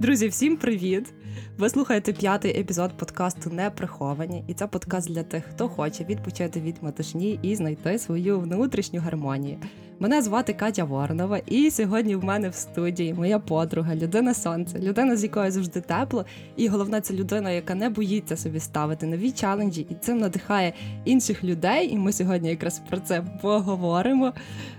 Друзі, 0.00 0.28
всім 0.28 0.56
привіт! 0.56 1.12
Ви 1.58 1.68
слухаєте 1.68 2.12
п'ятий 2.12 2.60
епізод 2.60 2.90
подкасту 2.96 3.50
Неприховані, 3.50 4.44
і 4.48 4.54
це 4.54 4.66
подкаст 4.66 5.08
для 5.08 5.22
тих, 5.22 5.44
хто 5.44 5.68
хоче 5.68 6.04
відпочити 6.04 6.60
від 6.60 6.76
метушні 6.82 7.38
і 7.42 7.56
знайти 7.56 7.98
свою 7.98 8.40
внутрішню 8.40 9.00
гармонію. 9.00 9.58
Мене 9.98 10.22
звати 10.22 10.52
Катя 10.52 10.84
Воронова, 10.84 11.38
і 11.38 11.70
сьогодні 11.70 12.16
в 12.16 12.24
мене 12.24 12.48
в 12.48 12.54
студії 12.54 13.14
моя 13.14 13.38
подруга, 13.38 13.94
людина 13.94 14.34
сонце, 14.34 14.78
людина, 14.78 15.16
з 15.16 15.22
якою 15.22 15.50
завжди 15.50 15.80
тепло, 15.80 16.24
і 16.56 16.68
головне, 16.68 17.00
це 17.00 17.14
людина, 17.14 17.50
яка 17.50 17.74
не 17.74 17.90
боїться 17.90 18.36
собі 18.36 18.60
ставити 18.60 19.06
нові 19.06 19.30
челенджі, 19.32 19.86
і 19.90 19.94
цим 19.94 20.18
надихає 20.18 20.72
інших 21.04 21.44
людей. 21.44 21.92
І 21.92 21.96
ми 21.96 22.12
сьогодні 22.12 22.48
якраз 22.48 22.82
про 22.90 22.98
це 22.98 23.22
поговоримо. 23.42 24.32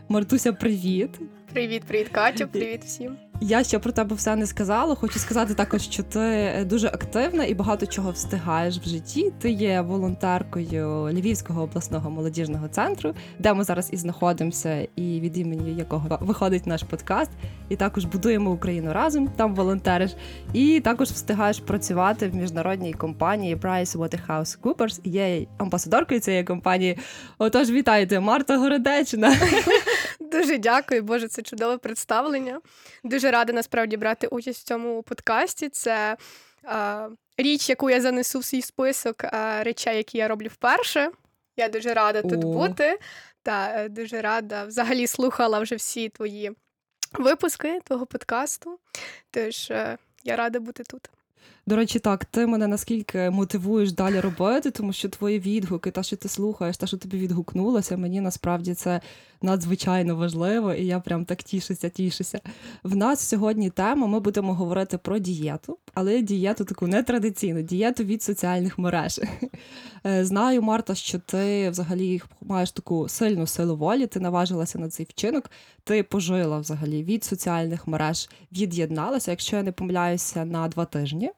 Мартуся, 0.09 0.53
привіт! 0.53 1.20
Привіт, 1.53 1.84
привіт, 1.84 2.09
Катю, 2.09 2.48
привіт 2.48 2.81
всім. 2.85 3.30
Я 3.44 3.63
ще 3.63 3.80
про 3.80 3.91
тебе 3.91 4.16
все 4.16 4.36
не 4.36 4.45
сказала. 4.45 4.95
Хочу 4.95 5.20
сказати 5.20 5.54
також, 5.54 5.82
що 5.82 6.04
ти 6.04 6.54
дуже 6.66 6.88
активна 6.88 7.45
і 7.45 7.54
багато 7.54 7.86
чого 7.86 8.12
встигаєш 8.12 8.77
в 8.77 8.90
житті. 8.90 9.34
Ти 9.40 9.49
є 9.49 9.82
волонтеркою 9.82 11.09
Львівського 11.13 11.63
обласного 11.63 12.09
молодіжного 12.09 12.68
центру, 12.68 13.13
де 13.40 13.54
ми 13.54 13.63
зараз 13.63 13.90
і 13.94 13.98
знаходимося, 13.98 14.88
і 14.96 15.20
від 15.20 15.38
імені 15.38 15.76
якого 15.76 16.18
виходить 16.22 16.68
наш 16.68 16.84
подкаст. 16.84 17.32
І 17.70 17.76
також 17.76 18.05
будуємо 18.05 18.52
Україну 18.52 18.94
разом. 18.94 19.27
Там 19.27 19.55
волонтериш. 19.55 20.12
І 20.54 20.80
також 20.80 21.10
встигаєш 21.10 21.60
працювати 21.60 22.27
в 22.27 22.35
міжнародній 22.35 22.94
компанії 22.94 23.55
PricewaterhouseCoopers. 23.55 24.99
Є 25.04 25.48
амбасадоркою 25.58 26.20
цієї 26.20 26.44
компанії. 26.44 26.98
Отож, 27.38 27.70
вітайте, 27.70 28.20
Марта 28.20 28.58
Городечна. 28.58 29.35
Дуже 30.32 30.58
дякую, 30.58 31.04
Боже, 31.04 31.27
це 31.27 31.41
чудове 31.41 31.77
представлення. 31.77 32.60
Дуже 33.04 33.30
рада 33.31 33.53
насправді 33.53 33.98
брати 33.98 34.27
участь 34.27 34.62
в 34.62 34.63
цьому 34.63 35.04
подкасті. 35.04 35.70
Це 35.70 36.18
е, 36.65 37.10
річ, 37.37 37.70
яку 37.70 37.90
я 37.90 38.01
занесу 38.01 38.40
в 38.40 38.46
свій 38.46 38.62
список 38.62 39.24
е, 39.24 39.63
речей, 39.63 39.98
які 39.98 40.18
я 40.18 40.27
роблю 40.27 40.48
вперше. 40.48 41.12
Я 41.57 41.70
дуже 41.70 41.93
рада 41.93 42.21
тут 42.21 42.43
О. 42.43 42.48
бути. 42.48 42.99
Та 43.43 43.74
е, 43.76 43.90
дуже 43.90 44.21
рада 44.21 44.63
взагалі 44.63 45.07
слухала 45.07 45.59
вже 45.59 45.76
всі 45.76 46.09
твої 46.09 46.52
випуски 47.13 47.79
твого 47.84 48.05
подкасту. 48.05 48.79
Тож 49.32 49.71
е, 49.71 49.98
я 50.24 50.35
рада 50.35 50.59
бути 50.59 50.84
тут. 50.84 51.09
До 51.65 51.76
речі, 51.76 51.99
так, 51.99 52.26
ти 52.26 52.48
мене 52.48 52.67
наскільки 52.67 53.29
мотивуєш 53.29 53.91
далі 53.91 54.20
робити, 54.20 54.71
тому 54.71 54.93
що 54.93 55.09
твої 55.09 55.40
відгуки, 55.40 55.91
те, 55.91 56.03
що 56.03 56.18
ти 56.18 56.29
слухаєш, 56.29 56.77
те, 56.77 56.87
що 56.87 56.98
тобі 56.98 57.18
відгукнулося, 57.18 57.98
мені 57.98 58.21
насправді 58.21 58.73
це 58.73 59.01
надзвичайно 59.41 60.15
важливо, 60.15 60.73
і 60.73 60.85
я 60.85 60.99
прям 60.99 61.26
так 61.26 61.43
тішуся, 61.43 61.90
тішуся. 61.90 62.41
В 62.84 62.95
нас 62.95 63.27
сьогодні 63.27 63.70
тема. 63.70 64.07
Ми 64.07 64.19
будемо 64.19 64.53
говорити 64.53 64.97
про 64.97 65.19
дієту, 65.19 65.78
але 65.94 66.22
дієту 66.22 66.66
таку 66.66 66.88
нетрадиційну, 66.88 67.62
дієту 67.62 68.03
від 68.03 68.23
соціальних 68.23 68.78
мереж. 68.79 69.19
Е, 70.06 70.25
Знаю, 70.25 70.62
Марта, 70.62 70.96
що 70.96 71.19
ти 71.19 71.69
взагалі 71.69 72.22
маєш 72.41 72.72
таку 72.72 73.09
сильну 73.09 73.47
силу 73.47 73.75
волі, 73.78 74.07
ти 74.07 74.19
наважилася 74.19 74.79
на 74.79 74.90
цей 74.90 75.06
вчинок, 75.09 75.51
ти 75.84 76.03
пожила 76.03 76.59
взагалі 76.59 77.03
від 77.03 77.23
соціальних 77.23 77.88
мереж, 77.88 78.29
від'єдналася, 78.51 79.31
якщо 79.31 79.56
я 79.56 79.63
не 79.63 79.72
помиляюся, 79.72 80.46
на 80.46 80.68
два 80.68 80.85
тижні. 80.85 81.31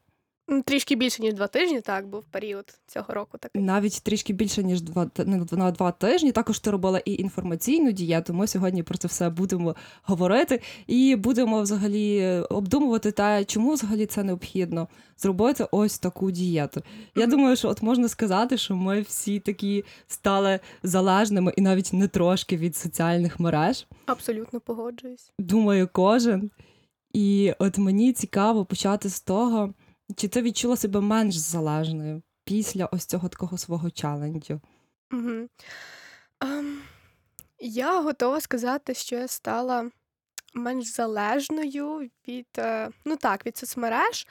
Трішки 0.66 0.96
більше, 0.96 1.22
ніж 1.22 1.34
два 1.34 1.48
тижні, 1.48 1.82
так, 1.82 2.08
був 2.08 2.24
період 2.24 2.66
цього 2.88 3.14
року 3.14 3.38
такий. 3.38 3.62
Навіть 3.62 4.02
трішки 4.04 4.34
більше 4.34 4.64
ніж 4.64 4.82
два 4.82 5.10
на 5.52 5.72
два 5.72 5.92
тижні. 5.92 6.32
Також 6.32 6.60
ти 6.60 6.72
робила 6.72 7.00
і 7.00 7.14
інформаційну 7.14 7.92
дієту. 7.92 8.34
Ми 8.34 8.48
сьогодні 8.48 8.84
про 8.84 8.98
це 8.98 9.08
все 9.08 9.30
будемо 9.30 9.76
говорити 10.04 10.62
і 10.88 11.16
будемо 11.16 11.62
взагалі 11.62 12.26
обдумувати 12.50 13.12
те, 13.12 13.46
чому 13.46 13.74
взагалі 13.74 14.06
це 14.06 14.24
необхідно 14.24 14.88
зробити 15.18 15.68
ось 15.72 16.00
таку 16.00 16.32
дієту. 16.32 16.82
Я 17.16 17.28
думаю, 17.28 17.56
що 17.56 17.70
от 17.70 17.82
можна 17.82 18.10
сказати, 18.10 18.58
що 18.58 18.76
ми 18.76 19.02
всі 19.02 19.40
такі 19.40 19.84
стали 20.08 20.60
залежними 20.84 21.54
і 21.58 21.62
навіть 21.62 21.94
не 21.94 22.08
трошки 22.08 22.58
від 22.58 22.76
соціальних 22.76 23.40
мереж. 23.40 23.88
Абсолютно 24.06 24.60
погоджуюсь. 24.60 25.32
Думаю, 25.40 25.90
кожен. 25.92 26.52
І 27.14 27.54
от 27.60 27.78
мені 27.78 28.14
цікаво 28.14 28.66
почати 28.66 29.10
з 29.10 29.22
того, 29.22 29.74
чи 30.16 30.28
ти 30.28 30.42
відчула 30.42 30.78
себе 30.78 31.02
менш 31.02 31.36
залежною 31.36 32.22
після 32.44 32.86
ось 32.86 33.06
цього 33.06 33.30
такого 33.30 33.58
свого 33.58 33.92
челенджу. 33.92 34.62
Угу. 35.12 35.48
Ем, 36.42 36.82
я 37.60 38.02
готова 38.02 38.42
сказати, 38.42 38.94
що 38.94 39.16
я 39.16 39.28
стала 39.28 39.90
менш 40.54 40.86
залежною 40.86 42.10
від, 42.28 42.48
е, 42.58 42.90
ну 43.06 43.16
так, 43.16 43.46
від 43.46 43.58
соцмереж, 43.58 44.28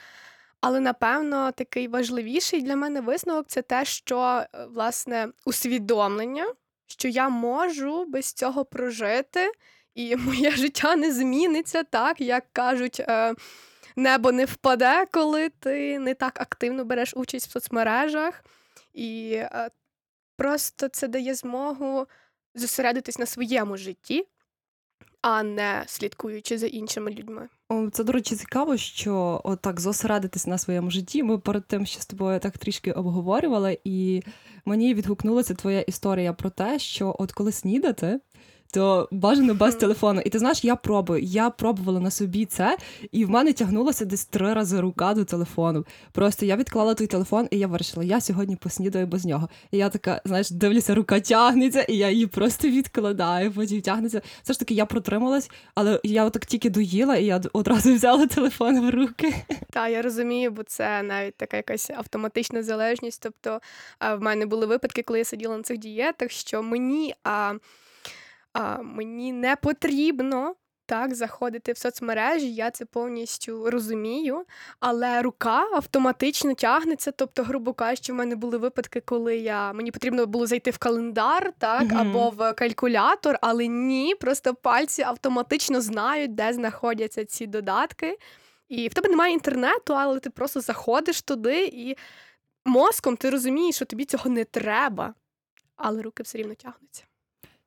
але 0.61 0.79
напевно 0.79 1.51
такий 1.51 1.87
важливіший 1.87 2.61
для 2.61 2.75
мене 2.75 3.01
висновок 3.01 3.47
це 3.47 3.61
те, 3.61 3.85
що 3.85 4.19
е, 4.19 4.65
власне 4.65 5.27
усвідомлення, 5.45 6.45
що 6.87 7.07
я 7.07 7.29
можу 7.29 8.05
без 8.05 8.33
цього 8.33 8.65
прожити, 8.65 9.51
і 9.95 10.15
моє 10.15 10.51
життя 10.55 10.95
не 10.95 11.11
зміниться 11.11 11.83
так, 11.83 12.21
як 12.21 12.45
кажуть. 12.53 12.99
Е, 12.99 13.35
Небо 13.95 14.31
не 14.31 14.45
впаде, 14.45 15.05
коли 15.11 15.49
ти 15.49 15.99
не 15.99 16.13
так 16.13 16.41
активно 16.41 16.85
береш 16.85 17.13
участь 17.15 17.47
в 17.47 17.51
соцмережах, 17.51 18.43
і 18.93 19.31
е, 19.33 19.69
Просто 20.37 20.87
це 20.87 21.07
дає 21.07 21.35
змогу 21.35 22.07
зосередитись 22.55 23.19
на 23.19 23.25
своєму 23.25 23.77
житті, 23.77 24.25
а 25.21 25.43
не 25.43 25.83
слідкуючи 25.87 26.57
за 26.57 26.67
іншими 26.67 27.11
людьми. 27.11 27.49
Це, 27.91 28.03
до 28.03 28.11
речі, 28.11 28.35
цікаво, 28.35 28.77
що 28.77 29.41
отак 29.43 29.79
зосередитись 29.79 30.47
на 30.47 30.57
своєму 30.57 30.91
житті. 30.91 31.23
Ми 31.23 31.37
перед 31.37 31.67
тим 31.67 31.85
ще 31.85 32.01
з 32.01 32.05
тобою 32.05 32.39
так 32.39 32.57
трішки 32.57 32.91
обговорювали, 32.91 33.79
і 33.83 34.23
мені 34.65 34.93
відгукнулася 34.93 35.53
твоя 35.53 35.81
історія 35.81 36.33
про 36.33 36.49
те, 36.49 36.79
що 36.79 37.15
от 37.19 37.31
коли 37.31 37.51
снідати. 37.51 38.19
То 38.73 39.07
бажано 39.11 39.53
без 39.53 39.75
телефону. 39.75 40.21
І 40.25 40.29
ти 40.29 40.39
знаєш, 40.39 40.63
я 40.63 40.75
пробую. 40.75 41.21
Я 41.21 41.49
пробувала 41.49 41.99
на 41.99 42.11
собі 42.11 42.45
це, 42.45 42.77
і 43.11 43.25
в 43.25 43.29
мене 43.29 43.53
тягнулася 43.53 44.05
десь 44.05 44.25
три 44.25 44.53
рази 44.53 44.79
рука 44.79 45.13
до 45.13 45.25
телефону. 45.25 45.85
Просто 46.11 46.45
я 46.45 46.55
відклала 46.55 46.93
той 46.93 47.07
телефон, 47.07 47.47
і 47.51 47.59
я 47.59 47.67
вирішила, 47.67 48.03
я 48.03 48.21
сьогодні 48.21 48.55
поснідаю 48.55 49.07
без 49.07 49.25
нього. 49.25 49.49
І 49.71 49.77
я 49.77 49.89
така, 49.89 50.21
знаєш, 50.25 50.51
дивлюся, 50.51 50.95
рука 50.95 51.19
тягнеться, 51.19 51.81
і 51.81 51.97
я 51.97 52.09
її 52.09 52.27
просто 52.27 52.67
відкладаю, 52.67 53.51
потім 53.51 53.81
тягнеться. 53.81 54.21
Все 54.43 54.53
ж 54.53 54.59
таки, 54.59 54.73
я 54.73 54.85
протрималась, 54.85 55.49
але 55.75 55.99
я 56.03 56.25
отак 56.25 56.45
тільки 56.45 56.69
доїла, 56.69 57.15
і 57.15 57.25
я 57.25 57.41
одразу 57.53 57.93
взяла 57.95 58.27
телефон 58.27 58.85
в 58.85 58.89
руки. 58.89 59.35
Та 59.69 59.87
я 59.87 60.01
розумію, 60.01 60.51
бо 60.51 60.63
це 60.63 61.03
навіть 61.03 61.35
така 61.35 61.57
якась 61.57 61.89
автоматична 61.89 62.63
залежність. 62.63 63.21
Тобто 63.23 63.59
в 64.17 64.19
мене 64.19 64.45
були 64.45 64.65
випадки, 64.65 65.03
коли 65.03 65.19
я 65.19 65.25
сиділа 65.25 65.57
на 65.57 65.63
цих 65.63 65.77
дієтах, 65.77 66.31
що 66.31 66.63
мені, 66.63 67.15
а, 67.23 67.53
а, 68.53 68.81
мені 68.81 69.33
не 69.33 69.55
потрібно. 69.55 70.55
Так, 70.85 71.15
заходити 71.15 71.71
в 71.71 71.77
соцмережі, 71.77 72.53
я 72.53 72.71
це 72.71 72.85
повністю 72.85 73.69
розумію, 73.69 74.45
але 74.79 75.21
рука 75.21 75.67
автоматично 75.73 76.53
тягнеться. 76.53 77.11
Тобто, 77.11 77.43
грубо 77.43 77.73
кажучи, 77.73 78.13
в 78.13 78.15
мене 78.15 78.35
були 78.35 78.57
випадки, 78.57 79.01
коли 79.01 79.37
я 79.37 79.73
мені 79.73 79.91
потрібно 79.91 80.25
було 80.25 80.47
зайти 80.47 80.71
в 80.71 80.77
календар, 80.77 81.53
так 81.57 81.81
Мгм. 81.81 81.97
або 81.97 82.29
в 82.29 82.53
калькулятор, 82.53 83.37
але 83.41 83.67
ні, 83.67 84.15
просто 84.15 84.53
пальці 84.53 85.01
автоматично 85.01 85.81
знають, 85.81 86.35
де 86.35 86.53
знаходяться 86.53 87.25
ці 87.25 87.47
додатки. 87.47 88.17
І 88.69 88.87
в 88.87 88.93
тебе 88.93 89.09
немає 89.09 89.33
інтернету, 89.33 89.93
але 89.93 90.19
ти 90.19 90.29
просто 90.29 90.61
заходиш 90.61 91.21
туди, 91.21 91.65
і 91.73 91.95
мозком 92.65 93.17
ти 93.17 93.29
розумієш, 93.29 93.75
що 93.75 93.85
тобі 93.85 94.05
цього 94.05 94.29
не 94.29 94.43
треба, 94.43 95.13
але 95.75 96.01
руки 96.01 96.23
все 96.23 96.37
рівно 96.37 96.53
тягнуться. 96.55 97.03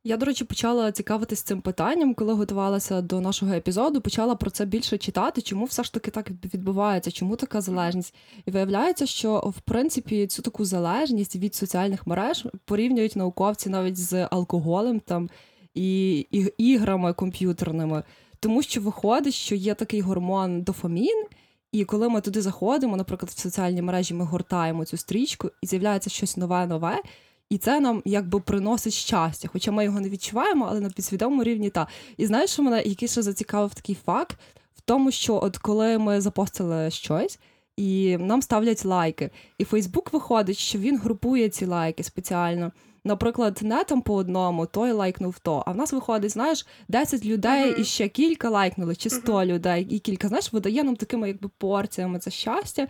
Я, 0.07 0.17
до 0.17 0.27
речі, 0.27 0.45
почала 0.45 0.93
цікавитись 0.93 1.43
цим 1.43 1.61
питанням, 1.61 2.15
коли 2.15 2.33
готувалася 2.33 3.01
до 3.01 3.21
нашого 3.21 3.53
епізоду. 3.53 4.01
Почала 4.01 4.35
про 4.35 4.51
це 4.51 4.65
більше 4.65 4.99
читати, 4.99 5.43
чому 5.43 5.65
все 5.65 5.83
ж 5.83 5.93
таки 5.93 6.11
так 6.11 6.31
відбувається, 6.55 7.11
чому 7.11 7.37
така 7.37 7.61
залежність. 7.61 8.15
І 8.47 8.51
виявляється, 8.51 9.07
що 9.07 9.53
в 9.57 9.61
принципі 9.61 10.27
цю 10.27 10.43
таку 10.43 10.65
залежність 10.65 11.37
від 11.37 11.55
соціальних 11.55 12.07
мереж 12.07 12.47
порівнюють 12.65 13.17
науковці 13.17 13.71
навіть 13.71 13.97
з 13.97 14.29
алкоголем 14.31 15.01
там 15.01 15.31
і, 15.75 16.19
і 16.19 16.53
іграми 16.59 17.13
комп'ютерними, 17.13 18.03
тому 18.41 18.63
що 18.63 18.81
виходить, 18.81 19.35
що 19.35 19.55
є 19.55 19.75
такий 19.75 20.01
гормон 20.01 20.63
дофамін. 20.63 21.25
І 21.73 21.85
коли 21.85 22.09
ми 22.09 22.21
туди 22.21 22.43
заходимо, 22.43 22.97
наприклад, 22.97 23.31
в 23.31 23.41
соціальні 23.41 23.83
мережі, 23.83 24.15
ми 24.15 24.25
гортаємо 24.25 24.85
цю 24.85 24.97
стрічку, 24.97 25.51
і 25.63 25.67
з'являється 25.67 26.11
щось 26.11 26.37
нове, 26.37 26.67
нове, 26.67 27.03
і 27.51 27.59
це 27.59 27.81
нам 27.81 28.03
якби 28.05 28.41
приносить 28.41 28.93
щастя. 28.93 29.49
Хоча 29.53 29.71
ми 29.73 29.85
його 29.85 30.01
не 30.01 30.09
відчуваємо, 30.09 30.67
але 30.71 30.81
на 30.81 30.91
підсвідомому 30.91 31.45
рівні 31.45 31.71
та. 31.71 31.87
І 32.17 32.27
знаєш, 32.27 32.51
що 32.51 32.63
мене 32.63 32.83
який 32.83 33.09
ще 33.09 33.23
зацікавив 33.23 33.75
такий 33.75 33.97
факт 34.07 34.39
в 34.75 34.81
тому, 34.81 35.11
що 35.11 35.41
от 35.43 35.59
коли 35.59 35.99
ми 35.99 36.21
запостили 36.21 36.91
щось, 36.91 37.39
і 37.77 38.17
нам 38.21 38.43
ставлять 38.43 38.85
лайки. 38.85 39.31
І 39.59 39.65
Фейсбук 39.65 40.13
виходить, 40.13 40.57
що 40.59 40.79
він 40.79 40.99
групує 40.99 41.49
ці 41.49 41.67
лайки 41.67 42.03
спеціально. 42.03 42.73
Наприклад, 43.05 43.59
не 43.63 43.85
там 43.85 44.03
по 44.03 44.15
одному, 44.15 44.67
той 44.67 44.93
лайкнув 44.93 45.39
то. 45.39 45.63
А 45.67 45.73
в 45.73 45.77
нас 45.77 45.93
виходить, 45.93 46.31
знаєш, 46.31 46.67
10 46.89 47.25
людей 47.25 47.71
Мгм. 47.71 47.81
і 47.81 47.85
ще 47.85 48.09
кілька 48.09 48.51
лайкнули, 48.51 48.97
чи 48.97 49.11
100 49.11 49.33
Мгм. 49.33 49.45
людей, 49.45 49.87
і 49.91 49.99
кілька, 49.99 50.29
знаєш, 50.29 50.53
видає 50.53 50.85
нам 50.85 50.97
такими 50.97 51.29
якби 51.29 51.51
порціями 51.59 52.19
це 52.19 52.31
щастя. 52.31 52.87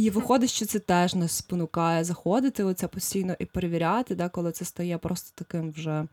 І 0.00 0.10
виходить, 0.10 0.50
що 0.50 0.66
це 0.66 0.78
теж 0.78 1.14
нас 1.14 1.32
спонукає 1.32 2.04
заходити 2.04 2.64
оце 2.64 2.88
постійно 2.88 3.36
і 3.38 3.44
перевіряти, 3.44 4.14
да, 4.14 4.28
коли 4.28 4.52
це 4.52 4.64
стає 4.64 4.98
просто 4.98 5.32
таким 5.34 5.70
вже 5.72 6.06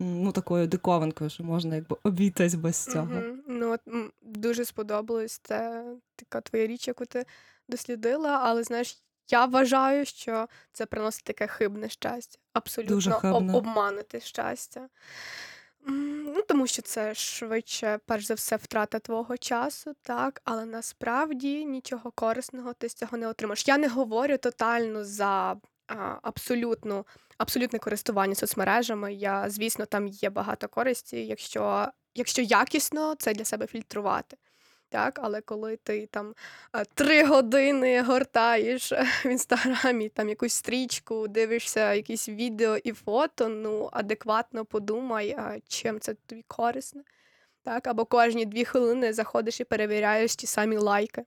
ну, 0.00 0.32
такою 0.32 0.66
диковинкою, 0.66 1.30
що 1.30 1.44
можна 1.44 1.74
якби 1.74 1.96
обійтись 2.02 2.54
без 2.54 2.84
цього. 2.84 3.06
Мгм. 3.06 3.42
Ну, 3.48 3.72
от, 3.72 3.80
дуже 4.22 4.64
сподобалось 4.64 5.40
це 5.42 5.84
така 6.16 6.40
твоя 6.40 6.66
річ, 6.66 6.88
яку 6.88 7.06
ти 7.06 7.26
дослідила, 7.68 8.40
але 8.42 8.62
знаєш, 8.62 9.02
я 9.30 9.46
вважаю, 9.46 10.04
що 10.04 10.48
це 10.72 10.86
приносить 10.86 11.24
таке 11.24 11.46
хибне 11.46 11.88
щастя. 11.88 12.38
Абсолютно 12.52 12.96
Дуже 12.96 13.12
об- 13.12 13.54
обманути 13.54 14.20
щастя. 14.20 14.88
Ну, 15.86 16.42
тому 16.48 16.66
що 16.66 16.82
це 16.82 17.14
швидше, 17.14 17.98
перш 18.06 18.24
за 18.24 18.34
все, 18.34 18.56
втрата 18.56 18.98
твого 18.98 19.36
часу, 19.36 19.94
так, 20.02 20.40
але 20.44 20.64
насправді 20.64 21.64
нічого 21.64 22.10
корисного 22.10 22.72
ти 22.72 22.88
з 22.88 22.94
цього 22.94 23.18
не 23.18 23.28
отримаєш. 23.28 23.68
Я 23.68 23.78
не 23.78 23.88
говорю 23.88 24.38
тотально 24.38 25.04
за 25.04 25.56
а, 25.86 26.18
абсолютну, 26.22 27.06
абсолютне 27.38 27.78
користування 27.78 28.34
соцмережами. 28.34 29.14
Я, 29.14 29.50
звісно, 29.50 29.86
там 29.86 30.06
є 30.06 30.30
багато 30.30 30.68
користі, 30.68 31.26
якщо, 31.26 31.88
якщо 32.14 32.42
якісно 32.42 33.14
це 33.14 33.34
для 33.34 33.44
себе 33.44 33.66
фільтрувати. 33.66 34.36
Так, 34.88 35.18
але 35.22 35.40
коли 35.40 35.76
ти 35.76 36.06
там 36.06 36.34
три 36.94 37.24
години 37.24 38.02
гортаєш 38.02 38.92
е, 38.92 39.06
в 39.24 39.26
інстаграмі 39.26 40.08
там 40.08 40.28
якусь 40.28 40.52
стрічку, 40.52 41.28
дивишся 41.28 41.94
якісь 41.94 42.28
відео 42.28 42.76
і 42.76 42.92
фото, 42.92 43.48
ну 43.48 43.88
адекватно 43.92 44.64
подумай, 44.64 45.36
чим 45.68 46.00
це 46.00 46.14
тобі 46.14 46.44
корисно. 46.48 47.02
Так, 47.62 47.86
або 47.86 48.04
кожні 48.04 48.46
дві 48.46 48.64
хвилини 48.64 49.12
заходиш 49.12 49.60
і 49.60 49.64
перевіряєш 49.64 50.36
ті 50.36 50.46
самі 50.46 50.76
лайки. 50.76 51.24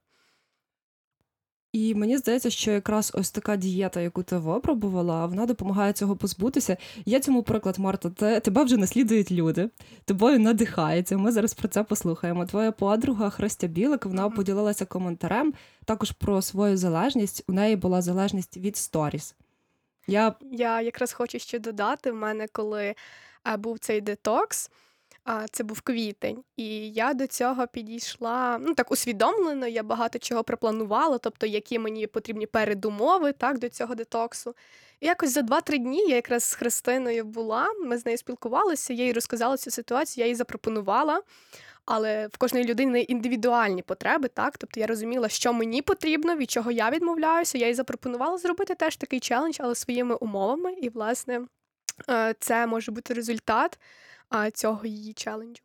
І 1.77 1.95
мені 1.95 2.17
здається, 2.17 2.49
що 2.49 2.71
якраз 2.71 3.11
ось 3.15 3.31
така 3.31 3.55
дієта, 3.55 4.01
яку 4.01 4.23
ти 4.23 4.37
випробувала, 4.37 5.25
вона 5.25 5.45
допомагає 5.45 5.93
цього 5.93 6.15
позбутися. 6.15 6.77
Є 7.05 7.19
цьому 7.19 7.43
приклад, 7.43 7.79
Марта. 7.79 8.09
Те, 8.09 8.39
тебе 8.39 8.63
вже 8.63 8.77
наслідують 8.77 9.31
люди, 9.31 9.69
тобою 10.05 10.39
надихаються. 10.39 11.17
Ми 11.17 11.31
зараз 11.31 11.53
про 11.53 11.67
це 11.67 11.83
послухаємо. 11.83 12.45
Твоя 12.45 12.71
подруга 12.71 13.29
Христя 13.29 13.67
Білик 13.67 14.05
вона 14.05 14.29
поділилася 14.29 14.85
коментарем 14.85 15.53
також 15.85 16.11
про 16.11 16.41
свою 16.41 16.77
залежність. 16.77 17.43
У 17.47 17.53
неї 17.53 17.75
була 17.75 18.01
залежність 18.01 18.57
від 18.57 18.77
сторіс. 18.77 19.35
Я 20.07 20.35
Я 20.51 20.81
якраз 20.81 21.13
хочу 21.13 21.39
ще 21.39 21.59
додати, 21.59 22.11
в 22.11 22.15
мене 22.15 22.47
коли 22.51 22.95
е, 23.47 23.57
був 23.57 23.79
цей 23.79 24.01
детокс, 24.01 24.71
а, 25.27 25.45
це 25.51 25.63
був 25.63 25.81
квітень, 25.81 26.43
і 26.57 26.89
я 26.89 27.13
до 27.13 27.27
цього 27.27 27.67
підійшла 27.67 28.57
ну 28.61 28.73
так 28.73 28.91
усвідомлено, 28.91 29.67
я 29.67 29.83
багато 29.83 30.19
чого 30.19 30.43
пропланувала, 30.43 31.17
тобто 31.17 31.45
які 31.45 31.79
мені 31.79 32.07
потрібні 32.07 32.47
передумови 32.47 33.31
так, 33.31 33.59
до 33.59 33.69
цього 33.69 33.95
детоксу. 33.95 34.55
І 34.99 35.05
якось 35.05 35.33
за 35.33 35.41
2-3 35.41 35.77
дні 35.77 36.05
я 36.09 36.15
якраз 36.15 36.43
з 36.43 36.53
Христиною 36.53 37.25
була, 37.25 37.67
ми 37.85 37.97
з 37.97 38.05
нею 38.05 38.17
спілкувалися, 38.17 38.93
я 38.93 39.05
їй 39.05 39.13
розказала 39.13 39.57
цю 39.57 39.71
ситуацію, 39.71 40.23
я 40.23 40.27
їй 40.27 40.35
запропонувала. 40.35 41.21
Але 41.85 42.27
в 42.27 42.37
кожної 42.37 42.65
людини 42.65 43.01
індивідуальні 43.01 43.81
потреби, 43.81 44.27
так? 44.27 44.57
Тобто 44.57 44.79
я 44.79 44.87
розуміла, 44.87 45.29
що 45.29 45.53
мені 45.53 45.81
потрібно, 45.81 46.35
від 46.35 46.51
чого 46.51 46.71
я 46.71 46.89
відмовляюся. 46.89 47.57
Я 47.57 47.67
їй 47.67 47.73
запропонувала 47.73 48.37
зробити 48.37 48.75
теж 48.75 48.95
такий 48.95 49.19
челендж, 49.19 49.57
але 49.59 49.75
своїми 49.75 50.15
умовами. 50.15 50.73
І, 50.73 50.89
власне, 50.89 51.41
е, 52.09 52.35
це 52.39 52.67
може 52.67 52.91
бути 52.91 53.13
результат 53.13 53.79
цього 54.53 54.85
її 54.85 55.13
челенджу. 55.13 55.61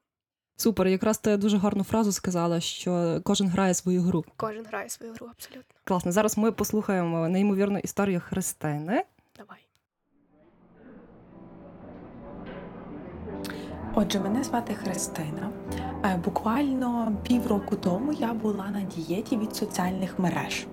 супер, 0.57 0.87
якраз 0.89 1.19
ти 1.19 1.37
дуже 1.37 1.59
гарну 1.59 1.85
фразу 1.85 2.13
сказала, 2.13 2.61
що 2.61 3.21
кожен 3.25 3.49
грає 3.49 3.75
свою 3.75 4.03
гру. 4.03 4.25
Кожен 4.37 4.65
грає 4.67 4.89
свою 4.89 5.13
гру 5.13 5.27
абсолютно. 5.31 5.77
Класно. 5.85 6.13
Зараз 6.13 6.39
ми 6.39 6.53
послухаємо 6.53 7.29
неймовірну 7.29 7.79
історію 7.79 8.21
Христини. 8.21 9.05
Давай. 9.39 9.59
Отже, 13.95 14.21
мене 14.21 14.45
звати 14.45 14.75
Христина. 14.75 15.51
Е, 16.05 16.21
Буквально 16.25 17.17
півроку 17.29 17.77
тому 17.77 18.13
я 18.13 18.33
була 18.33 18.71
на 18.71 18.81
дієті 18.81 19.37
від 19.37 19.57
соціальних 19.57 20.19
мереж. 20.19 20.67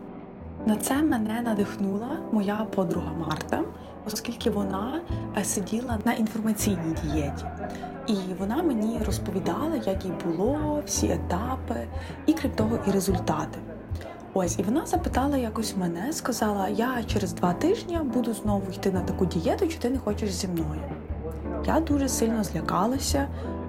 На 0.65 0.75
це 0.75 1.03
мене 1.03 1.41
надихнула 1.41 2.19
моя 2.31 2.56
подруга 2.56 3.13
Марта, 3.13 3.63
оскільки 4.06 4.50
вона 4.50 5.01
е, 5.38 5.44
сиділа 5.44 6.00
на 6.06 6.13
інформаційній 6.13 6.96
дієті. 7.04 7.46
І 8.07 8.16
вона 8.40 8.63
мені 8.63 9.00
розповідала, 9.06 9.75
як 9.86 10.06
їй 10.06 10.13
було, 10.25 10.81
всі 10.86 11.07
етапи, 11.07 11.88
і 12.25 12.34
крім 12.34 12.51
того, 12.51 12.80
і 12.88 12.92
результати. 12.92 13.60
Ось, 14.34 14.60
і 14.60 14.63
вона 14.63 14.86
запитала 14.86 15.38
якось 15.38 15.78
мене, 15.78 16.13
сказала: 16.13 16.69
Я 16.69 17.04
через 17.04 17.34
два 17.34 17.54
тижні 17.54 18.00
буду 18.04 18.34
знову 18.34 18.72
йти 18.72 18.92
на 18.92 19.01
таку 19.01 19.25
дієту, 19.25 19.68
чи 19.68 19.78
ти 19.78 19.90
не 19.90 19.98
хочеш 19.98 20.31
зі 20.31 20.48
мною? 20.48 20.81
Я 21.66 21.80
дуже 21.80 22.10
сильно 22.10 22.44
злякалася, 22.44 23.28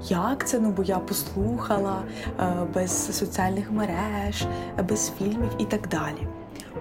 як 0.09 0.49
це, 0.49 0.61
ну 0.61 0.71
бо 0.71 0.82
я 0.82 0.99
послухала 0.99 2.03
е, 2.41 2.53
без 2.75 3.19
соціальних 3.19 3.71
мереж, 3.71 4.47
без 4.88 5.12
фільмів 5.19 5.50
і 5.59 5.65
так 5.65 5.88
далі. 5.88 6.27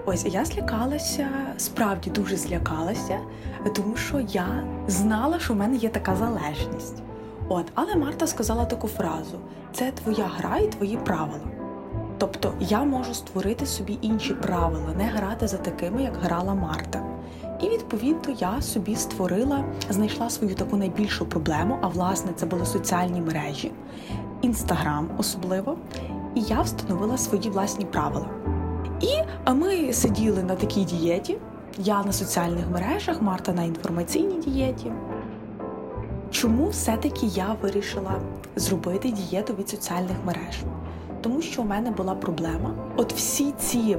Ось 0.06 0.26
я 0.26 0.46
злякалася, 0.46 1.28
справді 1.58 2.10
дуже 2.10 2.38
злякалася, 2.38 3.20
тому 3.76 3.96
що 3.96 4.20
я 4.20 4.64
знала, 4.88 5.40
що 5.40 5.54
в 5.54 5.58
мене 5.58 5.76
є 5.76 5.90
така 5.90 6.16
залежність. 6.16 7.04
От, 7.50 7.66
але 7.76 7.96
Марта 7.96 8.28
сказала 8.28 8.66
таку 8.66 8.88
фразу: 8.88 9.40
це 9.74 9.92
твоя 9.92 10.26
гра 10.38 10.58
і 10.58 10.68
твої 10.68 10.98
правила. 10.98 11.46
Тобто 12.18 12.54
я 12.60 12.84
можу 12.84 13.14
створити 13.14 13.66
собі 13.66 13.98
інші 14.02 14.34
правила, 14.34 14.94
не 14.98 15.04
грати 15.04 15.48
за 15.48 15.58
такими, 15.58 16.04
як 16.04 16.18
грала 16.18 16.54
Марта. 16.54 17.04
І 17.62 17.70
відповідно 17.70 18.36
я 18.40 18.62
собі 18.62 18.96
створила, 18.96 19.66
знайшла 19.90 20.30
свою 20.30 20.56
таку 20.56 20.78
найбільшу 20.78 21.26
проблему, 21.26 21.78
а 21.82 21.88
власне 21.88 22.32
це 22.36 22.46
були 22.46 22.66
соціальні 22.66 23.22
мережі, 23.22 23.72
інстаграм 24.42 25.10
особливо. 25.18 25.78
І 26.36 26.42
я 26.42 26.62
встановила 26.62 27.18
свої 27.18 27.50
власні 27.50 27.86
правила. 27.86 28.39
І 29.02 29.08
ми 29.54 29.94
сиділи 29.94 30.44
на 30.44 30.56
такій 30.56 30.84
дієті. 30.84 31.38
Я 31.78 32.04
на 32.04 32.12
соціальних 32.12 32.66
мережах, 32.72 33.22
Марта 33.22 33.54
на 33.54 33.64
інформаційній 33.64 34.40
дієті. 34.40 34.92
Чому 36.32 36.68
все-таки 36.68 37.26
я 37.26 37.56
вирішила 37.62 38.12
зробити 38.56 39.12
дієту 39.12 39.54
від 39.54 39.70
соціальних 39.70 40.18
мереж? 40.26 40.64
Тому 41.22 41.42
що 41.42 41.62
у 41.62 41.66
мене 41.66 41.92
була 41.92 42.16
проблема. 42.16 42.74
От 42.96 43.14
всі 43.14 43.52
ці 43.52 43.98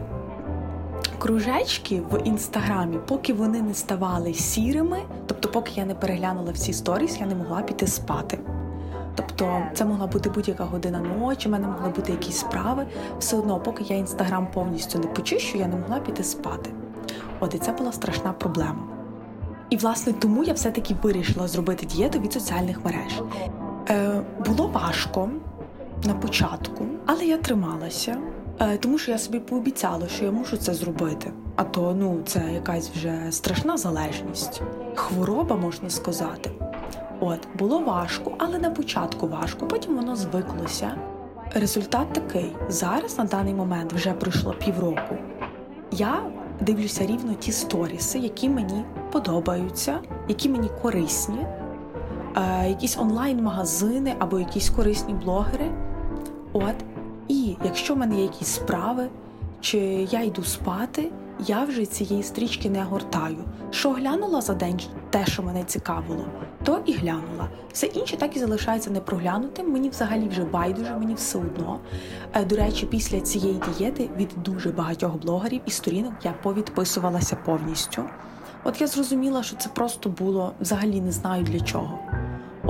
кружечки 1.18 2.02
в 2.10 2.22
інстаграмі, 2.24 2.98
поки 3.08 3.32
вони 3.32 3.62
не 3.62 3.74
ставали 3.74 4.34
сірими, 4.34 4.98
тобто, 5.26 5.48
поки 5.48 5.72
я 5.76 5.84
не 5.84 5.94
переглянула 5.94 6.52
всі 6.52 6.72
сторіс, 6.72 7.20
я 7.20 7.26
не 7.26 7.34
могла 7.34 7.62
піти 7.62 7.86
спати. 7.86 8.38
Тобто 9.14 9.62
це 9.74 9.84
могла 9.84 10.06
бути 10.06 10.30
будь-яка 10.30 10.64
година 10.64 11.00
ночі, 11.18 11.48
в 11.48 11.52
мене 11.52 11.66
могли 11.66 11.88
бути 11.88 12.12
якісь 12.12 12.36
справи. 12.36 12.86
Все 13.18 13.36
одно, 13.36 13.60
поки 13.60 13.84
я 13.84 13.96
інстаграм 13.96 14.48
повністю 14.54 14.98
не 14.98 15.06
почищу, 15.06 15.58
я 15.58 15.66
не 15.66 15.76
могла 15.76 15.98
піти 15.98 16.24
спати. 16.24 16.70
От 17.40 17.54
і 17.54 17.58
це 17.58 17.72
була 17.72 17.92
страшна 17.92 18.32
проблема. 18.32 18.82
І 19.70 19.76
власне 19.76 20.12
тому 20.12 20.44
я 20.44 20.52
все-таки 20.52 20.96
вирішила 21.02 21.48
зробити 21.48 21.86
дієту 21.86 22.18
від 22.20 22.32
соціальних 22.32 22.84
мереж. 22.84 23.22
Е, 23.90 24.22
було 24.46 24.68
важко 24.68 25.30
на 26.04 26.14
початку, 26.14 26.84
але 27.06 27.24
я 27.24 27.36
трималася, 27.36 28.16
е, 28.60 28.76
тому 28.76 28.98
що 28.98 29.10
я 29.10 29.18
собі 29.18 29.38
пообіцяла, 29.38 30.08
що 30.08 30.24
я 30.24 30.30
мушу 30.30 30.56
це 30.56 30.74
зробити. 30.74 31.32
А 31.56 31.64
то 31.64 31.94
ну 31.98 32.20
це 32.26 32.42
якась 32.54 32.90
вже 32.90 33.26
страшна 33.30 33.76
залежність, 33.76 34.62
хвороба 34.94 35.56
можна 35.56 35.90
сказати. 35.90 36.50
От 37.20 37.48
було 37.58 37.78
важко, 37.78 38.32
але 38.38 38.58
на 38.58 38.70
початку 38.70 39.26
важко, 39.28 39.66
потім 39.66 39.96
воно 39.96 40.16
звиклося. 40.16 40.96
Результат 41.54 42.12
такий: 42.12 42.52
зараз 42.68 43.18
на 43.18 43.24
даний 43.24 43.54
момент 43.54 43.92
вже 43.92 44.12
пройшло 44.12 44.54
півроку. 44.64 45.16
Я 45.92 46.22
дивлюся 46.60 47.06
рівно 47.06 47.34
ті 47.34 47.52
сторіси, 47.52 48.18
які 48.18 48.48
мені 48.48 48.84
подобаються, 49.12 49.98
які 50.28 50.48
мені 50.48 50.70
корисні, 50.82 51.46
е, 52.36 52.68
якісь 52.68 52.98
онлайн-магазини 52.98 54.14
або 54.18 54.38
якісь 54.38 54.70
корисні 54.70 55.14
блогери. 55.14 55.70
От, 56.52 56.74
і 57.28 57.56
якщо 57.64 57.94
в 57.94 57.98
мене 57.98 58.16
є 58.16 58.22
якісь 58.22 58.48
справи, 58.48 59.08
чи 59.60 59.78
я 60.10 60.22
йду 60.22 60.44
спати, 60.44 61.10
я 61.46 61.64
вже 61.64 61.86
цієї 61.86 62.22
стрічки 62.22 62.70
не 62.70 62.82
гортаю. 62.82 63.44
Що 63.70 63.90
глянула 63.90 64.40
за 64.40 64.54
день 64.54 64.80
те, 65.10 65.26
що 65.26 65.42
мене 65.42 65.64
цікавило, 65.64 66.24
то 66.64 66.80
і 66.86 66.92
глянула. 66.92 67.48
Все 67.72 67.86
інше 67.86 68.16
так 68.16 68.36
і 68.36 68.38
залишається 68.38 68.90
непроглянутим. 68.90 69.72
Мені 69.72 69.88
взагалі 69.88 70.28
вже 70.28 70.44
байдуже, 70.44 70.96
мені 70.96 71.14
все 71.14 71.38
одно. 71.38 71.80
Е, 72.34 72.44
До 72.44 72.56
речі, 72.56 72.86
після 72.86 73.20
цієї 73.20 73.60
дієти 73.68 74.10
від 74.16 74.28
дуже 74.36 74.70
багатьох 74.70 75.16
блогерів 75.16 75.60
і 75.66 75.70
сторінок 75.70 76.12
я 76.22 76.32
повідписувалася 76.32 77.36
повністю. 77.36 78.04
От 78.64 78.80
я 78.80 78.86
зрозуміла, 78.86 79.42
що 79.42 79.56
це 79.56 79.68
просто 79.68 80.10
було 80.10 80.52
взагалі 80.60 81.00
не 81.00 81.12
знаю 81.12 81.44
для 81.44 81.60
чого. 81.60 81.98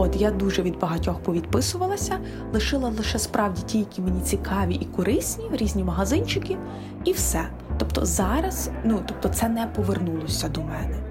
От 0.00 0.16
я 0.16 0.30
дуже 0.30 0.62
від 0.62 0.78
багатьох 0.78 1.18
повідписувалася, 1.18 2.18
лишила 2.52 2.88
лише 2.88 3.18
справді 3.18 3.62
ті, 3.62 3.78
які 3.78 4.02
мені 4.02 4.20
цікаві 4.20 4.74
і 4.74 4.84
корисні, 4.84 5.44
різні 5.52 5.84
магазинчики, 5.84 6.56
і 7.04 7.12
все. 7.12 7.44
Тобто 7.78 8.06
зараз, 8.06 8.70
ну 8.84 9.00
тобто, 9.06 9.28
це 9.28 9.48
не 9.48 9.66
повернулося 9.66 10.48
до 10.48 10.60
мене. 10.60 11.02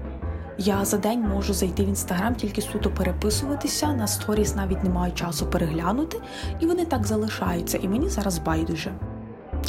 Я 0.58 0.84
за 0.84 0.98
день 0.98 1.20
можу 1.20 1.54
зайти 1.54 1.84
в 1.84 1.88
інстаграм, 1.88 2.34
тільки 2.34 2.60
суто 2.60 2.90
переписуватися, 2.90 3.92
на 3.92 4.06
сторіс 4.06 4.54
навіть 4.56 4.84
не 4.84 4.90
маю 4.90 5.12
часу 5.12 5.46
переглянути, 5.46 6.20
і 6.60 6.66
вони 6.66 6.84
так 6.84 7.06
залишаються. 7.06 7.78
І 7.78 7.88
мені 7.88 8.08
зараз 8.08 8.38
байдуже. 8.38 8.92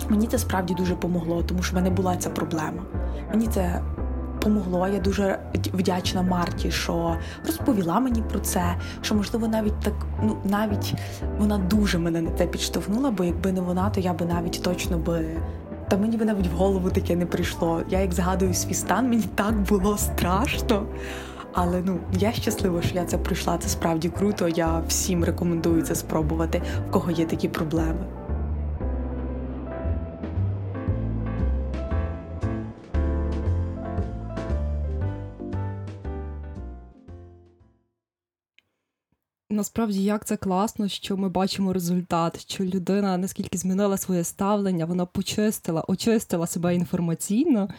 Мені 0.09 0.27
це 0.27 0.37
справді 0.37 0.73
дуже 0.73 0.95
помогло, 0.95 1.43
тому 1.43 1.63
що 1.63 1.71
в 1.71 1.75
мене 1.75 1.89
була 1.89 2.17
ця 2.17 2.29
проблема. 2.29 2.83
Мені 3.31 3.47
це 3.47 3.81
помогло. 4.41 4.87
Я 4.87 4.99
дуже 4.99 5.39
вдячна 5.73 6.21
Марті, 6.21 6.71
що 6.71 7.15
розповіла 7.45 7.99
мені 7.99 8.21
про 8.21 8.39
це. 8.39 8.75
Що 9.01 9.15
можливо 9.15 9.47
навіть 9.47 9.79
так, 9.79 9.93
ну 10.23 10.37
навіть 10.43 10.93
вона 11.39 11.57
дуже 11.57 11.97
мене 11.97 12.21
на 12.21 12.29
те 12.29 12.47
підштовхнула, 12.47 13.11
бо 13.11 13.23
якби 13.23 13.51
не 13.51 13.61
вона, 13.61 13.89
то 13.89 13.99
я 13.99 14.13
би 14.13 14.25
навіть 14.25 14.61
точно 14.63 14.97
би. 14.97 15.25
Та 15.89 15.97
мені 15.97 16.17
би 16.17 16.25
навіть 16.25 16.47
в 16.47 16.55
голову 16.55 16.89
таке 16.89 17.15
не 17.15 17.25
прийшло. 17.25 17.81
Я 17.89 17.99
як 17.99 18.13
згадую 18.13 18.53
свій 18.53 18.73
стан, 18.73 19.09
мені 19.09 19.23
так 19.35 19.61
було 19.61 19.97
страшно. 19.97 20.85
Але 21.53 21.81
ну 21.85 21.99
я 22.19 22.31
щаслива, 22.31 22.81
що 22.81 22.95
я 22.95 23.05
це 23.05 23.17
пройшла. 23.17 23.57
Це 23.57 23.69
справді 23.69 24.09
круто. 24.09 24.47
Я 24.47 24.81
всім 24.87 25.23
рекомендую 25.23 25.81
це 25.81 25.95
спробувати, 25.95 26.61
в 26.89 26.91
кого 26.91 27.11
є 27.11 27.25
такі 27.25 27.49
проблеми. 27.49 28.05
Насправді, 39.51 40.03
як 40.03 40.25
це 40.25 40.37
класно, 40.37 40.87
що 40.87 41.17
ми 41.17 41.29
бачимо 41.29 41.73
результат, 41.73 42.41
що 42.41 42.63
людина 42.63 43.17
наскільки 43.17 43.57
змінила 43.57 43.97
своє 43.97 44.23
ставлення, 44.23 44.85
вона 44.85 45.05
почистила, 45.05 45.83
очистила 45.87 46.47
себе 46.47 46.75
інформаційно 46.75 47.69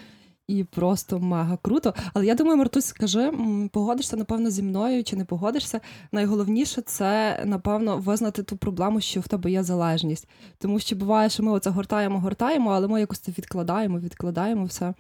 і 0.49 0.64
просто 0.64 1.19
мега 1.19 1.59
круто. 1.62 1.95
Але 2.14 2.26
я 2.26 2.35
думаю, 2.35 2.57
Мартусь, 2.57 2.85
скажи, 2.85 3.33
погодишся, 3.73 4.17
напевно, 4.17 4.50
зі 4.50 4.62
мною 4.62 5.05
чи 5.05 5.17
не 5.17 5.25
погодишся. 5.25 5.81
Найголовніше 6.12 6.83
це, 6.83 7.43
напевно, 7.47 7.97
визнати 7.97 8.43
ту 8.43 8.57
проблему, 8.57 9.00
що 9.00 9.21
в 9.21 9.29
тебе 9.29 9.50
є 9.50 9.62
залежність. 9.62 10.29
Тому 10.59 10.79
що 10.79 10.97
буває, 10.97 11.31
що 11.31 11.43
ми 11.43 11.52
оце 11.52 11.71
гортаємо, 11.71 12.21
гортаємо, 12.21 12.71
але 12.71 12.88
ми 12.88 13.00
якось 13.00 13.19
це 13.19 13.33
відкладаємо, 13.38 13.99
відкладаємо 13.99 14.64
все. 14.64 14.95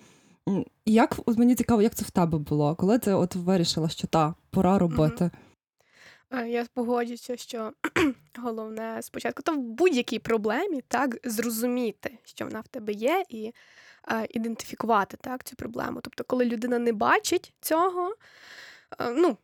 Як 0.86 1.18
от 1.26 1.38
мені 1.38 1.54
цікаво, 1.54 1.82
як 1.82 1.94
це 1.94 2.04
в 2.04 2.10
тебе 2.10 2.38
було, 2.38 2.74
коли 2.74 2.98
ти 2.98 3.12
от 3.12 3.34
вирішила, 3.34 3.88
що 3.88 4.06
та 4.06 4.34
пора 4.50 4.78
робити. 4.78 5.24
Е, 5.24 5.30
Я 6.32 6.66
погоджуся, 6.74 7.36
що 7.36 7.72
головне 8.38 9.02
спочатку 9.02 9.42
то 9.42 9.52
в 9.52 9.58
будь-якій 9.58 10.18
проблемі 10.18 10.80
так 10.88 11.16
зрозуміти, 11.24 12.18
що 12.24 12.44
вона 12.44 12.60
в 12.60 12.68
тебе 12.68 12.92
є, 12.92 13.24
і 13.28 13.52
е, 14.08 14.26
ідентифікувати 14.30 15.16
так 15.20 15.44
цю 15.44 15.56
проблему. 15.56 16.00
Тобто, 16.02 16.24
коли 16.24 16.44
людина 16.44 16.78
не 16.78 16.92
бачить 16.92 17.52
цього, 17.60 18.16
е, 19.00 19.10
ну 19.10 19.36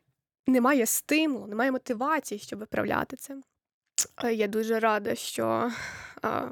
немає 0.47 0.87
стимулу, 0.87 1.47
немає 1.47 1.73
мотивації, 1.73 2.39
щоб 2.39 2.59
виправляти 2.59 3.17
це. 3.17 3.37
Е, 4.25 4.35
Я 4.35 4.47
дуже 4.47 4.81
рада, 4.81 5.15
що 5.15 5.71
е, 6.25 6.49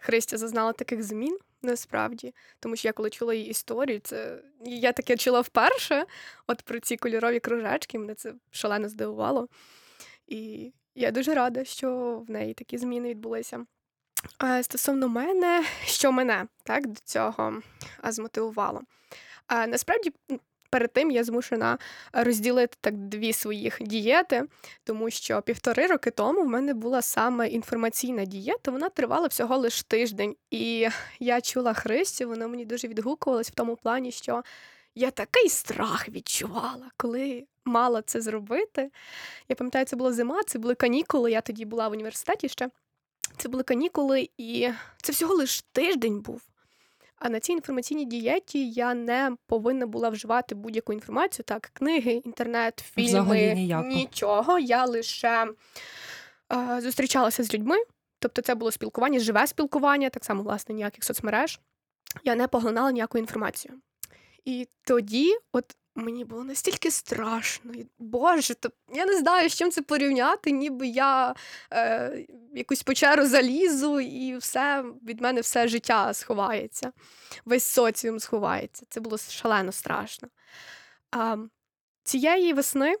Христя 0.00 0.36
зазнала 0.36 0.72
таких 0.72 1.02
змін. 1.02 1.38
Насправді, 1.62 2.34
тому 2.60 2.76
що 2.76 2.88
я 2.88 2.92
коли 2.92 3.10
чула 3.10 3.34
її 3.34 3.48
історію, 3.48 4.00
це 4.04 4.42
я 4.64 4.92
таке 4.92 5.16
чула 5.16 5.40
вперше. 5.40 6.06
От 6.46 6.62
про 6.62 6.80
ці 6.80 6.96
кольорові 6.96 7.40
кружечки, 7.40 7.98
мене 7.98 8.14
це 8.14 8.34
шалено 8.50 8.88
здивувало. 8.88 9.48
І 10.30 10.72
я 10.94 11.10
дуже 11.10 11.34
рада, 11.34 11.64
що 11.64 12.18
в 12.28 12.30
неї 12.30 12.54
такі 12.54 12.78
зміни 12.78 13.08
відбулися. 13.08 13.66
Стосовно 14.62 15.08
мене, 15.08 15.64
що 15.84 16.12
мене 16.12 16.46
так 16.64 16.86
до 16.86 17.00
цього 17.04 17.62
змотивувало. 18.04 18.80
Насправді, 19.50 20.12
перед 20.70 20.92
тим 20.92 21.10
я 21.10 21.24
змушена 21.24 21.78
розділити 22.12 22.76
так 22.80 22.94
дві 22.96 23.32
своїх 23.32 23.78
дієти, 23.80 24.44
тому 24.84 25.10
що 25.10 25.42
півтори 25.42 25.86
роки 25.86 26.10
тому 26.10 26.42
в 26.42 26.48
мене 26.48 26.74
була 26.74 27.02
саме 27.02 27.48
інформаційна 27.48 28.24
дієта. 28.24 28.70
Вона 28.70 28.88
тривала 28.88 29.26
всього 29.26 29.58
лиш 29.58 29.82
тиждень. 29.82 30.36
І 30.50 30.88
я 31.20 31.40
чула 31.40 31.74
Христю, 31.74 32.28
вона 32.28 32.48
мені 32.48 32.64
дуже 32.64 32.88
відгукувалась 32.88 33.50
в 33.50 33.54
тому 33.54 33.76
плані, 33.76 34.12
що 34.12 34.42
я 34.94 35.10
такий 35.10 35.48
страх 35.48 36.08
відчувала, 36.08 36.90
коли 36.96 37.46
мала 37.64 38.02
це 38.02 38.20
зробити. 38.20 38.90
Я 39.48 39.56
пам'ятаю, 39.56 39.84
це 39.84 39.96
була 39.96 40.12
зима, 40.12 40.42
це 40.46 40.58
були 40.58 40.74
канікули. 40.74 41.30
Я 41.30 41.40
тоді 41.40 41.64
була 41.64 41.88
в 41.88 41.92
університеті 41.92 42.48
ще. 42.48 42.70
Це 43.36 43.48
були 43.48 43.62
канікули, 43.62 44.28
і 44.38 44.68
це 45.02 45.12
всього 45.12 45.34
лиш 45.34 45.62
тиждень 45.72 46.20
був. 46.20 46.42
А 47.16 47.28
на 47.28 47.40
цій 47.40 47.52
інформаційній 47.52 48.04
дієті 48.04 48.70
я 48.70 48.94
не 48.94 49.36
повинна 49.46 49.86
була 49.86 50.08
вживати 50.08 50.54
будь-яку 50.54 50.92
інформацію, 50.92 51.44
так, 51.44 51.70
книги, 51.72 52.12
інтернет, 52.12 52.84
фільми, 52.94 53.54
нічого. 53.82 54.58
Я 54.58 54.84
лише 54.84 55.48
е, 56.52 56.80
зустрічалася 56.80 57.42
з 57.42 57.54
людьми. 57.54 57.76
Тобто 58.18 58.42
це 58.42 58.54
було 58.54 58.70
спілкування, 58.70 59.18
живе 59.18 59.46
спілкування, 59.46 60.10
так 60.10 60.24
само, 60.24 60.42
власне, 60.42 60.74
ніяких 60.74 61.04
соцмереж. 61.04 61.60
Я 62.24 62.34
не 62.34 62.48
поглинала 62.48 62.92
ніяку 62.92 63.18
інформацію. 63.18 63.74
І 64.44 64.68
тоді, 64.86 65.36
от 65.52 65.76
мені 65.94 66.24
було 66.24 66.44
настільки 66.44 66.90
страшно. 66.90 67.72
Боже, 67.98 68.54
то 68.54 68.70
я 68.94 69.06
не 69.06 69.18
знаю, 69.18 69.48
з 69.48 69.54
чим 69.54 69.70
це 69.70 69.82
порівняти, 69.82 70.50
ніби 70.50 70.86
я 70.86 71.34
е, 71.72 72.26
якусь 72.54 72.82
печеру 72.82 73.26
залізу, 73.26 74.00
і 74.00 74.36
все 74.36 74.84
від 75.08 75.20
мене 75.20 75.40
все 75.40 75.68
життя 75.68 76.14
сховається, 76.14 76.92
весь 77.44 77.64
соціум 77.64 78.20
сховається. 78.20 78.86
Це 78.88 79.00
було 79.00 79.18
шалено 79.18 79.72
страшно. 79.72 80.28
Е, 81.16 81.38
цієї 82.04 82.52
весни 82.52 82.94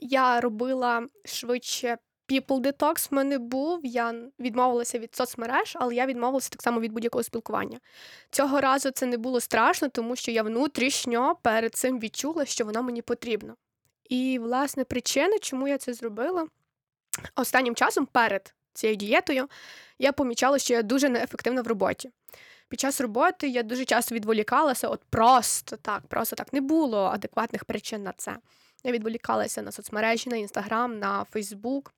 я 0.00 0.40
робила 0.40 1.06
швидше 1.24 1.98
People 2.28 2.60
Detox 2.60 3.10
в 3.10 3.14
мене 3.14 3.38
був. 3.38 3.80
Я 3.86 4.14
відмовилася 4.40 4.98
від 4.98 5.16
соцмереж, 5.16 5.76
але 5.80 5.94
я 5.94 6.06
відмовилася 6.06 6.50
так 6.50 6.62
само 6.62 6.80
від 6.80 6.92
будь-якого 6.92 7.22
спілкування. 7.22 7.78
Цього 8.30 8.60
разу 8.60 8.90
це 8.90 9.06
не 9.06 9.16
було 9.16 9.40
страшно, 9.40 9.88
тому 9.88 10.16
що 10.16 10.30
я 10.30 10.42
внутрішньо 10.42 11.36
перед 11.42 11.74
цим 11.74 12.00
відчула, 12.00 12.44
що 12.44 12.64
воно 12.64 12.82
мені 12.82 13.02
потрібно. 13.02 13.56
І, 14.08 14.38
власне, 14.38 14.84
причина, 14.84 15.38
чому 15.38 15.68
я 15.68 15.78
це 15.78 15.94
зробила, 15.94 16.46
останнім 17.36 17.74
часом 17.74 18.06
перед 18.06 18.54
цією 18.72 18.96
дієтою 18.96 19.48
я 19.98 20.12
помічала, 20.12 20.58
що 20.58 20.74
я 20.74 20.82
дуже 20.82 21.08
неефективна 21.08 21.62
в 21.62 21.66
роботі. 21.66 22.10
Під 22.68 22.80
час 22.80 23.00
роботи 23.00 23.48
я 23.48 23.62
дуже 23.62 23.84
часто 23.84 24.14
відволікалася, 24.14 24.88
от 24.88 25.00
просто 25.10 25.76
так, 25.76 26.06
просто 26.06 26.36
так 26.36 26.52
не 26.52 26.60
було 26.60 27.04
адекватних 27.04 27.64
причин 27.64 28.02
на 28.02 28.12
це. 28.16 28.36
Я 28.84 28.92
відволікалася 28.92 29.62
на 29.62 29.72
соцмережі, 29.72 30.30
на 30.30 30.36
інстаграм, 30.36 30.98
на 30.98 31.24
Фейсбук, 31.24 31.94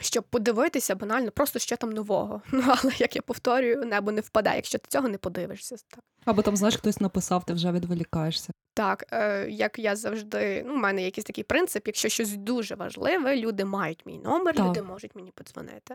щоб 0.00 0.24
подивитися 0.24 0.94
банально, 0.94 1.30
просто 1.30 1.58
що 1.58 1.76
там 1.76 1.90
нового. 1.92 2.42
Ну 2.52 2.62
але 2.66 2.92
як 2.98 3.16
я 3.16 3.22
повторюю, 3.22 3.84
небо 3.86 4.12
не 4.12 4.20
впаде, 4.20 4.52
якщо 4.56 4.78
ти 4.78 4.84
цього 4.88 5.08
не 5.08 5.18
подивишся. 5.18 5.76
Так, 5.90 6.04
Або 6.24 6.42
там, 6.42 6.56
знаєш, 6.56 6.76
хтось 6.76 7.00
написав, 7.00 7.44
ти 7.44 7.52
вже 7.52 7.72
відволікаєшся. 7.72 8.52
так 8.74 9.04
е, 9.12 9.48
як 9.50 9.78
я 9.78 9.96
завжди, 9.96 10.62
ну, 10.66 10.74
у 10.74 10.76
мене 10.76 11.02
якийсь 11.02 11.24
такий 11.24 11.44
принцип, 11.44 11.86
якщо 11.86 12.08
щось 12.08 12.36
дуже 12.36 12.74
важливе, 12.74 13.36
люди 13.36 13.64
мають 13.64 14.06
мій 14.06 14.18
номер, 14.18 14.54
Так. 14.56 14.66
люди 14.66 14.82
можуть 14.82 15.14
мені 15.16 15.30
подзвонити. 15.34 15.94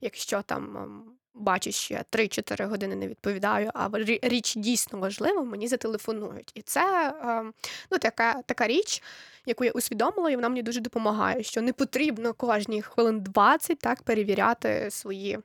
Якщо 0.00 0.42
там 0.42 0.76
ем, 0.76 1.04
бачу, 1.34 1.70
я 1.94 2.04
3-4 2.12 2.66
години 2.66 2.96
не 2.96 3.08
відповідаю, 3.08 3.70
а 3.74 3.88
річ 4.22 4.56
дійсно 4.56 4.98
важлива, 4.98 5.42
мені 5.42 5.68
зателефонують. 5.68 6.52
І 6.54 6.62
це 6.62 7.14
ем, 7.22 7.54
ну, 7.90 7.98
така, 7.98 8.42
така 8.42 8.66
річ, 8.66 9.02
яку 9.46 9.64
я 9.64 9.70
усвідомила, 9.70 10.30
і 10.30 10.36
вона 10.36 10.48
мені 10.48 10.62
дуже 10.62 10.80
допомагає, 10.80 11.42
що 11.42 11.62
не 11.62 11.72
потрібно 11.72 12.34
кожні 12.34 12.82
хвилин 12.82 13.20
20 13.20 13.78
так 13.78 14.02
перевіряти 14.02 14.88
свої 14.90 15.38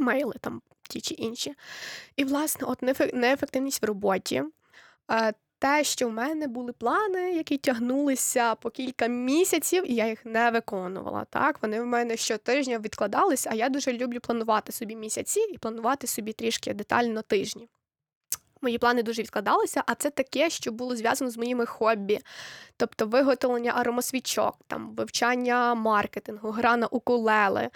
мейли, 0.00 0.34
там 0.40 0.62
ті 0.82 1.00
чи 1.00 1.14
інші. 1.14 1.54
І, 2.16 2.24
власне, 2.24 2.66
от 2.66 2.82
неефективність 3.14 3.82
в 3.82 3.86
роботі. 3.86 4.42
Те, 5.60 5.84
що 5.84 6.08
в 6.08 6.12
мене 6.12 6.46
були 6.46 6.72
плани, 6.72 7.32
які 7.32 7.58
тягнулися 7.58 8.54
по 8.54 8.70
кілька 8.70 9.06
місяців, 9.06 9.90
і 9.90 9.94
я 9.94 10.08
їх 10.08 10.24
не 10.24 10.50
виконувала. 10.50 11.24
Так, 11.24 11.62
вони 11.62 11.82
в 11.82 11.86
мене 11.86 12.16
щотижня 12.16 12.78
відкладались, 12.78 13.46
а 13.46 13.54
я 13.54 13.68
дуже 13.68 13.92
люблю 13.92 14.20
планувати 14.20 14.72
собі 14.72 14.96
місяці 14.96 15.40
і 15.40 15.58
планувати 15.58 16.06
собі 16.06 16.32
трішки 16.32 16.74
детально 16.74 17.22
тижні. 17.22 17.68
Мої 18.62 18.78
плани 18.78 19.02
дуже 19.02 19.22
відкладалися, 19.22 19.82
а 19.86 19.94
це 19.94 20.10
таке, 20.10 20.50
що 20.50 20.72
було 20.72 20.96
зв'язано 20.96 21.30
з 21.30 21.36
моїми 21.36 21.66
хобі. 21.66 22.20
Тобто 22.76 23.06
виготовлення 23.06 23.72
аромасвічок, 23.76 24.56
там, 24.66 24.94
вивчання 24.94 25.74
маркетингу, 25.74 26.50
гра 26.50 26.76
на 26.76 26.86
укулеле. 26.86 27.70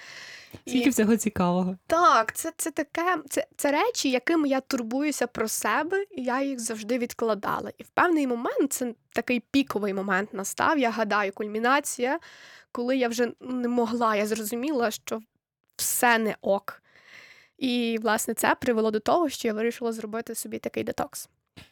Скільки 0.66 0.90
всього 0.90 1.16
цікавого. 1.16 1.76
Так, 1.86 2.34
це, 2.34 2.52
це 2.56 2.70
таке, 2.70 3.18
це, 3.28 3.46
це 3.56 3.72
речі, 3.72 4.10
якими 4.10 4.48
я 4.48 4.60
турбуюся 4.60 5.26
про 5.26 5.48
себе, 5.48 6.04
і 6.10 6.22
я 6.22 6.42
їх 6.42 6.60
завжди 6.60 6.98
відкладала. 6.98 7.70
І 7.78 7.82
в 7.82 7.88
певний 7.88 8.26
момент 8.26 8.72
це 8.72 8.94
такий 9.12 9.40
піковий 9.40 9.94
момент 9.94 10.34
настав. 10.34 10.78
Я 10.78 10.90
гадаю, 10.90 11.32
кульмінація, 11.32 12.18
коли 12.72 12.96
я 12.96 13.08
вже 13.08 13.32
не 13.40 13.68
могла, 13.68 14.16
я 14.16 14.26
зрозуміла, 14.26 14.90
що 14.90 15.20
все 15.76 16.18
не 16.18 16.36
ок. 16.40 16.82
І, 17.64 17.98
власне, 18.02 18.34
це 18.34 18.54
привело 18.54 18.90
до 18.90 19.00
того, 19.00 19.28
що 19.28 19.48
я 19.48 19.54
вирішила 19.54 19.92
зробити 19.92 20.34
собі 20.34 20.58
такий 20.58 20.84
детокс. 20.84 21.28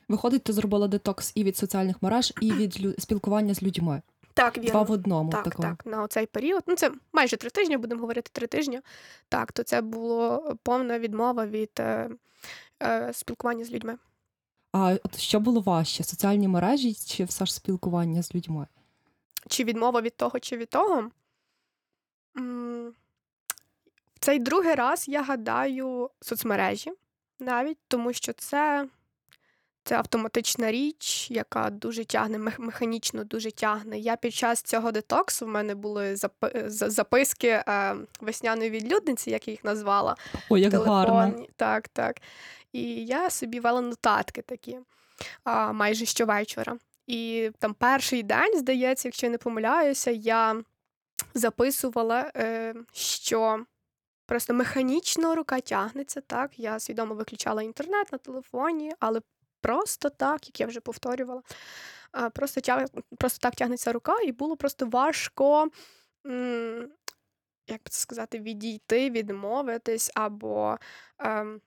Виходить, 0.09 0.43
ти 0.45 0.53
зробила 0.53 0.89
детокс 0.89 1.33
і 1.35 1.45
від 1.45 1.57
соціальних 1.57 2.03
мереж, 2.03 2.33
і 2.41 2.53
від 2.53 2.73
лю- 2.81 3.01
спілкування 3.01 3.55
з 3.55 3.63
людьми. 3.63 4.03
Так, 4.35 4.59
Два 4.61 4.83
в 4.83 4.91
одному. 4.91 5.31
Так, 5.33 5.45
такому. 5.45 5.69
так, 5.69 5.87
на 5.87 6.07
цей 6.09 6.27
період. 6.27 6.63
Ну, 6.67 6.75
це 6.77 6.91
майже 7.13 7.37
три 7.37 7.51
тижні, 7.51 7.77
будемо 7.77 8.01
говорити 8.01 8.31
три 8.33 8.47
тижні. 8.47 8.81
Так, 9.29 9.53
то 9.53 9.63
це 9.63 9.81
було 9.81 10.57
повна 10.63 10.99
відмова 10.99 11.47
від 11.47 11.71
е, 11.79 12.11
е, 12.83 13.13
спілкування 13.13 13.65
з 13.65 13.71
людьми. 13.71 13.97
А 14.73 14.97
от 15.05 15.19
що 15.19 15.41
було 15.41 15.61
важче? 15.61 16.05
Соціальні 16.05 16.49
мережі 16.49 16.95
чи 16.95 17.25
все 17.25 17.47
ж 17.47 17.55
спілкування 17.55 18.23
з 18.23 18.35
людьми? 18.35 18.67
чи 19.49 19.65
відмова 19.65 20.01
від 20.01 20.17
того, 20.17 20.41
чи 20.41 20.57
від 20.57 20.69
того. 20.71 21.11
М, 22.39 22.93
Цей 24.23 24.39
другий 24.39 24.75
раз 24.75 25.09
я 25.09 25.23
гадаю 25.23 26.11
соцмережі 26.21 26.93
навіть, 27.41 27.79
тому 27.89 28.13
що 28.13 28.33
це, 28.33 28.87
це 29.85 29.97
автоматична 29.97 30.71
річ, 30.73 31.31
яка 31.31 31.71
дуже 31.71 32.05
тягне, 32.05 32.39
механічно 32.59 33.25
дуже 33.25 33.51
тягне. 33.51 33.99
Я 33.99 34.17
під 34.17 34.35
час 34.35 34.63
цього 34.63 34.93
детоксу 34.93 35.47
в 35.47 35.49
мене 35.49 35.75
були 35.75 36.15
запи- 36.15 36.69
записки 36.69 37.49
е, 37.49 37.97
весняної 38.21 38.71
відлюдниці, 38.71 39.31
як 39.31 39.49
я 39.49 39.53
їх 39.53 39.65
назвала. 39.65 40.17
Ой, 40.49 40.61
як 40.61 40.75
гарно. 40.75 41.47
Так, 41.57 41.89
так. 41.89 42.17
І 42.73 42.83
я 43.07 43.31
собі 43.31 43.61
вела 43.61 43.81
нотатки 43.81 44.43
такі 44.43 44.79
майже 45.73 46.05
щовечора. 46.07 46.77
І 47.07 47.51
там 47.59 47.75
перший 47.75 48.23
день, 48.23 48.59
здається, 48.59 49.09
якщо 49.09 49.27
я 49.27 49.31
не 49.31 49.39
помиляюся, 49.39 50.11
я 50.11 50.63
записувала, 51.35 52.31
е, 52.37 52.75
що 52.93 53.65
просто 54.33 54.55
механічно 54.55 55.35
рука 55.35 55.61
тягнеться. 55.61 56.21
Так, 56.21 56.59
я 56.59 56.79
свідомо 56.79 57.15
виключала 57.15 57.63
інтернет 57.63 58.13
на 58.13 58.19
телефоні, 58.19 58.93
але 59.01 59.21
просто 59.61 60.11
так, 60.11 60.47
як 60.47 60.61
я 60.61 60.67
вже 60.67 60.81
повторювала, 60.81 61.43
просто, 62.33 62.61
тяг... 62.61 62.87
просто 63.19 63.39
так 63.39 63.55
тягнеться 63.55 63.93
рука, 63.93 64.21
і 64.21 64.33
було 64.33 64.57
просто 64.57 64.87
важко. 64.87 65.69
Як 67.69 67.81
би 67.83 67.91
це 67.91 68.01
сказати, 68.01 68.39
відійти, 68.39 69.11
відмовитись 69.11 70.11
або 70.15 70.79
ем, 71.19 71.61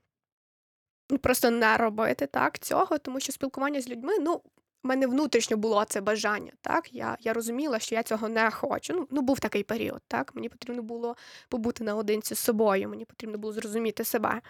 ну, 1.10 1.17
просто 1.17 1.50
не 1.51 1.77
робити 1.77 2.27
так 2.27 2.60
цього, 2.60 2.98
тому 2.98 3.19
що 3.19 3.31
спілкування 3.31 3.81
з 3.81 3.89
людьми, 3.89 4.19
ну, 4.19 4.41
в 4.86 4.88
мене 4.88 5.08
внутрішньо 5.08 5.58
було 5.58 5.86
це 5.86 6.01
бажання. 6.01 6.51
Так? 6.62 6.94
Я, 6.94 7.18
я 7.20 7.34
розуміла, 7.34 7.80
що 7.80 7.96
я 7.96 8.04
цього 8.04 8.30
не 8.30 8.51
хочу. 8.51 8.94
Ну, 8.94 9.08
ну, 9.12 9.22
був 9.22 9.39
такий 9.39 9.63
період. 9.63 10.01
Так? 10.08 10.36
Мені 10.36 10.50
потрібно 10.50 10.84
було 10.84 11.15
побути 11.50 11.84
наодинці 11.84 12.36
з 12.36 12.39
собою, 12.39 12.89
мені 12.89 13.06
потрібно 13.06 13.38
було 13.38 13.54
зрозуміти 13.54 14.04
себе. 14.04 14.42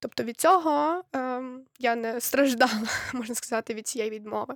Тобто 0.00 0.22
від 0.22 0.40
цього 0.40 1.02
ем, 1.12 1.60
я 1.78 1.96
не 1.96 2.20
страждала, 2.20 2.82
можна 3.14 3.34
сказати, 3.34 3.74
від 3.74 3.88
цієї 3.88 4.10
відмови. 4.10 4.54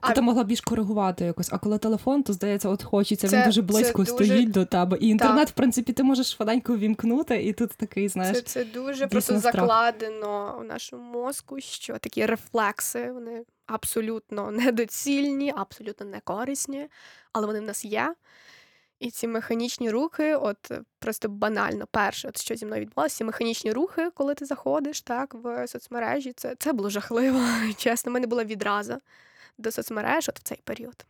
А 0.00 0.12
Ти 0.12 0.20
могла 0.22 0.44
більш 0.44 0.60
коригувати 0.60 1.24
якось, 1.24 1.48
а 1.52 1.58
коли 1.58 1.78
телефон, 1.78 2.22
то 2.22 2.32
здається, 2.32 2.68
от 2.68 2.82
хочеться, 2.82 3.28
Це- 3.28 3.36
він 3.36 3.44
дуже 3.44 3.62
близько 3.62 3.98
дуже- 3.98 4.12
стоїть 4.12 4.50
до 4.50 4.64
тебе. 4.64 4.98
І 5.00 5.08
інтернет, 5.08 5.48
в 5.48 5.52
принципі, 5.52 5.92
ти 5.92 6.02
можеш 6.02 6.30
швиденько 6.30 6.76
вімкнути, 6.76 7.42
і 7.44 7.52
тут 7.52 7.70
такий, 7.70 8.08
знаєш. 8.08 8.36
Це, 8.36 8.42
це 8.42 8.64
дуже 8.64 9.06
просто 9.06 9.38
страх. 9.38 9.54
закладено 9.54 10.58
в 10.60 10.64
нашому 10.64 11.02
мозку, 11.02 11.60
що 11.60 11.98
такі 11.98 12.26
рефлекси 12.26 13.12
вони 13.12 13.44
абсолютно 13.66 14.50
недоцільні, 14.50 15.52
абсолютно 15.56 16.06
не 16.06 16.20
корисні, 16.20 16.88
але 17.32 17.46
вони 17.46 17.60
в 17.60 17.64
нас 17.64 17.84
є. 17.84 18.14
І 19.00 19.10
ці 19.10 19.28
механічні 19.28 19.90
рухи, 19.90 20.34
от 20.34 20.70
е, 20.70 20.82
просто 20.98 21.28
банально, 21.28 21.86
перше, 21.90 22.28
от 22.28 22.40
що 22.40 22.54
зі 22.56 22.66
мною 22.66 22.82
відбулося, 22.82 23.16
ці 23.16 23.24
механічні 23.24 23.72
рухи, 23.72 24.10
коли 24.10 24.34
ти 24.34 24.44
заходиш 24.44 25.00
так, 25.00 25.34
в 25.34 25.68
соцмережі, 25.68 26.32
це, 26.36 26.54
це 26.58 26.72
було 26.72 26.90
жахливо. 26.90 27.40
Чесно, 27.76 28.10
в 28.10 28.12
мене 28.12 28.26
була 28.26 28.44
відраза 28.44 29.00
до 29.58 29.70
соцмереж 29.70 30.28
от 30.28 30.38
в 30.38 30.42
цей 30.42 30.60
період. 30.64 31.06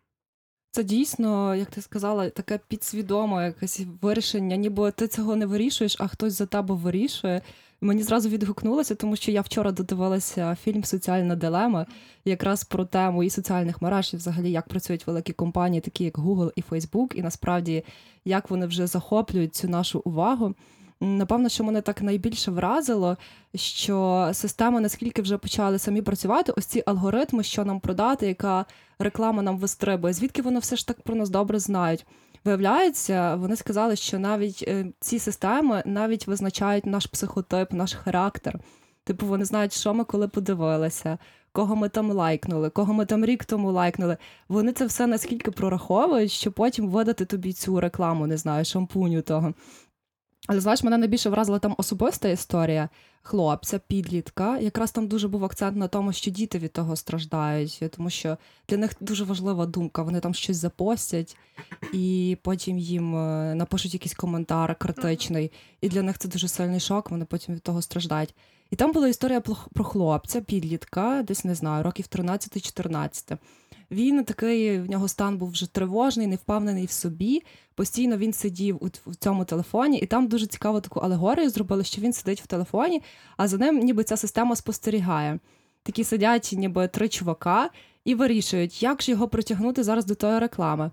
Це 0.71 0.83
дійсно, 0.83 1.55
як 1.55 1.71
ти 1.71 1.83
сказала, 1.83 2.31
таке 2.31 2.61
підсвідоме 2.69 3.47
якесь 3.47 3.81
вирішення, 4.03 4.57
ніби 4.57 4.91
ти 4.91 5.09
цього 5.09 5.37
не 5.37 5.47
вирішуєш, 5.47 5.97
а 5.99 6.09
хтось 6.09 6.33
за 6.33 6.47
тебе 6.47 6.75
вирішує. 6.75 7.43
Мені 7.85 8.03
зразу 8.03 8.29
відгукнулося, 8.29 8.95
тому 8.95 9.17
що 9.17 9.31
я 9.31 9.41
вчора 9.41 9.73
додивилася 9.73 10.57
фільм 10.63 10.85
Соціальна 10.85 11.37
дилема 11.37 11.87
якраз 12.25 12.65
про 12.65 12.85
тему 12.85 13.23
і 13.25 13.31
соціальних 13.31 13.83
мереж, 13.83 14.15
і 14.15 14.17
взагалі 14.17 14.51
як 14.51 14.69
працюють 14.69 15.07
великі 15.07 15.33
компанії, 15.33 15.81
такі 15.81 16.05
як 16.05 16.19
Google 16.19 16.53
і 16.57 16.63
Facebook, 16.71 17.15
і 17.15 17.23
насправді 17.23 17.85
як 18.25 18.51
вони 18.51 18.67
вже 18.67 18.87
захоплюють 18.87 19.55
цю 19.55 19.69
нашу 19.69 20.03
увагу. 20.05 20.55
Напевно, 21.01 21.49
що 21.49 21.65
мене 21.65 21.81
так 21.81 22.03
найбільше 22.03 22.51
вразило, 22.51 23.17
що 23.55 24.31
системи 24.33 24.81
наскільки 24.81 25.23
вже 25.23 25.39
почали 25.39 25.79
самі 25.79 26.03
працювати, 26.03 26.53
ось 26.57 26.67
ці 26.67 26.83
алгоритми, 26.87 27.43
що 27.43 27.65
нам 27.65 27.81
продати, 27.81 28.27
яка 28.27 28.65
реклама 28.99 29.43
нам 29.43 29.59
вистрибує, 29.59 30.13
звідки 30.15 30.43
вони 30.43 30.59
все 30.59 30.77
ж 30.77 30.87
так 30.87 31.03
про 31.03 31.15
нас 31.15 31.31
добре 31.31 31.59
знають. 31.59 32.07
Виявляється, 32.45 33.35
вони 33.35 33.57
сказали, 33.57 33.97
що 33.97 34.19
навіть 34.19 34.65
е, 34.69 34.87
ці 35.01 35.19
системи 35.19 35.83
навіть 35.87 36.27
визначають 36.27 36.87
наш 36.87 37.07
психотип, 37.07 37.73
наш 37.73 37.95
характер. 37.95 38.59
Типу, 39.05 39.27
вони 39.27 39.45
знають, 39.45 39.73
що 39.73 39.95
ми 39.95 40.05
коли 40.05 40.29
подивилися, 40.29 41.19
кого 41.53 41.77
ми 41.77 41.89
там 41.89 42.11
лайкнули, 42.11 42.71
кого 42.71 42.93
ми 42.93 43.07
там 43.07 43.25
рік 43.25 43.45
тому 43.45 43.73
лайкнули. 43.73 44.17
Вони 44.49 44.73
це 44.73 44.87
все 44.87 45.07
наскільки 45.07 45.51
прораховують, 45.51 46.31
що 46.31 46.53
потім 46.53 46.89
видати 46.89 47.25
тобі 47.25 47.53
цю 47.53 47.81
рекламу, 47.81 48.27
не 48.27 48.37
знаю, 48.37 48.65
шампуню 48.65 49.23
того. 49.23 49.55
Але 50.47 50.61
знаєш, 50.61 50.83
мене 50.83 50.99
найбільше 50.99 51.31
вразила 51.31 51.59
там 51.59 51.75
особиста 51.79 52.29
історія 52.29 52.89
хлопця, 53.23 53.79
підлітка. 53.79 54.59
Якраз 54.59 54.93
там 54.93 55.09
дуже 55.09 55.29
був 55.29 55.45
акцент 55.45 55.77
на 55.77 55.89
тому, 55.89 56.13
що 56.13 56.31
діти 56.31 56.59
від 56.59 56.73
того 56.73 56.97
страждають, 56.97 57.83
тому 57.97 58.11
що 58.11 58.37
для 58.69 58.77
них 58.77 58.91
дуже 59.01 59.25
важлива 59.25 59.67
думка. 59.67 60.03
Вони 60.03 60.21
там 60.21 60.35
щось 60.35 60.57
запостять, 60.57 61.37
і 61.93 62.37
потім 62.43 62.79
їм 62.79 63.17
е, 63.17 63.55
напишуть 63.55 63.95
якийсь 63.95 64.15
коментар 64.15 64.77
критичний. 64.77 65.53
І 65.81 65.89
для 65.89 66.03
них 66.03 66.19
це 66.19 66.29
дуже 66.29 66.49
сильний 66.49 66.81
шок, 66.81 67.11
вони 67.11 67.25
потім 67.25 67.55
від 67.55 67.63
того 67.63 67.83
страждають. 67.83 68.35
І 68.71 68.77
там 68.77 68.93
була 68.93 69.09
історія 69.09 69.41
про- 69.41 69.85
хлопця, 69.85 70.41
підлітка, 70.41 71.25
десь 71.29 71.45
не 71.45 71.55
знаю, 71.55 71.83
років 71.83 72.07
13-14. 72.07 73.37
Він 73.93 74.25
такий, 74.25 74.81
в 74.81 74.91
нього 74.91 75.09
стан 75.09 75.39
був 75.39 75.51
вже 75.51 75.73
тривожний, 75.73 76.27
невпевнений 76.27 76.87
в 76.87 76.91
собі. 76.91 77.43
Постійно 77.75 78.17
він 78.17 78.33
сидів 78.33 78.79
у, 78.81 78.89
у 79.11 79.15
цьому 79.15 79.45
телефоні, 79.45 79.99
і 79.99 80.07
там 80.07 80.27
дуже 80.27 80.47
цікаво 80.47 80.81
таку 80.81 81.01
алегорію 81.01 81.51
зробили, 81.51 81.85
що 81.85 82.01
він 82.01 82.13
сидить 82.13 82.41
в 82.41 82.47
телефоні, 82.47 83.03
а 83.37 83.49
за 83.49 83.59
ним 83.59 83.79
ніби 83.79 84.05
ця 84.05 84.17
система 84.17 84.57
спостерігає. 84.57 85.39
Такі 85.83 86.05
сидять, 86.05 86.55
ніби 86.57 86.89
три 86.89 87.09
чувака, 87.09 87.71
і 88.05 88.15
вирішують, 88.15 88.83
як 88.83 89.03
ж 89.03 89.11
його 89.11 89.29
притягнути 89.29 89.83
зараз 89.83 90.07
до 90.07 90.15
тої 90.15 90.39
реклами. 90.39 90.91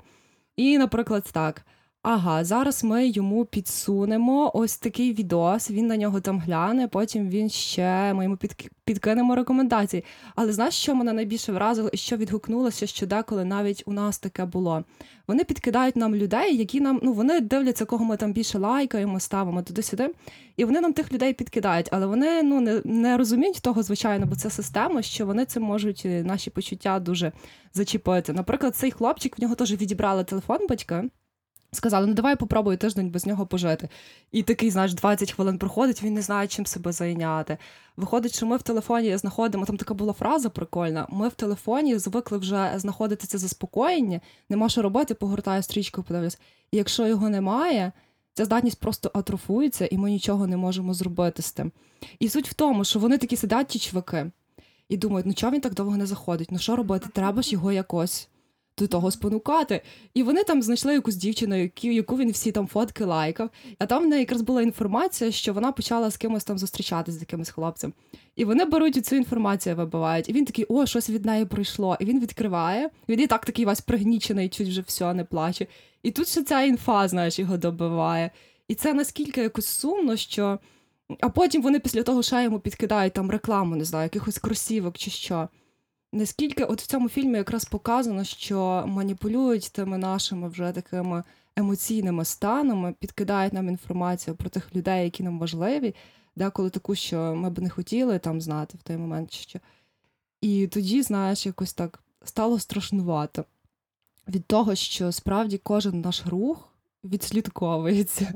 І, 0.55 0.77
наприклад, 0.77 1.29
так. 1.31 1.65
Ага, 2.01 2.43
зараз 2.43 2.83
ми 2.83 3.07
йому 3.07 3.45
підсунемо 3.45 4.51
ось 4.53 4.77
такий 4.77 5.13
відос, 5.13 5.71
він 5.71 5.87
на 5.87 5.97
нього 5.97 6.21
там 6.21 6.39
гляне, 6.39 6.87
потім 6.87 7.29
він 7.29 7.49
ще 7.49 8.13
ми 8.13 8.23
йому 8.23 8.37
під, 8.37 8.71
підкинемо 8.85 9.35
рекомендації. 9.35 10.03
Але 10.35 10.53
знаєш, 10.53 10.73
що 10.73 10.95
мене 10.95 11.13
найбільше 11.13 11.51
вразило 11.51 11.89
і 11.93 11.97
що 11.97 12.17
відгукнулося, 12.17 12.87
що 12.87 13.07
деколи 13.07 13.45
навіть 13.45 13.83
у 13.85 13.93
нас 13.93 14.19
таке 14.19 14.45
було. 14.45 14.83
Вони 15.27 15.43
підкидають 15.43 15.95
нам 15.95 16.15
людей, 16.15 16.57
які 16.57 16.81
нам, 16.81 16.99
ну 17.03 17.13
вони 17.13 17.39
дивляться, 17.39 17.85
кого 17.85 18.05
ми 18.05 18.17
там 18.17 18.33
більше 18.33 18.57
лайкаємо, 18.57 19.19
ставимо 19.19 19.63
туди-сюди. 19.63 20.13
І 20.57 20.65
вони 20.65 20.81
нам 20.81 20.93
тих 20.93 21.13
людей 21.13 21.33
підкидають, 21.33 21.89
але 21.91 22.05
вони 22.05 22.43
ну 22.43 22.61
не, 22.61 22.81
не 22.85 23.17
розуміють 23.17 23.61
того, 23.61 23.83
звичайно, 23.83 24.25
бо 24.25 24.35
це 24.35 24.49
система, 24.49 25.01
що 25.01 25.25
вони 25.25 25.45
цим 25.45 25.63
можуть 25.63 26.01
е, 26.05 26.23
наші 26.23 26.49
почуття 26.49 26.99
дуже 26.99 27.31
зачепити. 27.73 28.33
Наприклад, 28.33 28.75
цей 28.75 28.91
хлопчик 28.91 29.37
в 29.37 29.41
нього 29.41 29.55
теж 29.55 29.71
відібрали 29.71 30.23
телефон 30.23 30.59
батьки. 30.69 31.09
Сказали, 31.71 32.07
ну 32.07 32.13
давай 32.13 32.35
попробуй 32.35 32.77
тиждень 32.77 33.09
без 33.09 33.25
нього 33.25 33.45
пожити. 33.45 33.89
І 34.31 34.43
такий, 34.43 34.71
знаєш, 34.71 34.93
20 34.93 35.31
хвилин 35.31 35.57
проходить, 35.57 36.03
він 36.03 36.13
не 36.13 36.21
знає, 36.21 36.47
чим 36.47 36.65
себе 36.65 36.91
зайняти. 36.91 37.57
Виходить, 37.97 38.35
що 38.35 38.45
ми 38.45 38.57
в 38.57 38.61
телефоні 38.61 39.17
знаходимо, 39.17 39.65
там 39.65 39.77
така 39.77 39.93
була 39.93 40.13
фраза 40.13 40.49
прикольна. 40.49 41.07
Ми 41.09 41.27
в 41.27 41.33
телефоні 41.33 41.97
звикли 41.97 42.37
вже 42.37 42.73
знаходити 42.75 43.27
це 43.27 43.37
заспокоєння, 43.37 44.21
нема 44.49 44.69
що 44.69 44.81
робити, 44.81 45.13
погортаю 45.13 45.63
стрічку, 45.63 46.03
подивлюсь. 46.03 46.39
І 46.71 46.77
якщо 46.77 47.07
його 47.07 47.29
немає, 47.29 47.91
ця 48.33 48.45
здатність 48.45 48.79
просто 48.79 49.11
атрофується, 49.13 49.85
і 49.85 49.97
ми 49.97 50.11
нічого 50.11 50.47
не 50.47 50.57
можемо 50.57 50.93
зробити 50.93 51.41
з 51.41 51.51
тим. 51.51 51.71
І 52.19 52.29
суть 52.29 52.49
в 52.49 52.53
тому, 52.53 52.85
що 52.85 52.99
вони 52.99 53.17
такі 53.17 53.35
сидять, 53.35 53.67
ті 53.67 53.79
чуваки. 53.79 54.31
і 54.89 54.97
думають, 54.97 55.25
ну 55.25 55.33
чого 55.33 55.53
він 55.53 55.61
так 55.61 55.73
довго 55.73 55.97
не 55.97 56.05
заходить? 56.05 56.51
Ну 56.51 56.57
що 56.57 56.75
робити? 56.75 57.09
Треба 57.13 57.41
ж 57.41 57.51
його 57.51 57.71
якось 57.71 58.29
до 58.79 58.87
того 58.87 59.11
спонукати. 59.11 59.81
І 60.13 60.23
вони 60.23 60.43
там 60.43 60.61
знайшли 60.61 60.93
якусь 60.93 61.15
дівчину, 61.15 61.55
яку, 61.55 61.87
яку 61.87 62.17
він 62.17 62.31
всі 62.31 62.51
там 62.51 62.67
фотки 62.67 63.05
лайкав. 63.05 63.49
А 63.79 63.85
там 63.85 64.03
в 64.03 64.07
неї 64.07 64.19
якраз 64.19 64.41
була 64.41 64.61
інформація, 64.61 65.31
що 65.31 65.53
вона 65.53 65.71
почала 65.71 66.09
з 66.09 66.17
кимось 66.17 66.43
там 66.43 66.57
зустрічатися 66.57 67.17
з 67.17 67.21
якимось 67.21 67.49
хлопцем. 67.49 67.93
І 68.35 68.45
вони 68.45 68.65
беруть 68.65 69.05
цю 69.05 69.15
інформацію, 69.15 69.75
вибивають. 69.75 70.29
І 70.29 70.33
він 70.33 70.45
такий, 70.45 70.65
о, 70.69 70.85
щось 70.85 71.09
від 71.09 71.25
неї 71.25 71.45
пройшло. 71.45 71.97
І 71.99 72.05
він 72.05 72.19
відкриває. 72.19 72.89
Він 73.09 73.19
і 73.19 73.27
так 73.27 73.45
такий 73.45 73.65
весь 73.65 73.81
пригнічений, 73.81 74.49
чуть 74.49 74.67
вже 74.67 74.81
все 74.81 75.13
не 75.13 75.23
плаче. 75.23 75.67
І 76.03 76.11
тут 76.11 76.27
ще 76.27 76.43
ця 76.43 76.61
інфа, 76.61 77.07
знаєш, 77.07 77.39
його 77.39 77.57
добиває. 77.57 78.31
І 78.67 78.75
це 78.75 78.93
наскільки 78.93 79.41
якось 79.41 79.65
сумно, 79.65 80.15
що. 80.15 80.59
А 81.19 81.29
потім 81.29 81.61
вони 81.61 81.79
після 81.79 82.03
того 82.03 82.23
ще 82.23 82.43
йому 82.43 82.59
підкидають 82.59 83.13
там 83.13 83.31
рекламу, 83.31 83.75
не 83.75 83.85
знаю, 83.85 84.03
якихось 84.03 84.37
кросівок 84.37 84.97
чи 84.97 85.11
що. 85.11 85.49
Наскільки 86.11 86.63
от 86.63 86.81
в 86.81 86.87
цьому 86.87 87.09
фільмі 87.09 87.37
якраз 87.37 87.65
показано, 87.65 88.23
що 88.23 88.83
маніпулюють 88.87 89.71
тими 89.71 89.97
нашими 89.97 90.49
вже 90.49 90.71
такими 90.71 91.23
емоційними 91.55 92.25
станами, 92.25 92.93
підкидають 92.99 93.53
нам 93.53 93.69
інформацію 93.69 94.35
про 94.35 94.49
тих 94.49 94.75
людей, 94.75 95.03
які 95.03 95.23
нам 95.23 95.39
важливі, 95.39 95.95
деколи 96.35 96.69
таку, 96.69 96.95
що 96.95 97.35
ми 97.35 97.49
б 97.49 97.59
не 97.59 97.69
хотіли 97.69 98.19
там 98.19 98.41
знати 98.41 98.77
в 98.77 98.83
той 98.83 98.97
момент. 98.97 99.31
що. 99.31 99.59
І 100.41 100.67
тоді, 100.67 101.01
знаєш, 101.01 101.45
якось 101.45 101.73
так 101.73 102.03
стало 102.23 102.59
страшнувато 102.59 103.45
від 104.27 104.45
того, 104.45 104.75
що 104.75 105.11
справді 105.11 105.57
кожен 105.57 106.01
наш 106.01 106.25
рух 106.25 106.73
відслідковується. 107.03 108.33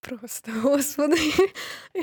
Просто, 0.00 0.52
господи, 0.62 1.16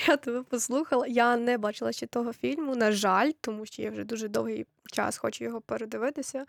я 0.08 0.18
тебе 0.18 0.44
послухала. 0.44 1.08
Я 1.08 1.38
не 1.38 1.58
бачила 1.58 1.92
ще 1.92 2.08
того 2.08 2.34
фільму, 2.34 2.76
на 2.76 2.92
жаль, 2.92 3.32
тому 3.42 3.66
що 3.66 3.82
я 3.82 3.92
вже 3.92 4.04
дуже 4.04 4.28
довгий 4.28 4.66
час 4.92 5.18
хочу 5.18 5.44
його 5.44 5.62
передивитися. 5.62 6.46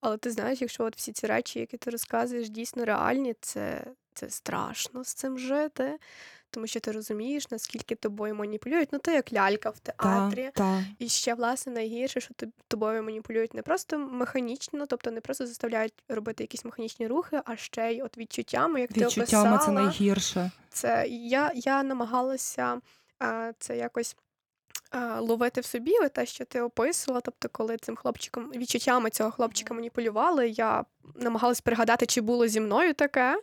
Але 0.00 0.16
ти 0.16 0.30
знаєш, 0.30 0.60
якщо 0.60 0.84
от 0.84 0.96
всі 0.96 1.12
ці 1.12 1.26
речі, 1.26 1.58
які 1.60 1.76
ти 1.76 1.90
розказуєш, 1.90 2.48
дійсно 2.48 2.84
реальні, 2.84 3.34
це, 3.40 3.84
це 4.16 4.30
страшно 4.30 5.04
з 5.04 5.14
цим 5.14 5.38
жити, 5.38 5.98
тому 6.50 6.66
що 6.66 6.80
ти 6.80 6.92
розумієш, 6.92 7.50
наскільки 7.50 7.94
тобою 7.94 8.34
маніпулюють. 8.34 8.88
Ну, 8.92 8.98
ти 8.98 9.12
як 9.12 9.32
лялька 9.32 9.70
в 9.70 9.78
театрі. 9.78 10.50
Та, 10.54 10.62
та. 10.62 10.84
І 10.98 11.08
ще, 11.08 11.34
власне, 11.34 11.72
найгірше, 11.72 12.20
що 12.20 12.34
тобою 12.68 13.02
маніпулюють 13.02 13.54
не 13.54 13.62
просто 13.62 13.98
механічно, 13.98 14.86
тобто 14.86 15.10
не 15.10 15.20
просто 15.20 15.46
заставляють 15.46 15.94
робити 16.08 16.44
якісь 16.44 16.64
механічні 16.64 17.06
рухи, 17.06 17.40
а 17.44 17.56
ще 17.56 17.92
й 17.92 18.02
от 18.02 18.18
відчуттями, 18.18 18.80
як 18.80 18.92
ти 18.92 19.00
Відчуттями 19.00 19.58
це 19.64 19.70
найгірше. 19.70 20.50
Це 20.68 21.06
я, 21.08 21.52
я 21.54 21.82
намагалася 21.82 22.80
а, 23.18 23.52
це 23.58 23.76
якось 23.76 24.16
ловити 25.18 25.60
в 25.60 25.64
собі 25.64 25.92
те, 26.14 26.26
що 26.26 26.44
ти 26.44 26.60
описувала. 26.60 27.20
Тобто, 27.20 27.48
коли 27.52 27.76
цим 27.76 27.96
хлопчиком 27.96 28.50
відчуттями 28.50 29.10
цього 29.10 29.30
хлопчика 29.30 29.74
маніпулювали, 29.74 30.48
я 30.48 30.84
намагалась 31.14 31.60
пригадати, 31.60 32.06
чи 32.06 32.20
було 32.20 32.48
зі 32.48 32.60
мною 32.60 32.94
таке. 32.94 33.40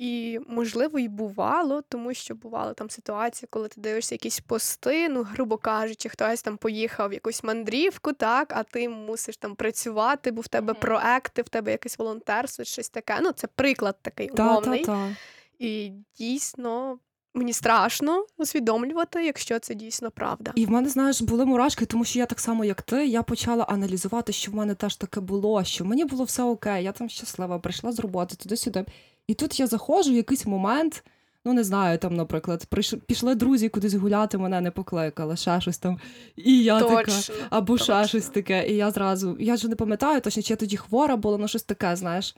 І, 0.00 0.40
можливо, 0.48 0.98
і 0.98 1.08
бувало, 1.08 1.82
тому 1.88 2.14
що 2.14 2.34
бували 2.34 2.74
там 2.74 2.90
ситуації, 2.90 3.48
коли 3.50 3.68
ти 3.68 3.80
дивишся 3.80 4.14
якісь 4.14 4.40
пости, 4.40 5.08
ну, 5.08 5.22
грубо 5.22 5.56
кажучи, 5.56 6.08
хтось 6.08 6.42
там 6.42 6.56
поїхав 6.56 7.10
в 7.10 7.12
якусь 7.12 7.44
мандрівку, 7.44 8.12
так, 8.12 8.52
а 8.56 8.62
ти 8.62 8.88
мусиш 8.88 9.36
там 9.36 9.54
працювати, 9.54 10.30
бо 10.30 10.40
в 10.40 10.48
тебе 10.48 10.72
Мгм. 10.72 10.80
проекти, 10.80 11.42
в 11.42 11.48
тебе 11.48 11.70
якесь 11.72 11.98
волонтерство, 11.98 12.64
щось 12.64 12.88
таке. 12.88 13.18
Ну, 13.22 13.32
це 13.32 13.46
приклад 13.46 13.96
такий 14.02 14.28
Та, 14.28 14.42
умовний. 14.50 14.84
та, 14.84 14.92
та. 14.92 15.16
І 15.58 15.92
дійсно 16.18 16.98
мені 17.34 17.52
страшно 17.52 18.24
усвідомлювати, 18.36 19.24
якщо 19.24 19.58
це 19.58 19.74
дійсно 19.74 20.10
правда. 20.10 20.52
І 20.54 20.66
в 20.66 20.70
мене, 20.70 20.88
знаєш, 20.88 21.22
були 21.22 21.44
мурашки, 21.44 21.86
тому 21.86 22.04
що 22.04 22.18
я 22.18 22.26
так 22.26 22.40
само, 22.40 22.64
як 22.64 22.82
ти, 22.82 23.06
я 23.06 23.22
почала 23.22 23.64
аналізувати, 23.64 24.32
що 24.32 24.50
в 24.50 24.54
мене 24.54 24.74
теж 24.74 24.96
таке 24.96 25.20
було, 25.20 25.64
що 25.64 25.84
мені 25.84 26.04
було 26.04 26.24
все 26.24 26.42
окей, 26.42 26.84
я 26.84 26.92
там 26.92 27.08
щаслива, 27.08 27.58
прийшла 27.58 27.92
з 27.92 27.98
роботи 28.00 28.36
туди-сюди. 28.36 28.84
І 29.30 29.34
тут 29.34 29.60
я 29.60 29.66
заходжу 29.66 30.12
в 30.12 30.16
якийсь 30.16 30.46
момент, 30.46 31.04
ну 31.44 31.52
не 31.52 31.64
знаю, 31.64 31.98
там, 31.98 32.16
наприклад, 32.16 32.66
пішли 33.06 33.34
друзі 33.34 33.68
кудись 33.68 33.94
гуляти, 33.94 34.38
мене 34.38 34.60
не 34.60 34.70
покликали, 34.70 35.36
ще 35.36 35.60
щось 35.60 35.78
там. 35.78 36.00
І 36.36 36.62
я 36.62 36.80
така. 36.80 37.04
Точно. 37.04 37.34
Або 37.50 37.78
ще 37.78 38.06
щось 38.06 38.28
таке. 38.28 38.68
І 38.68 38.76
я 38.76 38.90
зразу, 38.90 39.36
я 39.40 39.54
вже 39.54 39.68
не 39.68 39.76
пам'ятаю 39.76 40.20
точно, 40.20 40.42
чи 40.42 40.52
я 40.52 40.56
тоді 40.56 40.76
хвора 40.76 41.16
була, 41.16 41.38
ну 41.38 41.48
щось 41.48 41.62
таке, 41.62 41.96
знаєш. 41.96 42.36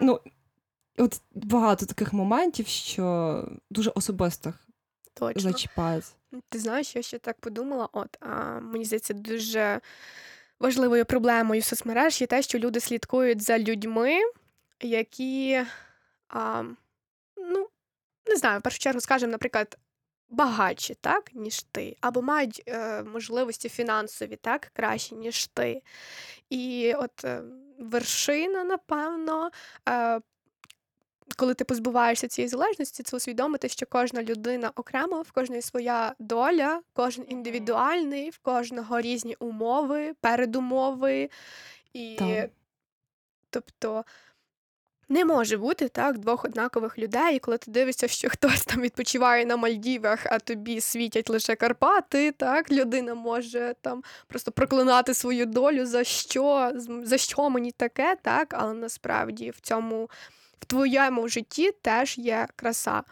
Ну, 0.00 0.20
от 0.98 1.20
багато 1.34 1.86
таких 1.86 2.12
моментів, 2.12 2.66
що 2.66 3.44
дуже 3.70 3.90
особистих 3.90 4.54
Точно. 5.14 5.42
зачіпають. 5.42 6.04
Ти 6.48 6.58
знаєш, 6.58 6.96
я 6.96 7.02
ще 7.02 7.18
так 7.18 7.40
подумала. 7.40 7.88
От 7.92 8.16
а, 8.20 8.60
мені 8.60 8.84
здається, 8.84 9.14
дуже 9.14 9.80
важливою 10.60 11.04
проблемою 11.04 11.62
соцмереж 11.62 12.20
є 12.20 12.26
те, 12.26 12.42
що 12.42 12.58
люди 12.58 12.80
слідкують 12.80 13.42
за 13.42 13.58
людьми, 13.58 14.18
які, 14.82 15.60
а, 16.28 16.64
ну, 17.36 17.68
не 18.26 18.36
знаю, 18.36 18.58
в 18.60 18.62
першу 18.62 18.78
чергу, 18.78 19.00
скажімо, 19.00 19.32
наприклад, 19.32 19.78
багатші, 20.30 20.94
так, 20.94 21.30
ніж 21.34 21.62
ти, 21.62 21.96
або 22.00 22.22
мають 22.22 22.62
е, 22.66 23.02
можливості 23.02 23.68
фінансові, 23.68 24.36
так, 24.36 24.70
кращі, 24.72 25.14
ніж 25.14 25.46
ти. 25.46 25.82
І 26.50 26.94
от 26.94 27.24
е, 27.24 27.42
вершина, 27.78 28.64
напевно, 28.64 29.50
е, 29.88 30.20
коли 31.36 31.54
ти 31.54 31.64
позбуваєшся 31.64 32.28
цієї 32.28 32.48
залежності, 32.48 33.02
це 33.02 33.16
усвідомити, 33.16 33.68
що 33.68 33.86
кожна 33.86 34.22
людина 34.22 34.72
окремо, 34.74 35.22
в 35.22 35.32
кожної 35.32 35.62
своя 35.62 36.14
доля, 36.18 36.82
кожен 36.92 37.24
індивідуальний, 37.28 38.30
в 38.30 38.38
кожного 38.38 39.00
різні 39.00 39.36
умови, 39.38 40.14
передумови. 40.20 41.30
І 41.92 42.16
Так. 42.18 42.50
тобто 43.50 44.04
не 45.08 45.24
може 45.24 45.56
бути 45.56 45.88
так 45.88 46.18
двох 46.18 46.44
однакових 46.44 46.98
людей, 46.98 47.36
і 47.36 47.38
коли 47.38 47.58
ти 47.58 47.70
дивишся, 47.70 48.08
що 48.08 48.30
хтось 48.30 48.64
там 48.64 48.80
відпочиває 48.80 49.46
на 49.46 49.56
Мальдівах, 49.56 50.26
а 50.26 50.38
тобі 50.38 50.80
світять 50.80 51.30
лише 51.30 51.54
Карпати, 51.54 52.32
так 52.32 52.72
людина 52.72 53.14
може 53.14 53.74
там 53.80 54.02
просто 54.26 54.52
проклинати 54.52 55.14
свою 55.14 55.46
долю 55.46 55.86
за 55.86 56.04
що, 56.04 56.72
за 57.02 57.18
що 57.18 57.50
мені 57.50 57.70
таке, 57.70 58.16
так, 58.22 58.54
але 58.58 58.74
насправді 58.74 59.50
в 59.50 59.60
цьому 59.60 60.10
в 60.60 60.64
твоєму 60.64 61.28
житті 61.28 61.72
теж 61.82 62.18
є 62.18 62.48
краса. 62.56 63.02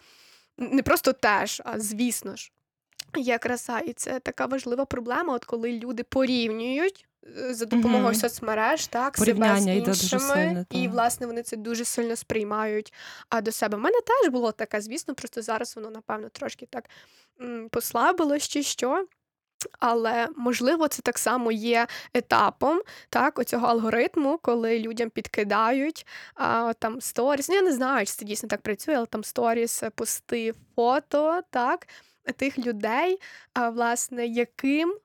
Не 0.59 0.82
просто 0.82 1.12
теж, 1.12 1.62
а 1.64 1.80
звісно 1.80 2.37
ж, 2.37 2.52
є 3.16 3.38
краса. 3.38 3.78
І 3.78 3.92
це 3.92 4.20
така 4.20 4.46
важлива 4.46 4.85
проблема, 4.85 5.35
от 5.35 5.44
коли 5.44 5.72
люди 5.72 6.02
порівнюють 6.02 7.06
за 7.51 7.65
допомогою 7.65 8.03
Мгм. 8.05 8.15
соцмереж, 8.15 8.87
так, 8.87 9.17
Порівняння 9.19 9.59
себе 9.59 9.81
з 9.81 9.85
дуже 9.85 10.03
іншими, 10.03 10.21
сильне, 10.35 10.67
і 10.71 10.89
власне 10.89 11.27
вони 11.27 11.43
це 11.43 11.57
дуже 11.57 11.85
сильно 11.85 12.17
сприймають 12.17 12.93
а, 13.29 13.41
до 13.41 13.53
себе. 13.53 13.77
У 13.77 13.81
мене 13.81 13.99
теж 14.07 14.33
було 14.33 14.53
таке, 14.53 14.81
звісно, 14.81 15.15
просто 15.15 15.43
зараз 15.43 15.77
воно, 15.77 15.91
напевно, 15.91 16.29
трошки 16.29 16.67
так 16.71 16.85
м, 17.41 17.69
послабилось 17.69 18.49
чи 18.49 18.62
що. 18.62 19.07
Але 19.79 20.29
можливо, 20.37 20.89
це 20.89 21.03
так 21.03 21.19
само 21.19 21.53
є 21.53 21.87
етапом 22.15 22.81
так, 23.11 23.39
оцього 23.39 23.67
алгоритму, 23.67 24.39
коли 24.43 24.79
людям 24.79 25.11
підкидають 25.11 26.07
а, 26.35 26.73
там 26.73 27.01
сторіс. 27.01 27.49
Ну, 27.49 27.55
я 27.55 27.62
не 27.62 27.73
знаю, 27.73 28.07
чи 28.07 28.12
це 28.12 28.25
дійсно 28.25 28.49
так 28.49 28.61
працює, 28.61 28.95
але 28.97 29.07
там 29.07 29.25
сторіс, 29.25 29.83
е, 29.83 29.91
пости, 29.91 30.55
фото, 30.77 31.41
так, 31.51 31.87
тих 32.37 32.59
людей, 32.59 33.19
а, 33.55 33.71
власне, 33.71 34.27
яким 34.27 34.99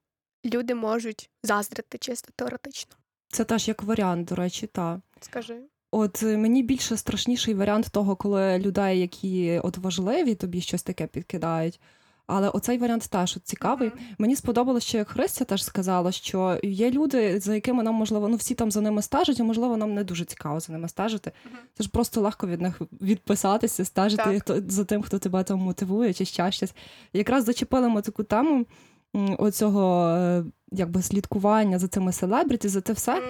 люди 0.46 0.76
можуть 0.76 1.30
заздрити 1.44 1.98
чисто 1.98 2.30
теоретично. 2.36 2.96
Це 3.28 3.44
теж 3.44 3.68
як 3.68 3.84
варіант, 3.84 4.28
до 4.28 4.36
речі, 4.36 4.68
так. 4.68 5.00
Скажи. 5.22 5.62
От 5.92 6.24
е, 6.24 6.38
мені 6.38 6.64
більше 6.64 6.98
страшніший 6.98 7.54
варіант 7.54 7.88
того, 7.92 8.16
коли 8.16 8.60
людей, 8.60 9.00
які 9.00 9.62
от 9.64 9.78
важливі, 9.78 10.36
тобі 10.36 10.62
щось 10.62 10.84
таке 10.84 11.08
підкидають. 11.08 11.80
Але 12.28 12.50
оцей 12.50 12.78
варіант 12.78 13.08
теж 13.10 13.38
от 13.38 13.44
цікавий. 13.44 13.88
Мгм. 13.88 14.00
Мені 14.18 14.36
сподобалося, 14.36 14.88
що 14.88 14.98
як 14.98 15.10
Христя 15.10 15.46
теж 15.46 15.64
сказала, 15.64 16.12
що 16.12 16.60
є 16.64 16.92
люди, 16.92 17.40
за 17.40 17.56
якими 17.56 17.84
нам 17.84 17.96
можливо, 17.96 18.28
ну 18.28 18.36
всі 18.36 18.56
там 18.56 18.72
за 18.72 18.82
ними 18.82 19.02
стежать, 19.02 19.40
а 19.40 19.44
можливо, 19.44 19.78
нам 19.78 19.94
не 19.94 20.04
дуже 20.04 20.26
цікаво 20.26 20.60
за 20.60 20.74
ними 20.74 20.90
стежити. 20.90 21.32
Мгм. 21.46 21.60
Це 21.78 21.84
ж 21.84 21.90
просто 21.90 22.22
легко 22.22 22.48
від 22.48 22.62
них 22.62 22.82
відписатися, 23.02 23.86
стежити 23.86 24.42
Так. 24.46 24.72
за 24.72 24.86
тим, 24.86 25.02
хто 25.02 25.20
тебе 25.20 25.44
там 25.44 25.60
мотивує, 25.60 26.14
чи 26.14 26.26
ще 26.26 26.52
щось. 26.52 26.74
Якраз 27.14 27.44
зачепили 27.44 27.90
ми 27.90 28.02
таку 28.02 28.24
тему 28.24 28.66
оцього 29.38 30.08
е, 30.08 30.44
якби 30.72 31.02
слідкування 31.02 31.80
за 31.80 31.88
цими 31.88 32.12
селебріті, 32.12 32.68
за 32.68 32.82
те 32.82 32.94
все. 32.94 33.22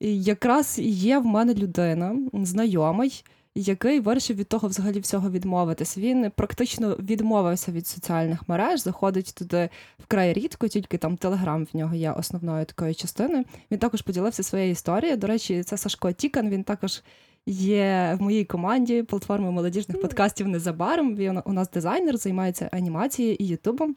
І 0.00 0.22
якраз 0.22 0.78
є 0.78 1.18
в 1.18 1.26
мене 1.26 1.54
людина, 1.54 2.16
знайомий, 2.32 3.24
який 3.54 4.00
вирішив 4.00 4.36
від 4.36 4.48
того 4.48 4.68
взагалі 4.68 5.00
всього 5.00 5.30
відмовитись. 5.30 5.98
Він 5.98 6.32
практично 6.36 6.96
відмовився 6.98 7.72
від 7.72 7.86
соціальних 7.86 8.48
мереж, 8.48 8.80
заходить 8.82 9.34
туди 9.34 9.68
вкрай 9.98 10.32
рідко, 10.32 10.68
тільки 10.68 10.98
там 10.98 11.16
Телеграм 11.16 11.66
в 11.72 11.76
нього 11.76 11.94
є 11.94 12.10
основною 12.12 12.64
такою 12.64 12.94
частиною. 12.94 13.44
Він 13.70 13.78
також 13.78 14.02
поділився 14.02 14.42
своєю 14.42 14.70
історією. 14.70 15.16
До 15.16 15.26
речі, 15.26 15.62
це 15.62 15.76
Сашко 15.76 16.12
Тікан. 16.12 16.50
Він 16.50 16.64
також 16.64 17.02
є 17.46 18.16
в 18.20 18.22
моїй 18.22 18.44
команді 18.44 19.02
платформи 19.02 19.50
молодіжних 19.50 20.00
подкастів 20.00 20.48
незабаром. 20.48 21.16
Він 21.16 21.40
у 21.44 21.52
нас 21.52 21.70
дизайнер, 21.70 22.16
займається 22.16 22.68
анімацією 22.72 23.36
і 23.38 23.46
Ютубом. 23.46 23.96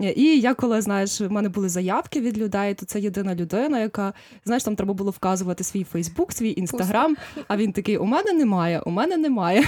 І 0.00 0.40
я 0.40 0.54
коли 0.54 0.80
знаєш, 0.80 1.20
в 1.20 1.30
мене 1.30 1.48
були 1.48 1.68
заявки 1.68 2.20
від 2.20 2.38
людей, 2.38 2.74
то 2.74 2.86
це 2.86 3.00
єдина 3.00 3.34
людина, 3.34 3.80
яка 3.80 4.12
знаєш, 4.44 4.64
там 4.64 4.76
треба 4.76 4.94
було 4.94 5.10
вказувати 5.10 5.64
свій 5.64 5.84
Фейсбук, 5.84 6.32
свій 6.32 6.54
інстаграм. 6.56 7.16
А 7.48 7.56
він 7.56 7.72
такий: 7.72 7.96
у 7.96 8.04
мене 8.04 8.32
немає, 8.32 8.80
у 8.80 8.90
мене 8.90 9.16
немає. 9.16 9.64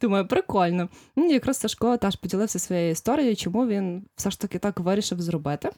Думаю, 0.00 0.28
прикольно. 0.28 0.88
Ну, 1.16 1.26
і 1.26 1.32
якраз 1.32 1.58
Сашко 1.58 1.96
теж 1.96 2.16
поділився 2.16 2.58
своєю 2.58 2.90
історією, 2.90 3.36
чому 3.36 3.66
він 3.66 4.04
все 4.16 4.30
ж 4.30 4.40
таки 4.40 4.58
так 4.58 4.80
вирішив 4.80 5.20
зробити. 5.20 5.70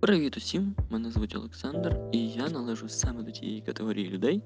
Привіт 0.00 0.36
усім! 0.36 0.74
Мене 0.90 1.10
звуть 1.10 1.36
Олександр, 1.36 1.96
і 2.12 2.28
я 2.28 2.48
належу 2.48 2.88
саме 2.88 3.22
до 3.22 3.30
тієї 3.30 3.62
категорії 3.62 4.08
людей, 4.10 4.42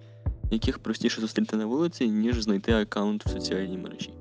яких 0.50 0.78
простіше 0.78 1.20
зустріти 1.20 1.56
на 1.56 1.66
вулиці, 1.66 2.08
ніж 2.08 2.42
знайти 2.42 2.72
аккаунт 2.72 3.26
в 3.26 3.30
соціальній 3.30 3.78
мережі. 3.78 4.12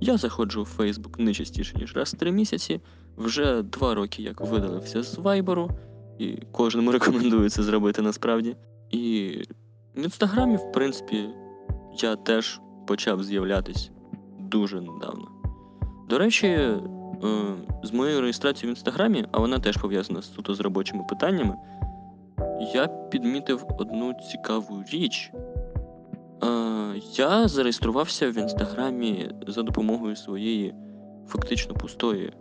Я 0.00 0.16
заходжу 0.16 0.62
в 0.62 0.74
Facebook 0.78 1.20
не 1.20 1.34
частіше, 1.34 1.78
ніж 1.78 1.96
раз 1.96 2.14
в 2.14 2.16
три 2.16 2.32
місяці, 2.32 2.80
вже 3.16 3.62
два 3.62 3.94
роки 3.94 4.22
як 4.22 4.40
видалився 4.40 5.02
з 5.02 5.18
Вайберу, 5.18 5.70
і 6.18 6.36
кожному 6.52 6.92
рекомендую 6.92 7.50
це 7.50 7.62
зробити 7.62 8.02
насправді. 8.02 8.56
І 8.90 9.28
в 9.96 10.04
інстаграмі, 10.04 10.56
в 10.56 10.72
принципі, 10.72 11.28
я 12.02 12.16
теж 12.16 12.60
почав 12.86 13.22
з'являтись 13.24 13.90
дуже 14.38 14.80
недавно. 14.80 15.28
До 16.08 16.18
речі, 16.18 16.46
е, 16.46 16.80
з 17.82 17.92
моєю 17.92 18.20
реєстрацією 18.20 18.74
в 18.74 18.76
інстаграмі, 18.76 19.26
а 19.32 19.38
вона 19.38 19.58
теж 19.58 19.76
пов'язана 19.76 20.22
суто 20.22 20.54
з 20.54 20.60
робочими 20.60 21.04
питаннями, 21.08 21.54
я 22.60 22.88
підмітив 22.88 23.66
одну 23.78 24.14
цікаву 24.14 24.84
річ. 24.92 25.32
Я 27.16 27.48
зареєструвався 27.48 28.30
в 28.30 28.38
інстаграмі 28.38 29.30
за 29.46 29.62
допомогою 29.62 30.16
своєї 30.16 30.74
фактично 31.28 31.74
пустої 31.74 32.32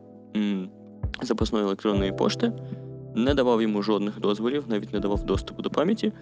запасної 1.21 1.65
електронної 1.65 2.11
пошти, 2.11 2.51
не 3.15 3.33
давав 3.33 3.61
йому 3.61 3.81
жодних 3.81 4.19
дозволів, 4.19 4.65
навіть 4.67 4.93
не 4.93 4.99
давав 4.99 5.23
доступу 5.23 5.61
до 5.61 5.69
пам'яті. 5.69 6.13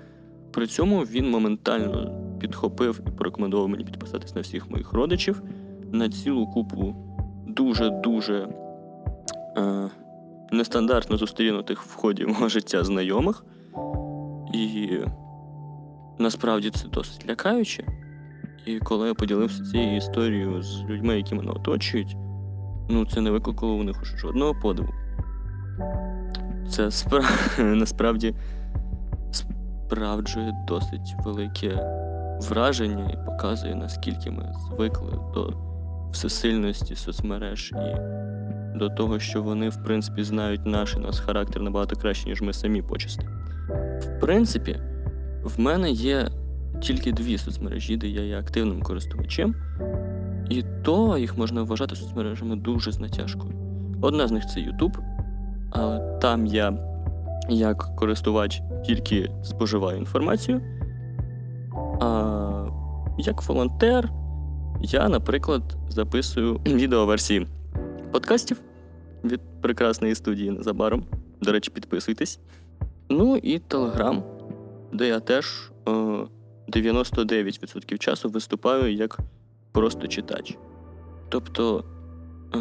При 0.51 0.67
цьому 0.67 0.99
він 0.99 1.29
моментально 1.29 2.21
підхопив 2.39 3.01
і 3.07 3.11
порекомендував 3.11 3.69
мені 3.69 3.83
підписатись 3.83 4.35
на 4.35 4.41
всіх 4.41 4.69
моїх 4.69 4.93
родичів, 4.93 5.41
на 5.91 6.09
цілу 6.09 6.47
купу 6.47 6.95
дуже-дуже 7.47 8.47
е, 9.57 9.89
нестандартно 10.51 11.17
зустрінутих 11.17 11.81
в 11.83 11.95
ході 11.95 12.25
мого 12.25 12.49
життя 12.49 12.83
знайомих. 12.83 13.45
І 14.57 14.99
насправді 16.19 16.69
це 16.69 16.87
досить 16.87 17.29
лякаюче. 17.29 17.83
І 18.65 18.79
коли 18.79 19.07
я 19.07 19.13
поділився 19.13 19.63
цією 19.63 19.97
історією 19.97 20.61
з 20.61 20.83
людьми, 20.83 21.17
які 21.17 21.35
мене 21.35 21.51
оточують, 21.51 22.17
ну 22.89 23.05
це 23.05 23.21
не 23.21 23.31
викликало 23.31 23.73
у 23.73 23.83
них 23.83 24.05
жодного 24.17 24.55
подиву. 24.61 24.89
Це 26.69 26.91
спра... 26.91 27.23
насправді 27.59 28.35
справджує 29.31 30.65
досить 30.67 31.15
велике 31.25 31.75
враження 32.41 33.09
і 33.09 33.25
показує, 33.25 33.75
наскільки 33.75 34.31
ми 34.31 34.53
звикли 34.67 35.19
до 35.33 35.53
всесильності 36.11 36.95
соцмереж 36.95 37.71
і 37.71 37.97
до 38.77 38.89
того, 38.89 39.19
що 39.19 39.43
вони, 39.43 39.69
в 39.69 39.83
принципі, 39.83 40.23
знають 40.23 40.65
наш 40.65 40.95
і 40.95 40.99
нас 40.99 41.19
характер 41.19 41.61
набагато 41.61 41.95
краще, 41.95 42.29
ніж 42.29 42.41
ми 42.41 42.53
самі 42.53 42.81
почасти. 42.81 43.27
В 43.99 44.19
принципі, 44.21 44.79
в 45.43 45.59
мене 45.59 45.91
є 45.91 46.27
тільки 46.81 47.11
дві 47.11 47.37
соцмережі, 47.37 47.97
де 47.97 48.07
я 48.07 48.21
є 48.21 48.39
активним 48.39 48.81
користувачем, 48.81 49.55
і 50.49 50.63
то 50.83 51.17
їх 51.17 51.37
можна 51.37 51.63
вважати 51.63 51.95
соцмережами 51.95 52.55
дуже 52.55 52.91
з 52.91 52.99
натяжкою. 52.99 53.53
Одна 54.01 54.27
з 54.27 54.31
них 54.31 54.45
це 54.45 54.59
YouTube, 54.59 54.97
але 55.71 56.17
там 56.21 56.45
я, 56.45 56.73
як 57.49 57.95
користувач, 57.95 58.61
тільки 58.85 59.31
споживаю 59.43 59.97
інформацію. 59.97 60.61
А 62.01 62.65
як 63.17 63.43
волонтер, 63.43 64.11
я, 64.81 65.09
наприклад, 65.09 65.77
записую 65.89 66.53
відеоверсії 66.65 67.47
подкастів 68.11 68.61
від 69.23 69.41
прекрасної 69.61 70.15
студії 70.15 70.51
незабаром. 70.51 71.05
До 71.41 71.51
речі, 71.51 71.71
підписуйтесь. 71.71 72.39
Ну 73.09 73.37
і 73.37 73.59
Телеграм, 73.59 74.23
де 74.93 75.07
я 75.07 75.19
теж 75.19 75.71
е, 75.87 75.91
99% 76.67 77.97
часу 77.97 78.29
виступаю 78.29 78.93
як 78.93 79.17
просто 79.71 80.07
читач. 80.07 80.57
Тобто 81.29 81.83
е, 82.55 82.57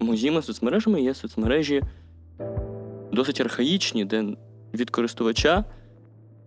моїми 0.00 0.42
соцмережами 0.42 1.02
є 1.02 1.14
соцмережі 1.14 1.82
досить 3.12 3.40
архаїчні, 3.40 4.04
де 4.04 4.24
від 4.74 4.90
користувача 4.90 5.64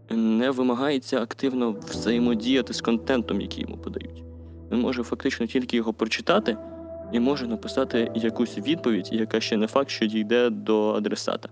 не 0.09 0.51
вимагається 0.51 1.21
активно 1.21 1.71
взаємодіяти 1.71 2.73
з 2.73 2.81
контентом, 2.81 3.41
який 3.41 3.61
йому 3.61 3.77
подають. 3.77 4.23
Він 4.71 4.79
може 4.79 5.03
фактично 5.03 5.45
тільки 5.45 5.77
його 5.77 5.93
прочитати 5.93 6.57
і 7.11 7.19
може 7.19 7.47
написати 7.47 8.11
якусь 8.15 8.57
відповідь, 8.57 9.09
яка 9.11 9.39
ще 9.39 9.57
не 9.57 9.67
факт, 9.67 9.89
що 9.89 10.05
дійде 10.05 10.49
до 10.49 10.89
адресата. 10.89 11.49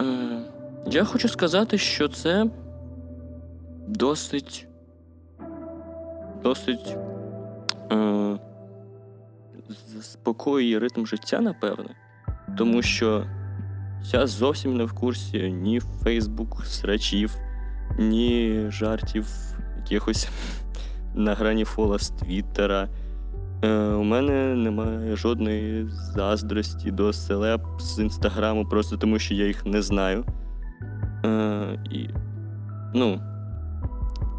Е, 0.00 0.04
я 0.86 1.04
хочу 1.04 1.28
сказати, 1.28 1.78
що 1.78 2.08
це 2.08 2.46
досить 3.88 4.68
досить 6.42 6.96
е, 7.92 8.38
заспокоює 9.86 10.78
ритм 10.78 11.06
життя, 11.06 11.40
напевне. 11.40 11.94
Тому 12.58 12.82
що 12.82 13.26
я 14.12 14.26
зовсім 14.26 14.76
не 14.76 14.84
в 14.84 14.92
курсі 14.92 15.38
ні 15.38 15.80
Фейсбук 15.80 16.66
срачів, 16.66 17.36
ні 17.98 18.64
жартів 18.68 19.26
якихось 19.76 20.28
на 21.14 21.34
грані 21.34 21.64
фола 21.64 21.98
з 21.98 22.10
Твіттера. 22.10 22.88
Е, 23.62 23.88
у 23.88 24.02
мене 24.02 24.54
немає 24.54 25.16
жодної 25.16 25.88
заздрості 25.88 26.90
до 26.90 27.12
селеб 27.12 27.60
з 27.78 27.98
інстаграму, 27.98 28.66
просто 28.66 28.96
тому 28.96 29.18
що 29.18 29.34
я 29.34 29.46
їх 29.46 29.66
не 29.66 29.82
знаю. 29.82 30.24
Е, 31.24 31.78
і, 31.90 32.08
ну, 32.94 33.20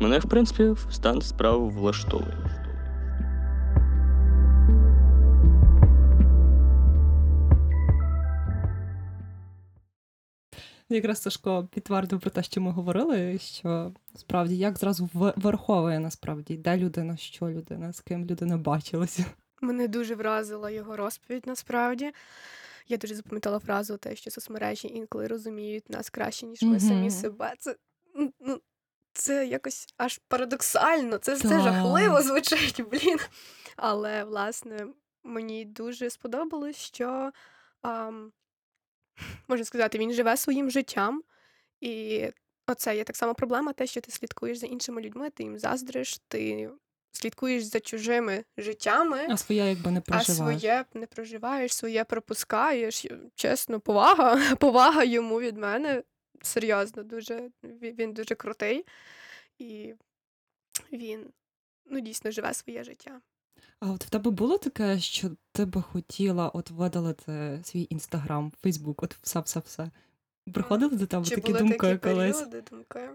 мене, 0.01 0.19
в 0.19 0.25
принципі, 0.25 0.73
стан 0.89 1.21
справ 1.21 1.69
влаштовує. 1.69 2.46
Якраз 10.89 11.21
Сашко 11.21 11.67
підтвердив 11.71 12.19
про 12.19 12.29
те, 12.29 12.43
що 12.43 12.61
ми 12.61 12.71
говорили, 12.71 13.37
що 13.39 13.93
справді 14.15 14.57
як 14.57 14.77
зразу 14.77 15.09
вираховує 15.13 15.99
насправді, 15.99 16.57
де 16.57 16.77
людина, 16.77 17.17
що 17.17 17.49
людина, 17.49 17.93
з 17.93 18.01
ким 18.01 18.25
людина 18.25 18.57
бачилася. 18.57 19.25
Мене 19.61 19.87
дуже 19.87 20.15
вразила 20.15 20.71
його 20.71 20.97
розповідь 20.97 21.47
насправді. 21.47 22.11
Я 22.87 22.97
дуже 22.97 23.15
запам'ятала 23.15 23.59
фразу 23.59 23.97
те, 23.97 24.15
що 24.15 24.31
соцмережі 24.31 24.87
інколи 24.87 25.27
розуміють 25.27 25.89
нас 25.89 26.09
краще, 26.09 26.45
ніж 26.45 26.61
ми 26.61 26.79
самі 26.79 27.11
себе. 27.11 27.53
Це 27.59 27.75
ну, 28.39 28.61
це 29.13 29.47
якось 29.47 29.87
аж 29.97 30.21
парадоксально. 30.27 31.17
Це, 31.17 31.37
це 31.37 31.61
жахливо 31.61 32.21
звучить, 32.21 32.83
блін. 32.91 33.17
Але 33.77 34.23
власне 34.23 34.87
мені 35.23 35.65
дуже 35.65 36.09
сподобалось, 36.09 36.75
що 36.75 37.31
ам, 37.81 38.31
можна 39.47 39.65
сказати, 39.65 39.97
він 39.97 40.13
живе 40.13 40.37
своїм 40.37 40.71
життям. 40.71 41.23
І 41.81 42.25
оце 42.67 42.95
є 42.95 43.03
так 43.03 43.15
само 43.15 43.35
проблема, 43.35 43.73
те, 43.73 43.87
що 43.87 44.01
ти 44.01 44.11
слідкуєш 44.11 44.57
за 44.57 44.67
іншими 44.67 45.01
людьми, 45.01 45.29
ти 45.29 45.43
їм 45.43 45.59
заздриш, 45.59 46.17
ти 46.27 46.69
слідкуєш 47.11 47.63
за 47.63 47.79
чужими 47.79 48.43
життями. 48.57 49.27
А 49.29 49.37
своє 49.37 49.69
якби 49.69 49.91
не 49.91 49.99
А 49.99 50.01
проживаєш. 50.01 50.59
своє 50.59 50.85
не 50.93 51.05
проживаєш, 51.05 51.73
своє 51.75 52.03
пропускаєш. 52.03 53.05
Чесно, 53.35 53.79
повага. 53.79 54.55
Повага 54.59 55.03
йому 55.03 55.39
від 55.39 55.57
мене. 55.57 56.03
Серйозно, 56.41 57.03
дуже 57.03 57.49
він 57.63 58.13
дуже 58.13 58.35
крутий. 58.35 58.85
І 59.57 59.93
він 60.91 61.33
ну, 61.85 61.99
дійсно 61.99 62.31
живе 62.31 62.53
своє 62.53 62.83
життя. 62.83 63.21
А 63.79 63.91
от 63.91 64.05
в 64.05 64.09
тебе 64.09 64.31
було 64.31 64.57
таке, 64.57 64.99
що 64.99 65.31
ти 65.51 65.65
би 65.65 65.81
хотіла 65.81 66.49
от 66.49 66.71
видалити 66.71 67.61
свій 67.63 67.87
інстаграм, 67.89 68.51
Фейсбук, 68.61 69.03
от 69.03 69.13
все, 69.21 69.39
все, 69.39 69.59
все. 69.59 69.91
Приходили 70.53 70.97
до 70.97 71.05
тебе 71.07 71.25
Чи 71.25 71.35
такі 71.35 71.47
були 71.47 71.59
думки 71.59 71.77
такі 71.77 71.97
колись? 71.97 72.37
періоди, 72.37 72.61
думки? 72.71 73.09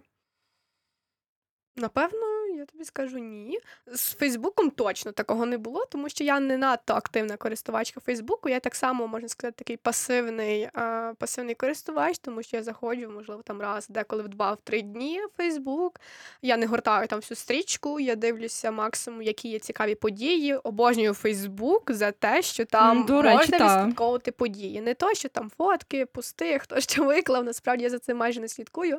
Напевно, 1.77 2.42
я 2.55 2.65
тобі 2.65 2.85
скажу 2.85 3.19
ні. 3.19 3.59
З 3.87 4.15
Фейсбуком 4.15 4.71
точно 4.71 5.13
такого 5.13 5.47
не 5.47 5.59
було, 5.59 5.85
тому 5.91 6.09
що 6.09 6.25
я 6.25 6.41
не 6.41 6.57
надто 6.57 6.95
активна 6.95 7.37
користувачка 7.37 8.01
Фейсбуку. 8.01 8.49
Я 8.49 8.61
так 8.61 8.75
само, 8.75 9.07
можна 9.07 9.29
сказати, 9.29 9.55
такий 9.59 9.77
пасивний, 9.77 10.69
а, 10.75 11.13
пасивний 11.19 11.55
користувач, 11.55 12.19
тому 12.19 12.43
що 12.43 12.57
я 12.57 12.63
заходжу, 12.63 13.11
можливо, 13.11 13.43
там 13.43 13.61
раз, 13.61 13.89
деколи 13.89 14.23
в 14.23 14.29
два, 14.29 14.53
в 14.53 14.59
три 14.65 14.83
дні 14.83 15.21
в 15.21 15.37
Фейсбук. 15.37 16.01
Я 16.43 16.57
не 16.57 16.67
гортаю 16.67 17.07
там 17.07 17.21
всю 17.21 17.37
стрічку, 17.37 18.01
я 18.01 18.17
дивлюся 18.17 18.71
максимум, 18.71 19.23
які 19.23 19.49
є 19.49 19.59
цікаві 19.59 19.95
події. 19.95 20.55
Обожнюю 20.55 21.15
Фейсбук 21.15 21.91
за 21.93 22.13
те, 22.13 22.43
що 22.43 22.65
там 22.65 23.07
до 23.07 23.23
речі, 23.23 23.37
можна 23.37 23.59
та. 23.59 23.79
відслідковувати 23.79 24.33
події. 24.33 24.81
Не 24.81 24.95
то, 24.95 25.15
що 25.15 25.29
там 25.29 25.51
фотки, 25.59 26.07
пости, 26.07 26.59
хто 26.59 26.81
що 26.81 27.05
виклав. 27.05 27.45
Насправді 27.45 27.85
я 27.85 27.91
за 27.91 27.99
цим 27.99 28.17
майже 28.17 28.41
не 28.41 28.49
слідкую. 28.49 28.99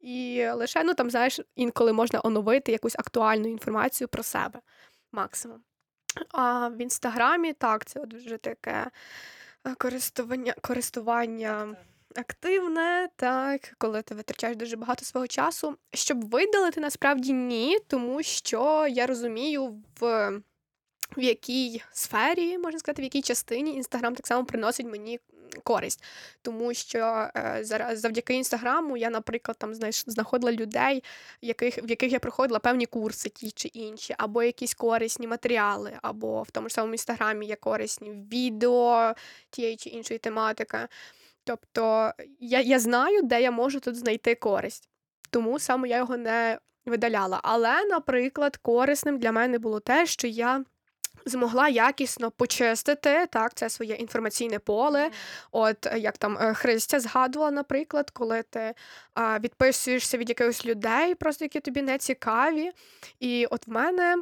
І 0.00 0.46
лише, 0.54 0.84
ну 0.84 0.94
там, 0.94 1.10
знаєш, 1.10 1.40
інколи 1.56 1.92
можна 1.92 2.20
оновити 2.24 2.72
якусь 2.72 2.94
актуальну 2.98 3.48
інформацію 3.48 4.08
про 4.08 4.22
себе 4.22 4.60
максимум. 5.12 5.60
А 6.32 6.68
в 6.68 6.80
інстаграмі 6.80 7.52
так, 7.52 7.84
це 7.84 8.00
от 8.00 8.14
вже 8.14 8.36
таке 8.36 8.90
е, 9.66 9.74
користування, 9.74 10.54
користування 10.60 11.76
активне, 12.16 13.08
так, 13.16 13.74
коли 13.78 14.02
ти 14.02 14.14
витрачаєш 14.14 14.56
дуже 14.56 14.76
багато 14.76 15.04
свого 15.04 15.26
часу. 15.26 15.76
Щоб 15.94 16.30
видалити, 16.30 16.80
насправді 16.80 17.32
ні, 17.32 17.78
тому 17.86 18.22
що 18.22 18.86
я 18.90 19.06
розумію, 19.06 19.82
в, 20.00 20.30
в 21.16 21.22
якій 21.22 21.82
сфері, 21.92 22.58
можна 22.58 22.78
сказати, 22.78 23.02
в 23.02 23.04
якій 23.04 23.22
частині 23.22 23.74
інстаграм 23.74 24.14
так 24.14 24.26
само 24.26 24.44
приносить 24.44 24.86
мені 24.86 25.20
користь. 25.60 26.04
Тому 26.42 26.74
що 26.74 27.28
е, 27.36 27.58
зараз 27.60 28.00
завдяки 28.00 28.34
інстаграму 28.34 28.96
я, 28.96 29.10
наприклад, 29.10 29.58
там 29.58 29.74
знаєш, 29.74 30.04
знаходила 30.06 30.52
людей, 30.52 31.04
яких, 31.42 31.78
в 31.84 31.90
яких 31.90 32.12
я 32.12 32.18
проходила 32.18 32.58
певні 32.58 32.86
курси, 32.86 33.28
ті 33.28 33.50
чи 33.50 33.68
інші, 33.68 34.14
або 34.18 34.42
якісь 34.42 34.74
корисні 34.74 35.26
матеріали, 35.26 35.92
або 36.02 36.42
в 36.42 36.50
тому 36.50 36.68
ж 36.68 36.74
самому 36.74 36.94
інстаграмі 36.94 37.46
є 37.46 37.56
корисні 37.56 38.10
відео 38.10 39.14
тієї 39.50 39.76
чи 39.76 39.88
іншої 39.90 40.18
тематики. 40.18 40.78
Тобто 41.44 42.12
я, 42.40 42.60
я 42.60 42.78
знаю, 42.78 43.22
де 43.22 43.42
я 43.42 43.50
можу 43.50 43.80
тут 43.80 43.96
знайти 43.96 44.34
користь. 44.34 44.88
Тому 45.30 45.58
саме 45.58 45.88
я 45.88 45.96
його 45.96 46.16
не 46.16 46.58
видаляла. 46.86 47.40
Але, 47.42 47.84
наприклад, 47.84 48.56
корисним 48.56 49.18
для 49.18 49.32
мене 49.32 49.58
було 49.58 49.80
те, 49.80 50.06
що 50.06 50.26
я 50.26 50.64
змогла 51.26 51.68
якісно 51.68 52.30
почистити 52.30 53.26
так, 53.26 53.54
це 53.54 53.70
своє 53.70 53.94
інформаційне 53.94 54.58
поле. 54.58 55.10
От 55.52 55.86
е, 55.86 55.98
як 55.98 56.18
там 56.18 56.38
е, 56.40 56.54
Христя 56.54 57.00
згадувала, 57.00 57.50
наприклад, 57.50 58.10
коли 58.10 58.42
ти 58.42 58.74
а, 59.14 59.38
відписуєшся 59.38 60.18
від 60.18 60.28
якихось 60.28 60.66
людей, 60.66 61.14
просто 61.14 61.44
які 61.44 61.60
тобі 61.60 61.82
не 61.82 61.98
цікаві. 61.98 62.70
І 63.20 63.46
от 63.46 63.66
в 63.66 63.70
мене 63.70 64.16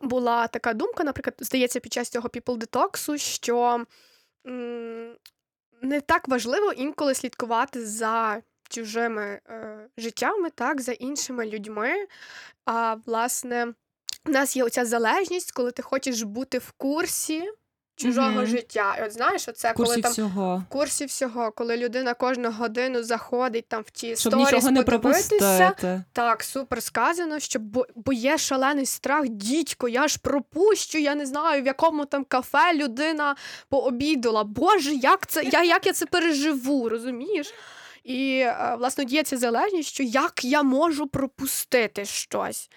була 0.00 0.46
така 0.46 0.72
думка, 0.72 1.04
наприклад, 1.04 1.34
здається, 1.38 1.80
під 1.80 1.92
час 1.92 2.08
цього 2.08 2.28
people 2.28 2.56
детоксу, 2.56 3.18
що 3.18 3.84
м, 4.46 5.16
не 5.82 6.00
так 6.00 6.28
важливо 6.28 6.72
інколи 6.72 7.14
слідкувати 7.14 7.86
за 7.86 8.42
чужими 8.68 9.40
е, 9.48 9.88
життями, 9.96 10.50
так, 10.50 10.80
за 10.80 10.92
іншими 10.92 11.46
людьми. 11.46 12.06
А 12.64 12.94
власне, 13.06 13.74
в 14.24 14.30
нас 14.30 14.56
є 14.56 14.64
оця 14.64 14.84
залежність, 14.84 15.52
коли 15.52 15.70
ти 15.70 15.82
хочеш 15.82 16.22
бути 16.22 16.58
в 16.58 16.72
курсі 16.76 17.42
чужого 17.96 18.30
Мгм. 18.30 18.46
життя. 18.46 18.96
І 19.00 19.04
от 19.04 19.12
знаєш, 19.12 19.48
оце 19.48 19.72
коли 19.72 19.96
там 20.00 20.12
всього. 20.12 20.64
в 20.68 20.72
курсі 20.72 21.04
всього, 21.04 21.52
коли 21.52 21.76
людина 21.76 22.14
кожну 22.14 22.50
годину 22.50 23.02
заходить 23.02 23.68
там 23.68 23.82
в 23.82 23.90
ті 23.90 24.16
Щоб 24.16 24.32
сторіс 24.32 24.46
нічого 24.52 24.70
не 24.70 24.82
пропустити. 24.82 26.04
Так, 26.12 26.42
супер 26.42 26.82
сказано, 26.82 27.38
що 27.38 27.58
бо, 27.58 27.86
бо 27.94 28.12
є 28.12 28.38
шалений 28.38 28.86
страх, 28.86 29.28
дідько, 29.28 29.88
я 29.88 30.08
ж 30.08 30.18
пропущу, 30.18 30.98
я 30.98 31.14
не 31.14 31.26
знаю, 31.26 31.62
в 31.62 31.66
якому 31.66 32.04
там 32.04 32.24
кафе 32.24 32.74
людина 32.74 33.36
пообідала. 33.68 34.44
Боже, 34.44 34.94
як 34.94 35.26
це, 35.26 35.42
я, 35.44 35.62
як 35.62 35.86
я 35.86 35.92
це 35.92 36.06
переживу, 36.06 36.88
розумієш? 36.88 37.54
І, 38.04 38.38
е, 38.38 38.74
власне, 38.78 39.22
ця 39.22 39.36
залежність, 39.36 39.88
що 39.88 40.02
як 40.02 40.44
я 40.44 40.62
можу 40.62 41.06
пропустити 41.06 42.04
щось. 42.04 42.70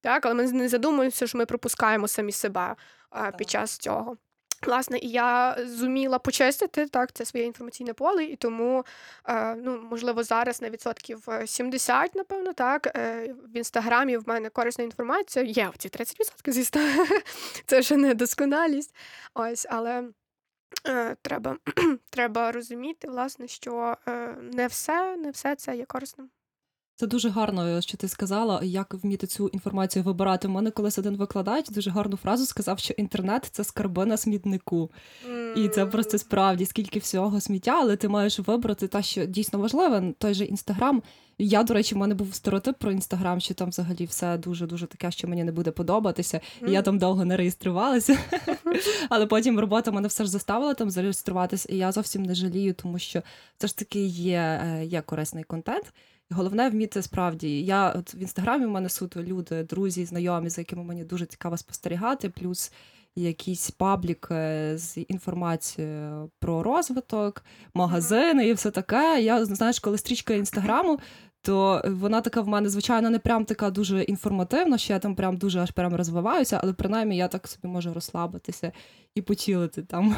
Так, 0.00 0.26
але 0.26 0.34
ми 0.34 0.52
не 0.52 0.68
задумуємося, 0.68 1.26
що 1.26 1.38
ми 1.38 1.46
пропускаємо 1.46 2.08
самі 2.08 2.32
себе 2.32 2.76
е, 3.16 3.32
під 3.38 3.50
час 3.50 3.78
цього. 3.78 4.16
Власне, 4.62 4.98
і 4.98 5.08
я 5.08 5.56
зуміла 5.66 6.18
почистити 6.18 6.86
так, 6.86 7.12
це 7.12 7.24
своє 7.24 7.46
інформаційне 7.46 7.94
поле, 7.94 8.24
і 8.24 8.36
тому, 8.36 8.84
е, 9.28 9.54
ну, 9.54 9.82
можливо, 9.90 10.22
зараз 10.22 10.62
на 10.62 10.70
відсотків 10.70 11.30
е, 11.30 11.46
70, 11.46 12.14
напевно, 12.14 12.52
так, 12.52 12.86
е, 12.96 13.34
в 13.54 13.56
інстаграмі 13.56 14.16
в 14.16 14.28
мене 14.28 14.48
корисна 14.48 14.84
інформація. 14.84 15.44
Є 15.44 15.70
ці 15.78 15.88
30%, 15.88 16.52
звісно, 16.52 16.80
це 17.66 17.80
вже 17.80 17.96
не 17.96 18.14
досконалість. 18.14 18.94
Ось, 19.34 19.66
але 19.70 20.04
е, 20.86 21.16
треба, 21.22 21.56
треба 22.10 22.52
розуміти, 22.52 23.08
власне, 23.08 23.48
що 23.48 23.96
е, 24.08 24.36
не 24.52 24.66
все, 24.66 25.16
не 25.16 25.30
все 25.30 25.56
це 25.56 25.76
є 25.76 25.84
корисним. 25.84 26.30
Це 27.00 27.06
дуже 27.06 27.28
гарно, 27.28 27.80
що 27.80 27.96
ти 27.96 28.08
сказала, 28.08 28.60
як 28.64 28.94
вміти 28.94 29.26
цю 29.26 29.48
інформацію 29.48 30.02
вибирати. 30.02 30.48
У 30.48 30.50
мене 30.50 30.70
колись 30.70 30.98
один 30.98 31.16
викладач 31.16 31.68
дуже 31.68 31.90
гарну 31.90 32.16
фразу 32.16 32.46
сказав, 32.46 32.78
що 32.78 32.94
інтернет 32.96 33.48
це 33.52 33.64
скарби 33.64 34.06
на 34.06 34.16
смітнику. 34.16 34.90
І 35.56 35.68
це 35.68 35.86
просто 35.86 36.18
справді 36.18 36.66
скільки 36.66 36.98
всього 36.98 37.40
сміття, 37.40 37.78
але 37.80 37.96
ти 37.96 38.08
маєш 38.08 38.38
вибрати 38.38 38.88
те, 38.88 39.02
що 39.02 39.26
дійсно 39.26 39.58
важливе. 39.58 40.14
Той 40.18 40.34
же 40.34 40.44
інстаграм. 40.44 41.02
Я, 41.38 41.62
до 41.62 41.74
речі, 41.74 41.94
в 41.94 41.98
мене 41.98 42.14
був 42.14 42.34
стереотип 42.34 42.78
про 42.78 42.92
інстаграм, 42.92 43.40
що 43.40 43.54
там 43.54 43.68
взагалі 43.68 44.04
все 44.04 44.38
дуже 44.38 44.66
дуже 44.66 44.86
таке, 44.86 45.10
що 45.10 45.28
мені 45.28 45.44
не 45.44 45.52
буде 45.52 45.70
подобатися. 45.70 46.40
І 46.66 46.70
я 46.70 46.82
там 46.82 46.98
довго 46.98 47.24
не 47.24 47.36
реєструвалася. 47.36 48.18
Але 49.08 49.26
потім 49.26 49.60
робота 49.60 49.90
мене 49.90 50.08
все 50.08 50.24
ж 50.24 50.30
заставила 50.30 50.74
там 50.74 50.90
зареєструватися, 50.90 51.68
і 51.72 51.76
я 51.76 51.92
зовсім 51.92 52.22
не 52.22 52.34
жалію, 52.34 52.74
тому 52.74 52.98
що 52.98 53.22
це 53.56 53.66
ж 53.66 53.78
таки 53.78 54.04
є, 54.04 54.62
е, 54.64 54.84
є 54.84 55.00
корисний 55.00 55.44
контент. 55.44 55.92
Головне 56.32 56.68
вміти 56.68 57.02
справді. 57.02 57.62
Я 57.62 57.90
от 57.90 58.14
в 58.14 58.16
інстаграмі 58.16 58.66
в 58.66 58.70
мене 58.70 58.88
суто 58.88 59.22
люди, 59.22 59.62
друзі, 59.62 60.04
знайомі, 60.04 60.48
за 60.48 60.60
якими 60.60 60.84
мені 60.84 61.04
дуже 61.04 61.26
цікаво 61.26 61.56
спостерігати, 61.56 62.28
плюс 62.28 62.72
якийсь 63.16 63.70
паблік 63.70 64.28
е, 64.30 64.72
з 64.78 64.96
інформацією 65.08 66.30
про 66.38 66.62
розвиток, 66.62 67.44
магазини 67.74 68.48
і 68.48 68.52
все 68.52 68.70
таке. 68.70 69.22
Я 69.22 69.44
знаєш, 69.44 69.78
коли 69.78 69.98
стрічка 69.98 70.34
інстаграму, 70.34 70.98
то 71.42 71.82
вона 71.86 72.20
така 72.20 72.40
в 72.40 72.48
мене, 72.48 72.68
звичайно, 72.68 73.10
не 73.10 73.18
прям 73.18 73.44
така 73.44 73.70
дуже 73.70 74.02
інформативна, 74.02 74.78
що 74.78 74.92
я 74.92 74.98
там 74.98 75.14
прям 75.14 75.36
дуже 75.36 75.60
аж 75.60 75.70
прям 75.70 75.94
розвиваюся, 75.94 76.60
але 76.62 76.72
принаймні 76.72 77.16
я 77.16 77.28
так 77.28 77.48
собі 77.48 77.68
можу 77.68 77.94
розслабитися 77.94 78.72
і 79.14 79.22
почілити 79.22 79.82
там. 79.82 80.16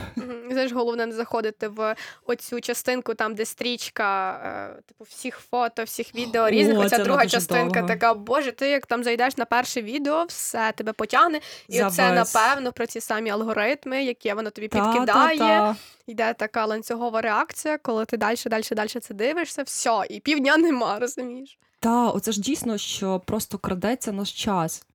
Знаєш, 0.51 0.73
головне 0.73 1.07
не 1.07 1.13
заходити 1.15 1.69
в 1.69 1.97
оцю 2.27 2.61
частинку, 2.61 3.15
там, 3.15 3.35
де 3.35 3.45
стрічка, 3.45 4.33
е, 4.79 4.83
типу, 4.87 5.05
всіх 5.05 5.39
фото, 5.51 5.85
всіх 5.85 6.15
відео 6.15 6.51
різних. 6.51 6.79
О, 6.79 6.81
Оця 6.81 6.97
це 6.97 7.05
друга 7.05 7.27
частинка 7.27 7.81
довго. 7.81 7.89
така, 7.89 8.15
боже, 8.15 8.53
ти 8.53 8.69
як 8.69 8.87
там 8.87 9.05
зайдеш 9.05 9.37
на 9.37 9.45
перше 9.45 9.83
відео, 9.83 10.25
все 10.25 10.73
тебе 10.77 10.93
потягне. 10.93 11.41
І 11.69 11.79
За 11.79 11.91
це, 11.91 12.13
напевно, 12.13 12.73
про 12.73 12.87
ці 12.87 13.01
самі 13.01 13.31
алгоритми, 13.31 14.05
які 14.05 14.33
воно 14.33 14.51
тобі 14.51 14.69
Та, 14.69 14.93
підкидає. 14.93 15.39
та, 15.39 15.49
та. 15.49 15.77
Йде 16.07 16.35
така 16.35 16.67
ланцюгова 16.67 17.21
реакція, 17.21 17.79
коли 17.79 18.05
ти 18.05 18.17
далі, 18.17 18.37
далі, 18.47 18.63
далі 18.73 18.89
це 18.89 19.15
дивишся, 19.15 19.63
все, 19.63 20.03
і 20.11 20.21
півдня 20.21 20.57
нема, 20.57 20.99
розумієш? 20.99 21.59
Та, 21.81 22.09
оце 22.11 22.33
ж 22.33 22.41
дійсно, 22.41 22.79
що 22.79 23.21
просто 23.27 23.59
крадеться 23.59 24.13
наш 24.13 24.33
час. 24.45 24.87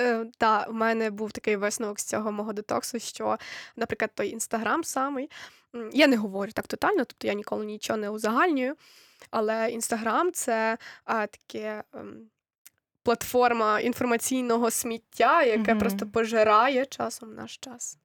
Е, 0.00 0.26
та, 0.38 0.66
в 0.68 0.72
мене 0.74 1.10
був 1.10 1.32
такий 1.32 1.56
висновок 1.56 2.00
з 2.00 2.04
цього 2.04 2.32
мого 2.32 2.52
детоксу, 2.52 2.98
що, 2.98 3.38
наприклад, 3.76 4.10
той 4.14 4.28
інстаграм 4.28 4.84
самий. 4.84 5.30
Я 5.92 6.06
не 6.06 6.16
говорю 6.16 6.52
так 6.52 6.66
тотально, 6.66 7.04
тобто 7.04 7.26
я 7.26 7.32
ніколи 7.34 7.64
нічого 7.64 7.96
не 7.96 8.10
узагальнюю. 8.10 8.74
Але 9.30 9.70
інстаграм 9.70 10.32
це 10.32 10.78
а, 11.04 11.26
таке. 11.26 11.82
ем, 11.94 12.30
Платформа 13.02 13.80
інформаційного 13.80 14.70
сміття, 14.70 15.42
яке 15.42 15.70
Мгм. 15.70 15.78
просто 15.78 16.06
пожирає 16.06 16.86
часом 16.86 17.34
наш 17.34 17.56
час. 17.56 17.98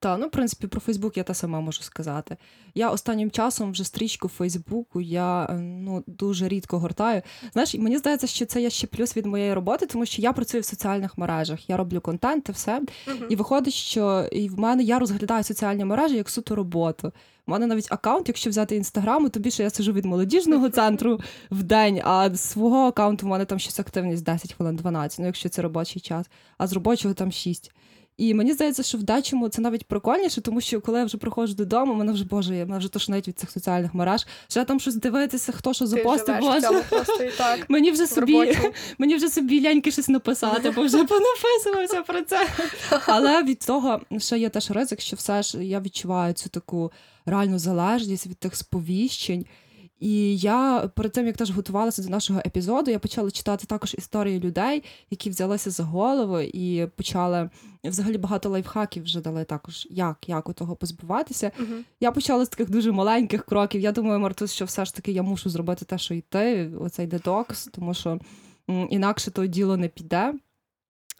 Та, 0.00 0.16
ну, 0.16 0.26
в 0.26 0.30
принципі, 0.30 0.66
про 0.66 0.80
Фейсбук 0.80 1.16
я 1.16 1.22
та 1.22 1.34
сама 1.34 1.60
можу 1.60 1.82
сказати. 1.82 2.36
Я 2.74 2.90
останнім 2.90 3.30
часом 3.30 3.72
вже 3.72 3.84
стрічку 3.84 4.28
Фейсбуку 4.28 5.00
я 5.00 5.44
е, 5.44 5.54
ну, 5.58 6.04
дуже 6.06 6.48
рідко 6.48 6.78
гортаю. 6.78 7.22
Знаєш, 7.52 7.74
мені 7.74 7.98
здається, 7.98 8.26
що 8.26 8.46
це 8.46 8.62
є 8.62 8.70
ще 8.70 8.86
плюс 8.86 9.16
від 9.16 9.26
моєї 9.26 9.54
роботи, 9.54 9.86
тому 9.86 10.06
що 10.06 10.22
я 10.22 10.32
працюю 10.32 10.60
в 10.60 10.64
соціальних 10.64 11.18
мережах, 11.18 11.70
я 11.70 11.76
роблю 11.76 12.00
контент 12.00 12.48
і 12.48 12.52
все. 12.52 12.80
Мгм. 13.06 13.26
І 13.28 13.36
виходить, 13.36 13.74
що 13.74 14.28
і 14.32 14.48
в 14.48 14.58
мене 14.58 14.82
я 14.82 14.98
розглядаю 14.98 15.44
соціальні 15.44 15.84
мережі 15.84 16.16
як 16.16 16.30
суто 16.30 16.54
роботу. 16.54 17.12
У 17.46 17.50
мене 17.50 17.66
навіть 17.66 17.92
аккаунт, 17.92 18.28
якщо 18.28 18.50
взяти 18.50 18.76
інстаграму, 18.76 19.28
то 19.28 19.40
більше 19.40 19.62
я 19.62 19.70
сижу 19.70 19.92
від 19.92 20.04
молодіжного 20.04 20.68
центру 20.70 21.20
в 21.50 21.62
день, 21.62 22.00
а 22.04 22.34
з 22.34 22.40
свого 22.40 22.86
аккаунту 22.86 23.26
в 23.26 23.28
мене 23.28 23.44
там 23.44 23.58
щось 23.58 23.80
активність 23.80 24.24
10 24.24 24.52
хвилин 24.52 24.76
12, 24.76 25.18
ну 25.18 25.26
якщо 25.26 25.48
це 25.48 25.62
робочий 25.62 26.02
час, 26.02 26.26
а 26.58 26.66
з 26.66 26.72
робочого 26.72 27.14
там 27.14 27.32
6. 27.32 27.72
І 28.20 28.34
мені 28.34 28.52
здається, 28.52 28.82
що 28.82 28.98
в 28.98 29.02
дечому 29.02 29.48
це 29.48 29.62
навіть 29.62 29.84
прикольніше, 29.84 30.40
тому 30.40 30.60
що 30.60 30.80
коли 30.80 30.98
я 30.98 31.04
вже 31.04 31.18
приходжу 31.18 31.54
додому, 31.54 31.94
мене 31.94 32.12
вже 32.12 32.24
боже, 32.24 32.56
я- 32.56 32.66
мене 32.66 32.78
вже 32.78 32.88
тошнить 32.88 33.28
від 33.28 33.38
цих 33.38 33.50
соціальних 33.50 33.94
мереж. 33.94 34.26
Ще 34.48 34.64
там 34.64 34.80
щось 34.80 34.94
дивитися, 34.94 35.52
хто 35.52 35.72
що 35.72 35.84
Ти 35.84 35.90
запостив. 35.90 36.36
Боже. 36.40 36.60
Мені 37.68 37.90
вже 37.90 38.06
собі 38.06 38.58
мені 38.98 39.16
вже 39.16 39.28
собі 39.28 39.62
ляньки 39.62 39.90
щось 39.90 40.08
написати, 40.08 40.70
бо 40.70 40.82
вже 40.82 41.04
понаписувався 41.04 42.02
про 42.02 42.22
це. 42.22 42.48
Але 43.06 43.42
від 43.42 43.58
того 43.58 44.00
ще 44.18 44.38
є 44.38 44.48
теж 44.48 44.70
ризик, 44.70 45.00
що 45.00 45.16
все 45.16 45.42
ж 45.42 45.64
я 45.64 45.80
відчуваю 45.80 46.34
цю 46.34 46.48
таку 46.48 46.92
реальну 47.26 47.58
залежність 47.58 48.26
від 48.26 48.36
тих 48.38 48.56
сповіщень. 48.56 49.46
І 50.00 50.38
я 50.38 50.90
перед 50.94 51.12
тим, 51.12 51.26
як 51.26 51.36
теж 51.36 51.50
готувалася 51.50 52.02
до 52.02 52.08
нашого 52.08 52.40
епізоду, 52.46 52.90
я 52.90 52.98
почала 52.98 53.30
читати 53.30 53.66
також 53.66 53.94
історії 53.98 54.40
людей, 54.40 54.84
які 55.10 55.30
взялися 55.30 55.70
за 55.70 55.82
голову 55.84 56.40
і 56.40 56.86
почали 56.86 57.50
взагалі 57.84 58.18
багато 58.18 58.48
лайфхаків 58.48 59.02
вже 59.02 59.20
дали 59.20 59.44
також, 59.44 59.88
як, 59.90 60.28
як 60.28 60.48
у 60.48 60.52
того 60.52 60.76
позбуватися. 60.76 61.52
Мгм. 61.58 61.84
Я 62.00 62.12
почала 62.12 62.44
з 62.44 62.48
таких 62.48 62.70
дуже 62.70 62.92
маленьких 62.92 63.44
кроків. 63.44 63.80
Я 63.80 63.92
думаю, 63.92 64.20
Мартус, 64.20 64.52
що 64.52 64.64
все 64.64 64.84
ж 64.84 64.94
таки 64.94 65.12
я 65.12 65.22
мушу 65.22 65.50
зробити 65.50 65.84
те, 65.84 65.98
що 65.98 66.14
йти, 66.14 66.72
оцей 66.80 67.06
детокс, 67.06 67.68
тому 67.72 67.94
що 67.94 68.18
інакше 68.68 69.30
то 69.30 69.46
діло 69.46 69.76
не 69.76 69.88
піде. 69.88 70.34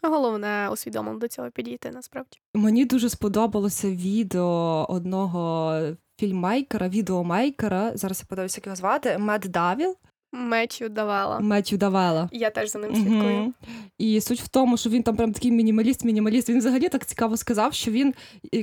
Головне 0.03 0.69
усвідомлено 0.73 1.19
до 1.19 1.29
цього 1.29 1.51
підійти 1.51 1.91
насправді. 1.91 2.39
Мені 2.55 2.85
дуже 2.85 3.09
сподобалося 3.09 3.91
відео 3.91 4.87
одного 4.89 5.81
фільммейкера, 6.21 6.89
відеомейкера. 6.89 7.93
Зараз 7.95 8.21
я 8.21 8.27
подивлюся, 8.29 8.59
як 8.59 8.67
його 8.67 8.77
звати. 8.77 9.19
Мед 9.19 9.41
Давіл, 9.41 9.97
Мечу 10.33 10.89
давала. 10.89 11.41
Меттю 11.41 11.77
Давела. 11.77 12.29
Я 12.33 12.51
теж 12.51 12.71
за 12.71 12.79
ним 12.79 12.95
слідкую. 12.95 13.37
Мгм. 13.41 13.55
І 13.99 14.21
суть 14.21 14.41
в 14.41 14.49
тому, 14.49 14.77
що 14.77 14.91
він 14.91 15.03
там 15.03 15.17
прям 15.17 15.33
такий 15.33 15.51
мінімаліст, 15.51 16.05
мінімаліст. 16.05 16.49
Він 16.49 16.59
взагалі 16.59 16.89
так 16.89 17.07
цікаво 17.07 17.37
сказав, 17.37 17.75
що 17.75 17.91
він 17.91 18.15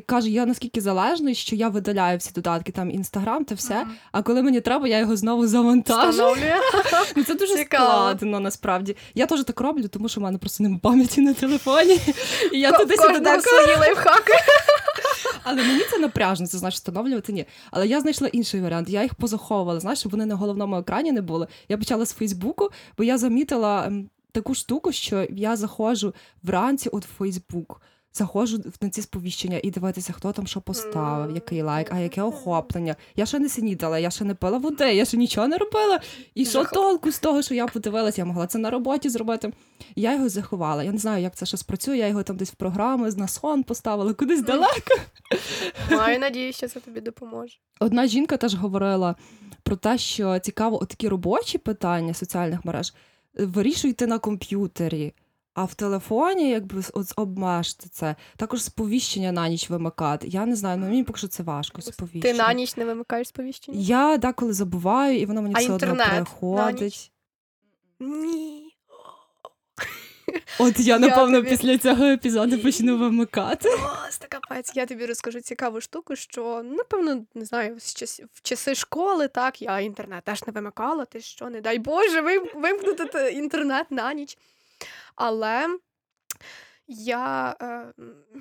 каже: 0.05 0.29
я 0.29 0.45
наскільки 0.45 0.81
залежний, 0.81 1.35
що 1.35 1.55
я 1.55 1.69
видаляю 1.69 2.17
всі 2.17 2.31
додатки, 2.31 2.71
там 2.71 2.91
інстаграм, 2.91 3.45
та 3.45 3.55
все. 3.55 3.75
Мгм. 3.75 3.91
А 4.11 4.21
коли 4.21 4.43
мені 4.43 4.61
треба, 4.61 4.87
я 4.87 4.99
його 4.99 5.15
знову 5.15 5.47
завантажу. 5.47 6.35
Ну, 7.15 7.23
це 7.23 7.33
дуже 7.33 7.55
Цікаво. 7.55 7.85
складно 7.85 8.39
насправді. 8.39 8.95
Я 9.15 9.25
теж 9.25 9.43
так 9.43 9.61
роблю, 9.61 9.87
тому 9.87 10.09
що 10.09 10.21
в 10.21 10.23
мене 10.23 10.37
просто 10.37 10.63
немає 10.63 10.79
пам'яті 10.83 11.21
на 11.21 11.33
телефоні. 11.33 11.99
І 12.53 12.59
я 12.59 12.71
туди 12.71 12.95
сюди 12.97 13.29
лайфхаки. 13.79 14.33
Але 15.49 15.63
мені 15.63 15.81
це 15.91 15.99
напряжно, 15.99 16.47
це 16.47 16.57
значить 16.57 16.77
встановлювати 16.77 17.33
ні. 17.33 17.45
Але 17.71 17.87
я 17.87 18.01
знайшла 18.01 18.27
інший 18.27 18.61
варіант. 18.61 18.89
Я 18.89 19.03
їх 19.03 19.15
позаховувала, 19.15 19.79
знаєш, 19.79 19.99
щоб 19.99 20.11
вони 20.11 20.25
на 20.25 20.35
головному 20.35 20.77
екрані 20.77 21.11
не 21.11 21.21
були. 21.21 21.47
Я 21.69 21.77
почала 21.77 22.05
з 22.05 22.13
Фейсбуку, 22.13 22.69
бо 22.97 23.03
я 23.03 23.17
замітила 23.17 23.85
ем, 23.87 24.09
таку 24.31 24.55
штуку, 24.55 24.91
що 24.91 25.27
я 25.29 25.55
заходжу 25.55 26.13
вранці 26.43 26.89
от 26.89 27.05
в 27.05 27.09
Фейсбук. 27.17 27.81
Заходжу 28.17 28.57
на 28.81 28.89
ці 28.89 29.01
сповіщення 29.01 29.59
і 29.63 29.71
дивитися, 29.71 30.13
хто 30.13 30.31
там 30.31 30.47
що 30.47 30.61
поставив, 30.61 31.35
який 31.35 31.61
лайк, 31.61 31.87
а 31.91 31.99
яке 31.99 32.21
охоплення. 32.21 32.95
Я 33.15 33.25
ще 33.25 33.39
не 33.39 33.49
снідала, 33.49 33.99
я 33.99 34.09
ще 34.09 34.23
не 34.23 34.35
пила 34.35 34.57
води, 34.57 34.93
я 34.93 35.05
ще 35.05 35.17
нічого 35.17 35.47
не 35.47 35.57
робила. 35.57 35.99
І 36.35 36.45
що 36.45 36.65
толку 36.65 37.11
з 37.11 37.19
того, 37.19 37.41
що 37.41 37.53
я 37.53 37.67
подивилася, 37.67 38.21
я 38.21 38.25
могла 38.25 38.47
це 38.47 38.57
на 38.57 38.69
роботі 38.69 39.09
зробити. 39.09 39.51
Я 39.95 40.13
його 40.13 40.29
заховала. 40.29 40.83
Я 40.83 40.91
не 40.91 40.97
знаю, 40.97 41.23
як 41.23 41.35
це 41.35 41.45
ще 41.45 41.57
спрацює. 41.57 41.97
Я 41.97 42.07
його 42.07 42.23
там 42.23 42.37
десь 42.37 42.51
в 42.51 42.55
програми 42.55 43.11
на 43.17 43.27
сон 43.27 43.63
поставила, 43.63 44.13
кудись 44.13 44.41
далеко. 44.41 44.95
Маю 45.91 46.19
надію, 46.19 46.53
що 46.53 46.67
це 46.67 46.79
тобі 46.79 47.01
допоможе. 47.01 47.57
Одна 47.79 48.07
жінка 48.07 48.37
теж 48.37 48.55
говорила 48.55 49.15
про 49.63 49.75
те, 49.75 49.97
що 49.97 50.39
цікаво, 50.39 50.85
такі 50.85 51.07
робочі 51.07 51.57
питання 51.57 52.13
соціальних 52.13 52.65
мереж 52.65 52.93
е, 53.39 53.45
вирішуйте 53.45 54.07
на 54.07 54.19
комп'ютері. 54.19 55.13
А 55.57 55.63
в 55.63 55.73
телефоні, 55.73 56.49
якби 56.49 56.81
от 56.93 57.13
обмежте 57.15 57.89
це, 57.89 58.15
також 58.35 58.63
сповіщення 58.63 59.31
на 59.31 59.49
ніч 59.49 59.69
вимикати. 59.69 60.27
Я 60.27 60.45
не 60.45 60.55
знаю, 60.55 60.77
ну 60.77 60.85
мені 60.85 61.03
поки 61.03 61.17
що 61.17 61.27
це 61.27 61.43
важко. 61.43 61.81
Сповіщення. 61.81 62.21
Ти 62.21 62.33
на 62.33 62.53
ніч 62.53 62.77
не 62.77 62.85
вимикаєш 62.85 63.27
сповіщення? 63.27 63.77
Я 63.81 64.17
деколи 64.17 64.53
забуваю, 64.53 65.19
і 65.19 65.25
воно 65.25 65.41
мені 65.41 65.55
А 65.57 65.59
все 65.59 65.73
одно 65.73 65.95
приходить. 65.95 67.11
Ні. 67.99 68.63
От 70.59 70.79
я, 70.79 70.93
Я 70.93 70.99
напевно, 70.99 71.37
тобі- 71.37 71.49
після 71.49 71.77
цього 71.77 72.03
епізоду 72.05 72.59
почну 72.59 72.97
вимикати. 72.97 73.69
Просто 73.69 74.25
капець. 74.29 74.71
Я 74.75 74.85
тобі 74.85 75.05
розкажу 75.05 75.41
цікаву 75.41 75.81
штуку, 75.81 76.15
що 76.15 76.63
напевно 76.63 77.25
не 77.35 77.45
знаю, 77.45 77.77
в 78.33 78.41
часи 78.41 78.75
школи, 78.75 79.27
так 79.27 79.61
я 79.61 79.79
інтернет 79.79 80.23
теж 80.23 80.47
не 80.47 80.53
вимикала. 80.53 81.05
Ти 81.05 81.21
що, 81.21 81.49
не 81.49 81.61
дай 81.61 81.79
Боже, 81.79 82.21
вим- 82.21 82.61
вимкнути 82.61 83.31
інтернет 83.31 83.91
на 83.91 84.13
ніч. 84.13 84.37
Але 85.17 85.77
я, 86.87 87.55
е, 87.61 87.93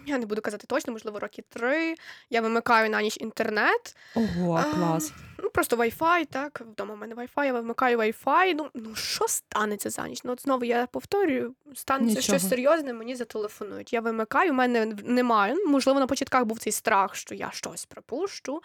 я 0.07 0.19
не 0.19 0.27
буду 0.27 0.43
казати 0.43 0.67
точно, 0.67 0.93
можливо, 0.93 1.19
роки 1.19 1.43
три. 1.49 1.95
Я 2.31 2.41
вимикаю 2.41 2.91
на 2.91 3.03
ніч 3.03 3.17
інтернет. 3.21 3.97
Ого, 4.15 4.57
А, 4.57 4.75
клас. 4.75 5.13
Ну, 5.39 5.51
просто 5.51 5.77
Wi-Fi, 5.77 6.27
так. 6.27 6.61
Вдома 6.61 6.95
в 6.95 6.99
мене 6.99 7.15
Wi-Fi, 7.15 7.45
я 7.45 7.53
вимикаю 7.53 7.99
Wi-Fi. 7.99 8.55
Ну, 8.57 8.71
ну 8.75 8.95
що 8.95 9.29
станеться 9.29 9.91
за 9.91 10.09
ніч? 10.09 10.21
Ну, 10.25 10.33
от 10.33 10.43
знову 10.43 10.65
я 10.65 10.87
повторюю, 10.87 11.55
станеться 11.75 12.17
Нічого. 12.19 12.39
щось 12.39 12.49
серйозне, 12.49 12.93
мені 12.93 13.15
зателефонують. 13.17 13.93
Я 13.93 14.01
вимикаю, 14.01 14.51
у 14.51 14.55
мене 14.55 14.87
немає. 14.87 15.55
Ну, 15.55 15.71
Можливо, 15.71 16.01
на 16.01 16.07
початках 16.07 16.45
був 16.45 16.59
цей 16.59 16.73
страх, 16.73 17.15
що 17.15 17.35
я 17.35 17.51
щось 17.51 17.87
пропущу, 17.87 18.63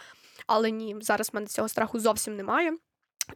але 0.48 0.72
ні, 0.72 0.96
зараз 1.02 1.30
в 1.30 1.36
мене 1.36 1.48
цього 1.48 1.68
страху 1.68 2.00
зовсім 2.00 2.36
немає. 2.36 2.78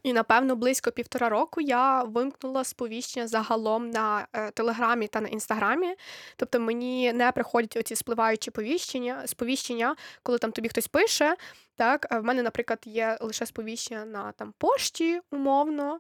І 0.04 0.14
напевно 0.14 0.56
близько 0.56 0.92
півтора 0.92 1.30
року 1.30 1.62
я 1.62 2.04
вимкнула 2.04 2.64
сповіщення 2.64 3.28
загалом 3.28 3.90
на 3.90 4.28
е, 4.34 4.52
телеграмі 4.52 5.08
та 5.08 5.22
на 5.22 5.28
інстаграмі. 5.28 5.96
Тобто 6.36 6.60
мені 6.60 7.14
не 7.14 7.32
приходять 7.32 7.78
оці 7.78 7.96
спливаючі 7.96 8.52
повіщення, 8.52 9.28
сповіщення, 9.28 9.96
коли 10.24 10.38
там 10.38 10.52
тобі 10.52 10.70
хтось 10.70 10.88
пише. 10.88 11.36
Так, 11.76 12.08
в 12.12 12.22
мене, 12.22 12.44
наприклад, 12.44 12.80
є 12.86 13.18
лише 13.22 13.46
сповіщення 13.46 14.06
на 14.06 14.32
там 14.32 14.54
пошті, 14.58 15.22
умовно, 15.32 16.00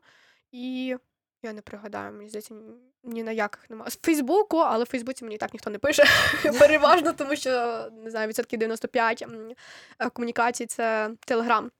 і 0.51 0.95
я 1.43 1.53
не 1.53 1.61
пригадаю, 1.61 2.13
мені 2.13 2.29
здається, 2.29 2.55
ні- 3.03 3.23
на 3.23 3.31
яких 3.31 3.69
немає. 3.69 3.91
З 3.91 3.97
Фейсбуку, 3.97 4.57
але 4.57 4.83
в 4.83 4.87
Фейсбуці 4.87 5.23
мені 5.23 5.37
так 5.37 5.53
ніхто 5.53 5.69
не 5.69 5.79
пише. 5.79 6.03
Переважно, 6.59 7.13
тому 7.13 7.35
що 7.35 7.49
не 8.03 8.11
знаю, 8.11 8.27
відсотків 8.27 8.59
95 8.59 9.21
е, 9.99 10.09
комунікацій 10.09 10.65
це 10.65 11.11
Телеграм. 11.25 11.71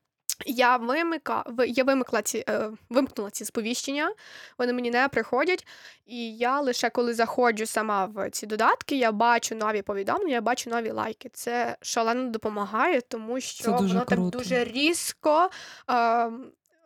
Я 0.45 0.77
вимика, 0.77 1.43
я 1.67 1.83
вимикла 1.83 2.21
ці, 2.21 2.43
е, 2.49 2.69
вимкнула 2.89 3.29
ці 3.31 3.45
сповіщення, 3.45 4.11
вони 4.57 4.73
мені 4.73 4.91
не 4.91 5.07
приходять. 5.07 5.67
І 6.05 6.37
я 6.37 6.61
лише 6.61 6.89
коли 6.89 7.13
заходжу 7.13 7.65
сама 7.65 8.05
в 8.05 8.29
ці 8.29 8.45
додатки, 8.45 8.97
я 8.97 9.11
бачу 9.11 9.55
нові 9.55 9.81
повідомлення, 9.81 10.33
я 10.33 10.41
бачу 10.41 10.69
нові 10.69 10.91
лайки. 10.91 11.29
Це 11.33 11.77
шалено 11.81 12.29
допомагає, 12.29 13.01
тому 13.01 13.41
що 13.41 13.71
воно 13.71 14.05
круто. 14.05 14.05
так 14.05 14.19
дуже 14.19 14.63
різко 14.63 15.49
е, 15.91 16.31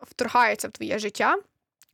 вторгається 0.02 0.68
в 0.68 0.72
твоє 0.72 1.00
життя. 1.00 1.38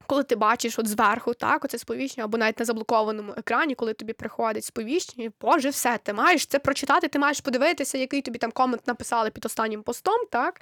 Коли 0.08 0.24
ти 0.24 0.36
бачиш 0.36 0.80
от 0.80 0.88
зверху, 0.88 1.34
так, 1.34 1.66
оце 1.66 1.78
сповіщення, 1.78 2.26
або 2.26 2.38
навіть 2.38 2.60
на 2.60 2.66
заблокованому 2.66 3.34
екрані, 3.38 3.76
коли 3.76 3.94
тобі 3.94 4.14
приходить 4.14 4.66
сповіщення, 4.66 5.26
і, 5.26 5.32
боже, 5.42 5.70
все, 5.70 6.00
ти 6.04 6.14
маєш 6.14 6.46
це 6.46 6.60
прочитати, 6.60 7.08
ти 7.08 7.20
маєш 7.20 7.42
подивитися, 7.42 7.98
який 7.98 8.22
тобі 8.22 8.38
там 8.38 8.52
комент 8.52 8.88
написали 8.88 9.30
під 9.30 9.46
останнім 9.46 9.84
постом, 9.84 10.26
так? 10.32 10.62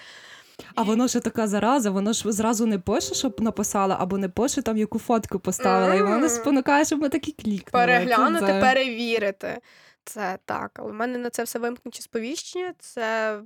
А 0.76 0.82
воно 0.82 1.08
ж 1.08 1.20
така 1.20 1.48
зараза, 1.48 1.89
воно 1.89 2.14
ж 2.14 2.32
зразу 2.32 2.66
не 2.66 2.80
пише, 2.80 3.16
щоб 3.16 3.41
написала, 3.41 3.98
або 4.00 4.18
не 4.18 4.30
пише 4.30 4.62
там, 4.62 4.78
яку 4.78 5.00
фотку 5.00 5.39
поставила. 5.39 5.96
І 5.96 6.02
воно 6.02 6.30
спонукає, 6.30 6.86
щоб 6.86 7.00
ми 7.02 7.10
такі 7.10 7.32
клікнули. 7.32 7.86
переглянути, 7.86 8.46
Це- 8.46 8.62
перевірити. 8.62 9.62
Це 10.06 10.38
так. 10.46 10.72
Але 10.76 10.91
в 10.91 10.94
мене 10.94 11.18
на 11.18 11.30
це 11.30 11.44
все 11.44 11.60
вимкнуті 11.60 12.02
сповіщення. 12.02 12.74
Це 12.80 13.39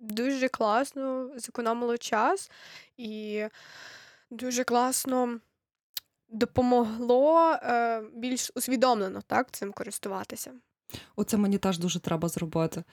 дуже 0.00 0.48
класно, 0.48 1.28
зекономило 1.36 1.96
час 1.98 2.50
і 2.96 3.44
дуже 4.32 4.64
класно 4.64 5.40
допомогло 6.28 7.50
е, 7.62 8.02
більш 8.16 8.52
усвідомлено 8.54 9.22
так, 9.26 9.50
цим 9.50 9.72
користуватися. 9.72 10.52
Оце 11.16 11.36
мені 11.36 11.58
теж 11.58 11.78
дуже 11.78 12.00
треба 12.00 12.28
зробити. 12.28 12.84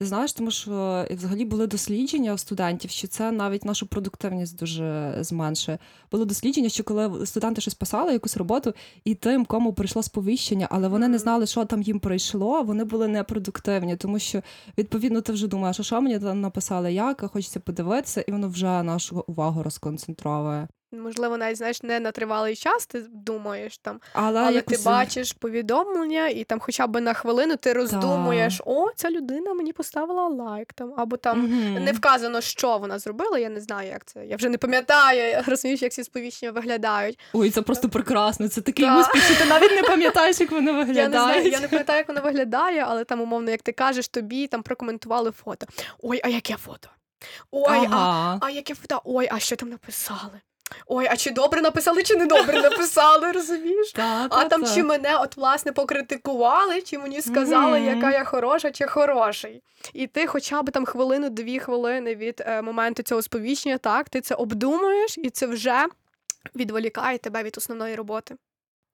Ти 0.00 0.06
знаєш, 0.06 0.32
тому 0.32 0.50
що 0.50 1.06
взагалі 1.10 1.44
були 1.44 1.66
дослідження 1.66 2.34
у 2.34 2.38
студентів, 2.38 2.90
що 2.90 3.08
це 3.08 3.32
навіть 3.32 3.64
нашу 3.64 3.86
продуктивність 3.86 4.58
дуже 4.58 5.16
зменшує. 5.20 5.78
Було 6.10 6.24
дослідження, 6.24 6.68
що 6.68 6.84
коли 6.84 7.26
студенти 7.26 7.60
щось 7.60 7.74
писали, 7.74 8.12
якусь 8.12 8.36
роботу, 8.36 8.74
і 9.04 9.14
тим, 9.14 9.44
кому 9.44 9.72
прийшло 9.72 10.02
сповіщення, 10.02 10.68
але 10.70 10.88
вони 10.88 11.08
не 11.08 11.18
знали, 11.18 11.46
що 11.46 11.64
там 11.64 11.82
їм 11.82 12.00
прийшло, 12.00 12.62
вони 12.62 12.84
були 12.84 13.08
непродуктивні, 13.08 13.96
тому 13.96 14.18
що 14.18 14.42
відповідно 14.78 15.20
ти 15.20 15.32
вже 15.32 15.46
думаєш, 15.46 15.80
а 15.80 15.82
що 15.82 16.00
мені 16.00 16.18
там 16.18 16.40
написали, 16.40 16.92
як, 16.92 17.30
хочеться 17.32 17.60
подивитися, 17.60 18.20
і 18.20 18.32
воно 18.32 18.48
вже 18.48 18.82
нашу 18.82 19.24
увагу 19.26 19.62
розконцентровує. 19.62 20.68
Можливо, 20.92 21.36
навіть 21.36 21.56
знаєш, 21.56 21.82
не 21.82 22.00
на 22.00 22.12
тривалий 22.12 22.56
час, 22.56 22.86
ти 22.86 23.04
думаєш 23.10 23.78
там, 23.78 24.00
Але, 24.12 24.40
але 24.40 24.60
ти 24.60 24.78
бачиш 24.84 25.32
повідомлення, 25.32 26.28
і 26.28 26.44
там 26.44 26.60
хоча 26.60 26.86
б 26.86 27.00
на 27.00 27.14
хвилину 27.14 27.56
ти 27.56 27.72
роздумуєш, 27.72 28.62
о, 28.64 28.90
ця 28.96 29.10
людина 29.10 29.54
мені 29.54 29.72
поставила 29.72 30.28
лайк 30.28 30.72
там, 30.72 30.94
або 30.96 31.16
там. 31.16 31.40
Мгм. 31.40 31.84
Не 31.84 31.92
вказано, 31.92 32.40
що 32.40 32.78
вона 32.78 32.98
зробила, 32.98 33.38
я 33.38 33.48
не 33.48 33.60
знаю, 33.60 33.88
як 33.88 34.04
це. 34.04 34.26
Я 34.26 34.36
вже 34.36 34.48
не 34.48 34.58
пам'ятаю, 34.58 35.30
я 35.30 35.42
розумієш, 35.46 35.82
як 35.82 35.92
ці 35.92 36.04
сповіщення 36.04 36.52
виглядають. 36.52 37.18
Ой, 37.32 37.50
це 37.50 37.62
просто 37.62 37.88
прекрасно. 37.88 38.48
Це 38.48 38.60
такий 38.60 38.84
Так. 38.84 39.00
успіх, 39.00 39.24
що 39.24 39.44
ти 39.44 39.44
навіть 39.50 39.70
не 39.70 39.82
пам'ятаєш, 39.82 40.40
як 40.40 40.50
вони 40.52 40.72
Я 40.72 41.08
не 41.08 41.10
знаю, 41.10 41.48
я 41.48 41.60
не 41.60 41.68
пам'ятаю, 41.68 41.98
як 41.98 42.08
вона 42.08 42.20
виглядає, 42.20 42.84
але 42.88 43.04
там, 43.04 43.20
умовно, 43.20 43.50
як 43.50 43.62
ти 43.62 43.72
кажеш, 43.72 44.08
тобі 44.08 44.46
там 44.46 44.62
прокоментували 44.62 45.30
фото. 45.30 45.66
Ой, 46.02 46.20
а 46.24 46.28
яке 46.28 46.56
фото? 46.56 46.88
Ой, 47.50 47.88
а, 47.90 48.38
а 48.40 48.50
яке 48.50 48.74
фото? 48.74 49.00
Ой, 49.04 49.28
а 49.30 49.38
що 49.38 49.56
там 49.56 49.68
написали? 49.68 50.40
Ой, 50.86 51.06
а 51.10 51.16
чи 51.16 51.30
добре 51.30 51.62
написали, 51.62 52.02
чи 52.02 52.16
не 52.16 52.26
добре 52.26 52.62
написали, 52.62 53.32
розумієш? 53.32 53.92
Так, 53.96 54.26
А 54.30 54.44
там 54.44 54.60
чи 54.74 54.82
мене 54.82 55.16
от 55.18 55.36
власне 55.36 55.72
покритикували, 55.72 56.82
чи 56.82 56.98
мені 56.98 57.22
сказали, 57.22 57.80
яка 57.80 58.10
я 58.12 58.24
хороша 58.24 58.70
чи 58.70 58.86
хороший. 58.86 59.62
І 59.92 60.06
ти 60.06 60.26
хоча 60.26 60.62
б 60.62 60.70
там 60.70 60.84
хвилину-дві 60.84 61.58
хвилини 61.58 62.14
від 62.14 62.42
е, 62.46 62.62
моменту 62.62 63.02
цього 63.02 63.22
сповіщення, 63.22 63.78
так, 63.78 64.08
ти 64.08 64.20
це 64.20 64.34
обдумуєш, 64.34 65.18
і 65.18 65.30
це 65.30 65.46
вже 65.46 65.86
відволікає 66.56 67.18
тебе 67.18 67.42
від 67.42 67.58
основної 67.58 67.94
роботи. 67.94 68.36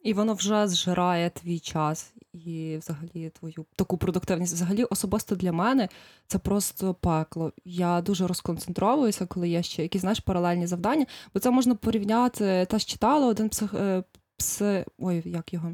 І 0.03 0.12
воно 0.12 0.34
вже 0.34 0.68
зжирає 0.68 1.30
твій 1.30 1.59
час 1.59 2.12
і 2.32 2.76
взагалі 2.76 3.30
твою 3.38 3.66
таку 3.76 3.96
продуктивність. 3.96 4.55
Взагалі, 4.55 4.84
особисто 4.84 5.36
для 5.36 5.53
мене 5.53 5.88
це 6.26 6.38
просто 6.38 6.94
пекло. 6.94 7.53
Я 7.64 8.00
дуже 8.00 8.26
розконцентровуюся, 8.26 9.26
коли 9.26 9.48
є 9.48 9.62
ще 9.62 9.82
якісь 9.82 10.00
знаєш 10.00 10.20
паралельні 10.20 10.66
завдання, 10.66 11.07
бо 11.34 11.40
це 11.40 11.50
можна 11.50 11.74
порівняти. 11.74 12.66
Та 12.70 12.78
ж 12.78 12.86
читала 12.86 13.26
один 13.26 13.48
псих, 13.48 13.74
е, 13.74 14.05
пси, 14.36 14.84
ой, 14.98 15.22
як 15.24 15.53
його? 15.53 15.72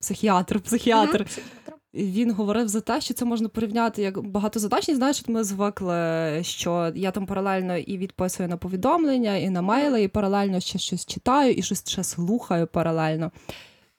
Психіатр, 0.00 0.60
психіатр. 0.60 1.20
Мгм. 1.20 1.79
Він 1.94 2.32
говорив 2.32 2.68
за 2.68 2.80
те, 2.80 3.00
що 3.00 3.14
це 3.14 3.24
можна 3.24 3.48
порівняти 3.48 4.02
як 4.02 4.22
багатозадачність. 4.22 4.98
Знаєш, 4.98 5.28
ми 5.28 5.44
звикли, 5.44 6.40
що 6.42 6.92
я 6.94 7.10
там 7.10 7.26
паралельно 7.26 7.76
і 7.76 7.98
відписую 7.98 8.48
на 8.48 8.56
повідомлення, 8.56 9.36
і 9.36 9.50
на 9.50 9.62
мейли, 9.62 10.02
і 10.02 10.08
паралельно 10.08 10.60
ще 10.60 10.78
щось 10.78 11.06
читаю, 11.06 11.52
і 11.52 11.62
щось 11.62 11.88
ще 11.88 12.04
слухаю 12.04 12.66
паралельно. 12.66 13.30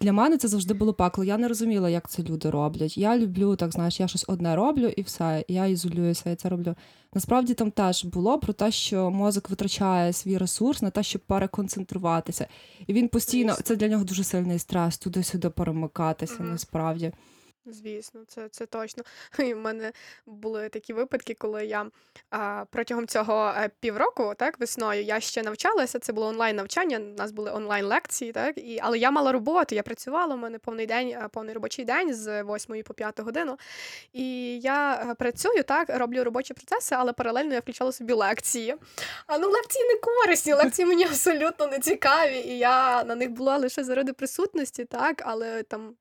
Для 0.02 0.14
мене 0.14 0.38
це 0.38 0.48
завжди 0.48 0.74
було 0.74 0.94
пекло. 0.94 1.24
Я 1.24 1.38
не 1.38 1.48
розуміла, 1.48 1.90
як 1.90 2.10
це 2.10 2.24
люди 2.24 2.50
роблять. 2.50 2.98
Я 2.98 3.18
люблю, 3.18 3.56
так 3.56 3.72
знаєш, 3.72 4.00
я 4.00 4.08
щось 4.08 4.26
одне 4.28 4.56
роблю 4.56 4.88
і 4.88 5.02
все. 5.02 5.46
Я 5.48 5.66
ізолююся, 5.66 6.30
я 6.30 6.36
це 6.36 6.50
роблю. 6.50 6.76
Насправді 7.14 7.54
там 7.54 7.72
теж 7.72 8.06
було 8.06 8.40
про 8.40 8.54
те, 8.54 8.72
що 8.72 9.12
мозок 9.12 9.50
витрачає 9.50 10.14
свій 10.14 10.38
ресурс 10.38 10.82
на 10.82 10.90
те, 10.90 11.04
щоб 11.04 11.22
переконцентруватися. 11.22 12.48
І 12.88 12.94
він 12.94 13.08
постійно 13.08 13.54
це 13.64 13.76
для 13.76 13.88
нього 13.88 14.04
дуже 14.04 14.24
сильний 14.24 14.60
стрес, 14.60 14.98
туди-сюди 14.98 15.50
перемикатися. 15.50 16.44
Насправді. 16.44 17.12
Звісно, 17.66 18.22
це, 18.28 18.50
це 18.50 18.66
точно. 18.66 19.04
І 19.40 19.54
в 19.54 19.58
мене 19.58 19.92
були 20.26 20.70
такі 20.70 20.94
випадки, 20.94 21.34
коли 21.34 21.66
я 21.66 21.86
а, 22.30 22.66
протягом 22.72 23.08
цього 23.08 23.54
е, 23.58 23.70
півроку, 23.80 24.34
так, 24.38 24.60
весною, 24.60 25.04
я 25.04 25.20
ще 25.20 25.44
навчалася. 25.44 26.00
Це 26.00 26.14
було 26.14 26.28
онлайн 26.28 26.56
навчання. 26.56 26.98
У 26.98 27.18
нас 27.18 27.32
були 27.32 27.52
онлайн 27.52 27.86
лекції, 27.86 28.32
так, 28.32 28.58
і, 28.58 28.80
але 28.82 28.98
я 28.98 29.12
мала 29.12 29.32
роботу, 29.32 29.76
я 29.76 29.84
працювала. 29.84 30.36
У 30.36 30.38
мене 30.38 30.60
повний 30.60 30.86
день, 30.86 31.08
е, 31.08 31.28
повний 31.32 31.54
робочий 31.54 31.86
день 31.86 32.14
з 32.14 32.44
8 32.44 32.84
по 32.84 32.94
5 32.94 33.20
годину. 33.20 33.58
І 34.14 34.60
я 34.60 35.08
е, 35.12 35.16
працюю, 35.16 35.64
так, 35.64 35.90
роблю 35.90 36.24
робочі 36.24 36.54
процеси, 36.54 36.96
але 36.96 37.14
паралельно 37.14 37.54
я 37.54 37.60
включала 37.60 37.92
собі 37.92 38.14
лекції. 38.14 38.76
А 39.28 39.38
ну 39.38 39.50
лекції 39.50 39.86
не 39.88 40.00
корисні, 40.00 40.54
лекції 40.54 40.86
мені 40.86 41.04
абсолютно 41.10 41.68
не 41.68 41.80
цікаві. 41.80 42.38
І 42.38 42.58
я 42.58 43.04
на 43.04 43.16
них 43.16 43.32
була 43.32 43.58
лише 43.58 43.84
заради 43.84 44.14
присутності, 44.14 44.86
так, 44.86 45.22
але 45.26 45.64
там. 45.64 45.96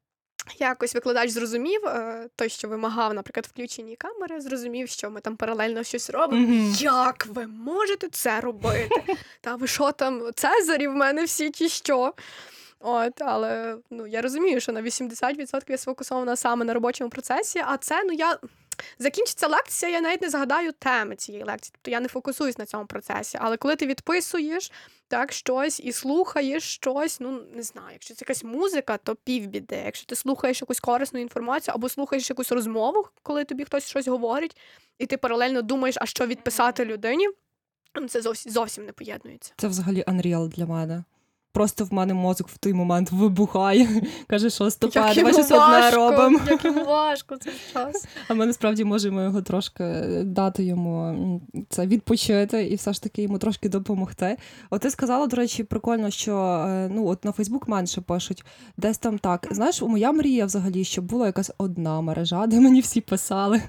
Якось 0.58 0.94
викладач 0.94 1.30
зрозумів, 1.30 1.86
е, 1.86 2.28
той, 2.36 2.48
що 2.48 2.68
вимагав, 2.68 3.14
наприклад, 3.14 3.46
включені 3.46 3.96
камери, 3.96 4.40
зрозумів, 4.40 4.88
що 4.88 5.10
ми 5.10 5.20
там 5.20 5.36
паралельно 5.36 5.82
щось 5.82 6.10
робимо. 6.10 6.42
Мгм. 6.42 6.74
Як 6.78 7.26
ви 7.26 7.46
можете 7.46 8.08
це 8.08 8.40
робити? 8.40 9.16
Та 9.40 9.54
ви 9.54 9.66
що 9.66 9.92
там, 9.92 10.22
Цезарі 10.34 10.88
в 10.88 10.94
мене 10.94 11.24
всі 11.24 11.50
чи 11.50 11.68
що? 11.68 12.14
От, 12.80 13.22
але 13.22 13.76
ну, 13.90 14.06
я 14.06 14.22
розумію, 14.22 14.60
що 14.60 14.72
на 14.72 14.82
80% 14.82 15.62
я 15.68 15.78
сфокусована 15.78 16.36
саме 16.36 16.64
на 16.64 16.74
робочому 16.74 17.10
процесі, 17.10 17.62
а 17.66 17.76
це 17.76 18.04
ну 18.04 18.12
я. 18.12 18.38
Закінчиться 18.98 19.48
лекція, 19.48 19.92
я 19.92 20.00
навіть 20.00 20.22
не 20.22 20.30
згадаю 20.30 20.72
теми 20.72 21.16
цієї 21.16 21.44
лекції. 21.44 21.72
Тобто 21.74 21.90
я 21.90 22.00
не 22.00 22.08
фокусуюсь 22.08 22.58
на 22.58 22.66
цьому 22.66 22.86
процесі. 22.86 23.38
Але 23.40 23.56
коли 23.56 23.76
ти 23.76 23.86
відписуєш 23.86 24.72
так, 25.08 25.32
щось 25.32 25.80
і 25.80 25.92
слухаєш 25.92 26.62
щось, 26.62 27.20
ну 27.20 27.42
не 27.54 27.62
знаю, 27.62 27.88
якщо 27.92 28.14
це 28.14 28.18
якась 28.22 28.44
музика, 28.44 28.96
то 28.96 29.14
півбіди. 29.14 29.82
Якщо 29.84 30.06
ти 30.06 30.16
слухаєш 30.16 30.60
якусь 30.60 30.80
корисну 30.80 31.20
інформацію 31.20 31.74
або 31.74 31.88
слухаєш 31.88 32.30
якусь 32.30 32.52
розмову, 32.52 33.06
коли 33.22 33.44
тобі 33.44 33.64
хтось 33.64 33.86
щось 33.88 34.08
говорить, 34.08 34.56
і 34.98 35.06
ти 35.06 35.16
паралельно 35.16 35.62
думаєш, 35.62 35.96
а 36.00 36.06
що 36.06 36.26
відписати 36.26 36.84
людині, 36.84 37.28
це 38.08 38.22
зовсім 38.22 38.52
зовсім 38.52 38.84
не 38.84 38.92
поєднується. 38.92 39.52
Це 39.56 39.68
взагалі 39.68 40.02
unreal 40.02 40.48
для 40.48 40.66
мене. 40.66 41.04
Просто 41.52 41.84
в 41.84 41.92
мене 41.92 42.14
мозок 42.14 42.48
в 42.48 42.58
той 42.58 42.72
момент 42.72 43.12
вибухає. 43.12 43.88
Каже, 44.26 44.50
що 44.50 44.68
давай 45.16 45.32
щось 45.32 45.50
одне 45.50 45.90
робимо. 45.90 46.40
як 46.50 46.64
йому 46.64 46.84
важко 46.84 47.36
цей 47.36 47.52
час. 47.72 48.06
А 48.28 48.34
ми 48.34 48.46
насправді 48.46 48.84
можемо 48.84 49.22
його 49.22 49.42
трошки 49.42 49.84
дати 50.24 50.64
йому 50.64 51.40
це 51.68 51.86
відпочити 51.86 52.66
і 52.66 52.74
все 52.74 52.92
ж 52.92 53.02
таки 53.02 53.22
йому 53.22 53.38
трошки 53.38 53.68
допомогти. 53.68 54.36
От 54.70 54.80
ти 54.80 54.90
сказала, 54.90 55.26
до 55.26 55.36
речі, 55.36 55.64
прикольно, 55.64 56.10
що 56.10 56.36
е, 56.68 56.88
ну 56.92 57.06
от 57.06 57.24
на 57.24 57.32
Фейсбук 57.32 57.68
менше 57.68 58.00
пишуть, 58.00 58.44
десь 58.76 58.98
там 58.98 59.18
так. 59.18 59.48
Знаєш, 59.50 59.82
моя 59.82 60.12
мрія 60.12 60.46
взагалі, 60.46 60.84
щоб 60.84 61.04
була 61.04 61.26
якась 61.26 61.50
одна 61.58 62.00
мережа, 62.00 62.46
де 62.46 62.60
мені 62.60 62.80
всі 62.80 63.00
писали. 63.00 63.62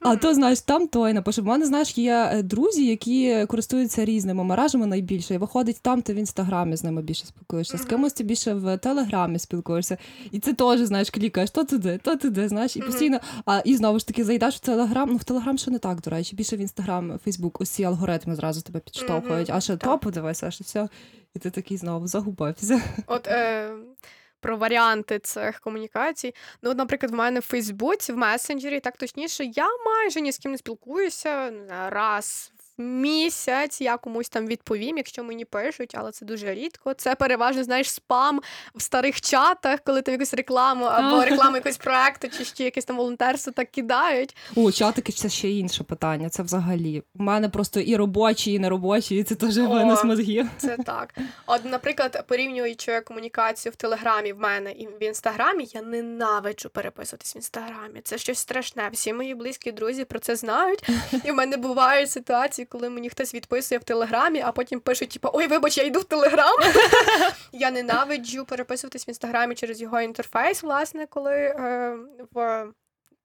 А 0.00 0.16
то 0.16 0.34
знаєш, 0.34 0.60
там 0.60 0.88
той 0.88 1.12
напише. 1.12 1.40
У 1.40 1.44
мене 1.44 1.66
знаєш, 1.66 1.98
є 1.98 2.30
е, 2.32 2.42
друзі, 2.42 2.86
які 2.86 3.46
користуються 3.48 4.04
різними 4.04 4.44
мережами 4.44 4.86
найбільше. 4.86 5.34
І 5.34 5.38
виходить 5.38 5.78
там, 5.82 6.02
ти 6.02 6.14
в 6.14 6.16
інстаграмі 6.16 6.76
з 6.76 6.84
ними 6.84 7.02
більше 7.02 7.26
спілкуєшся. 7.26 7.78
З 7.78 7.84
кимось 7.84 8.12
ти 8.12 8.24
більше 8.24 8.54
в 8.54 8.78
телеграмі 8.78 9.38
спілкуєшся. 9.38 9.98
І 10.30 10.40
це 10.40 10.52
теж, 10.52 10.80
знаєш, 10.80 11.10
клікаєш 11.10 11.50
то 11.50 11.64
туди, 11.64 12.00
то 12.02 12.16
туди, 12.16 12.48
знаєш, 12.48 12.76
і 12.76 12.80
постійно. 12.80 13.20
А 13.46 13.58
і 13.64 13.76
знову 13.76 13.98
ж 13.98 14.06
таки 14.06 14.24
зайдеш 14.24 14.56
в 14.56 14.58
телеграм. 14.58 15.08
Ну 15.12 15.16
в 15.16 15.24
телеграм 15.24 15.58
ще 15.58 15.70
не 15.70 15.78
так, 15.78 16.00
до 16.00 16.10
речі. 16.10 16.36
Більше 16.36 16.56
в 16.56 16.60
інстаграм, 16.60 17.18
Фейсбук, 17.24 17.60
усі 17.60 17.84
алгоритми 17.84 18.34
зразу 18.34 18.62
тебе 18.62 18.80
підштовхують. 18.80 19.50
А 19.50 19.60
ще 19.60 19.76
то 19.76 19.98
подивися, 19.98 20.46
а 20.46 20.50
ще 20.50 20.64
все. 20.64 20.88
І 21.34 21.38
ти 21.38 21.50
такий 21.50 21.76
знову 21.76 22.06
загубився. 22.06 22.82
От 23.06 23.26
е, 23.26 23.70
про 24.40 24.56
варіанти 24.56 25.18
цих 25.18 25.60
комунікацій. 25.60 26.34
Ну, 26.62 26.70
от, 26.70 26.78
наприклад, 26.78 27.12
в 27.12 27.14
мене 27.14 27.40
в 27.40 27.42
Фейсбуці, 27.42 28.12
в 28.12 28.16
месенджері, 28.16 28.80
так 28.80 28.96
точніше, 28.96 29.44
я 29.44 29.68
майже 29.86 30.20
ні 30.20 30.32
з 30.32 30.38
ким 30.38 30.52
не 30.52 30.58
спілкуюся 30.58 31.52
раз 31.88 32.52
місяць. 32.80 33.80
Я 33.80 33.96
комусь 33.96 34.28
там 34.28 34.46
відповім, 34.46 34.96
якщо 34.96 35.24
мені 35.24 35.44
пишуть, 35.44 35.94
але 35.94 36.12
це 36.12 36.24
дуже 36.24 36.54
рідко. 36.54 36.94
Це 36.94 37.14
переважно, 37.14 37.64
знаєш, 37.64 37.90
спам 37.90 38.40
в 38.74 38.82
старих 38.82 39.20
чатах, 39.20 39.80
коли 39.84 40.02
там 40.02 40.12
якусь 40.12 40.34
рекламу 40.34 40.84
або 40.84 41.24
рекламу 41.24 41.56
якогось 41.56 41.76
проекту, 41.76 42.28
чи 42.38 42.44
ще 42.44 42.64
якесь 42.64 42.84
там 42.84 42.96
волонтерство 42.96 43.52
так 43.52 43.70
кидають. 43.70 44.36
О, 44.56 44.72
чатики 44.72 45.12
це 45.12 45.28
ще 45.28 45.50
інше 45.50 45.84
питання. 45.84 46.28
Це 46.28 46.42
взагалі. 46.42 47.02
У 47.14 47.22
мене 47.22 47.48
просто 47.48 47.80
і 47.80 47.96
робочі, 47.96 48.52
і 48.52 48.58
неробочі, 48.58 49.16
і 49.16 49.22
це 49.22 49.34
теж 49.34 49.58
винос 49.58 50.04
мозгів. 50.04 50.48
Це 50.58 50.76
так. 50.86 51.14
От, 51.46 51.64
наприклад, 51.64 52.24
порівнюючи 52.28 53.00
комунікацію 53.00 53.72
в 53.72 53.76
Телеграмі 53.76 54.32
в 54.32 54.38
мене 54.38 54.72
і 54.72 54.86
в 54.86 55.02
інстаграмі, 55.02 55.68
я 55.74 55.82
ненавиджу 55.82 56.68
переписуватись 56.68 57.34
в 57.34 57.36
інстаграмі. 57.36 58.00
Це 58.04 58.18
щось 58.18 58.38
страшне. 58.38 58.88
Всі 58.92 59.12
мої 59.12 59.34
близькі 59.34 59.72
друзі 59.72 60.04
про 60.04 60.18
це 60.18 60.36
знають. 60.36 60.88
І 61.24 61.30
в 61.30 61.34
мене 61.34 61.56
бувають 61.56 62.10
ситуації, 62.10 62.66
коли 62.70 62.90
мені 62.90 63.10
хтось 63.10 63.34
відписує 63.34 63.78
в 63.78 63.84
Телеграмі, 63.84 64.42
а 64.46 64.52
потім 64.52 64.80
пишуть, 64.80 65.10
типу, 65.10 65.28
ой, 65.32 65.46
вибач, 65.46 65.78
я 65.78 65.84
йду 65.84 66.00
в 66.00 66.04
Телеграм. 66.04 66.56
я 67.52 67.70
ненавиджу 67.70 68.44
переписуватись 68.44 69.08
в 69.08 69.10
інстаграмі 69.10 69.54
через 69.54 69.80
його 69.80 70.00
інтерфейс, 70.00 70.62
власне, 70.62 71.06
коли 71.06 71.34
е, 71.34 71.96
в 72.32 72.66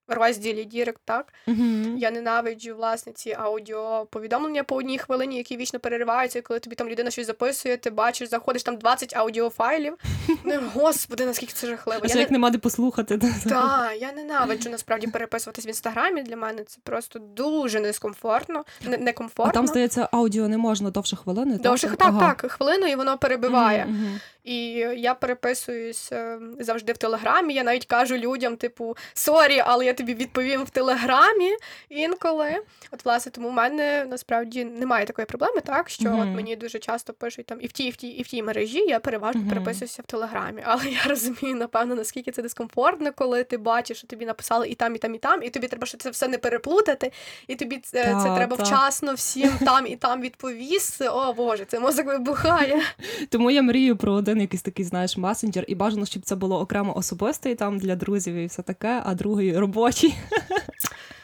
розділі 0.08 0.66
Direct, 0.66 1.02
так. 1.06 1.34
Мгм. 1.48 1.98
Я 1.98 2.12
ненавиджу 2.12 2.76
власне 2.76 3.14
ці 3.14 3.34
аудіоповідомлення 3.40 4.64
по 4.64 4.76
одній 4.76 4.98
хвилині, 4.98 5.38
які 5.38 5.58
вічно 5.58 5.80
перериваються, 5.80 6.40
і 6.40 6.42
коли 6.42 6.60
тобі 6.60 6.76
там 6.76 6.90
людина 6.90 7.12
щось 7.12 7.28
записує, 7.28 7.78
ти 7.78 7.90
бачиш, 7.90 8.30
заходиш 8.30 8.64
там 8.64 8.78
20 8.78 9.16
аудіофайлів. 9.16 9.94
Ну, 10.48 10.54
господи, 10.74 11.26
наскільки 11.26 11.54
це 11.54 11.68
жахливо. 11.68 12.02
А 12.04 12.08
Я 12.08 12.16
як 12.20 12.30
не... 12.32 12.34
нема 12.36 12.50
де 12.50 12.58
послухати. 12.58 13.18
Так, 13.50 13.92
я 14.00 14.12
ненавиджу 14.12 14.70
насправді 14.70 15.08
переписуватись 15.08 15.66
в 15.66 15.68
інстаграмі. 15.68 16.24
Для 16.24 16.36
мене 16.38 16.64
це 16.64 16.78
просто 16.84 17.20
дуже 17.20 17.80
дискомфортно, 17.80 18.66
не, 18.86 18.96
А 18.96 18.98
некомфортно. 18.98 19.54
там, 19.54 19.68
здається, 19.68 20.10
аудіо 20.12 20.48
не 20.48 20.58
можна 20.58 20.90
довше 20.90 21.16
хвилини. 21.16 21.58
Довше 21.58 21.88
так? 21.88 21.98
так, 21.98 22.08
Ага. 22.08 22.20
так, 22.34 22.52
хвилину, 22.52 22.88
і 22.88 22.96
воно 22.96 23.18
перебиває. 23.18 23.86
Мгм. 23.86 24.20
І 24.46 24.66
я 24.98 25.14
переписуюсь 25.14 26.12
е, 26.12 26.38
завжди 26.60 26.94
в 26.94 26.98
Телеграмі. 26.98 27.54
Я 27.54 27.64
навіть 27.64 27.86
кажу 27.86 28.18
людям, 28.18 28.58
типу, 28.58 28.98
sorry, 29.14 29.64
але 29.66 29.86
я 29.86 29.94
тобі 29.94 30.14
відповім 30.14 30.64
в 30.64 30.70
Телеграмі 30.70 31.52
інколи. 31.90 32.56
От, 32.92 33.06
власне, 33.06 33.32
тому 33.32 33.50
в 33.50 33.54
мене 33.54 34.06
насправді 34.10 34.66
немає 34.66 35.06
такої 35.06 35.26
проблеми, 35.26 35.62
так 35.66 35.90
що 35.90 36.10
Мгм. 36.10 36.20
от 36.20 36.28
мені 36.36 36.56
дуже 36.56 36.80
часто 36.80 37.14
пишуть 37.14 37.46
там 37.46 37.58
і 37.62 37.68
в 37.68 37.72
тій, 37.72 37.84
і 37.84 37.90
в 37.90 37.96
тій, 37.96 38.08
і 38.08 38.24
в 38.24 38.28
тій 38.28 38.44
мережі. 38.44 38.80
Я 38.80 39.00
переважно 39.00 39.42
Мгм. 39.42 39.50
переписуюся 39.50 40.02
в 40.02 40.06
Телеграмі. 40.06 40.62
Але 40.66 40.84
я 40.86 41.00
розумію, 41.10 41.56
напевно, 41.56 41.96
наскільки 41.96 42.32
це 42.32 42.42
дискомфортно, 42.42 43.12
коли 43.16 43.44
ти 43.44 43.58
бачиш, 43.58 43.98
що 43.98 44.08
тобі 44.08 44.26
написали 44.26 44.68
і 44.70 44.76
там, 44.76 44.96
і 44.96 44.98
там, 44.98 45.16
і 45.16 45.18
там, 45.18 45.44
і 45.44 45.50
тобі 45.50 45.68
треба 45.68 45.88
що 45.88 45.98
це 45.98 46.10
все 46.10 46.28
не 46.28 46.38
переплутати, 46.38 47.12
і 47.48 47.56
тобі 47.56 47.78
це, 47.78 48.04
це 48.04 48.36
треба 48.36 48.58
та. 48.58 48.64
вчасно 48.64 49.14
всім 49.14 49.52
там 49.66 49.88
і 49.88 49.96
там 49.96 50.22
відповісти. 50.22 51.08
О 51.10 51.34
Боже, 51.34 51.66
це 51.66 51.80
мозок 51.80 52.06
вибухає. 52.06 52.82
Тому 53.30 53.52
я 53.52 53.62
мрію 53.62 53.98
про 53.98 54.14
один 54.14 54.35
якийсь 54.42 54.62
такий, 54.62 54.86
знаєш, 54.86 55.18
месенджер, 55.18 55.66
і 55.68 55.76
бажано, 55.76 56.06
щоб 56.06 56.24
це 56.24 56.36
було 56.36 56.60
окремо 56.60 56.98
особистий 56.98 57.56
там 57.56 57.80
для 57.80 57.96
друзів 57.96 58.36
і 58.36 58.46
все 58.46 58.62
таке, 58.62 59.02
а 59.06 59.16
другий 59.16 59.58
робочий. 59.60 60.16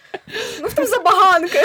Ну, 0.62 0.68
в 0.68 0.74
там 0.74 0.86
забаганки. 0.86 1.60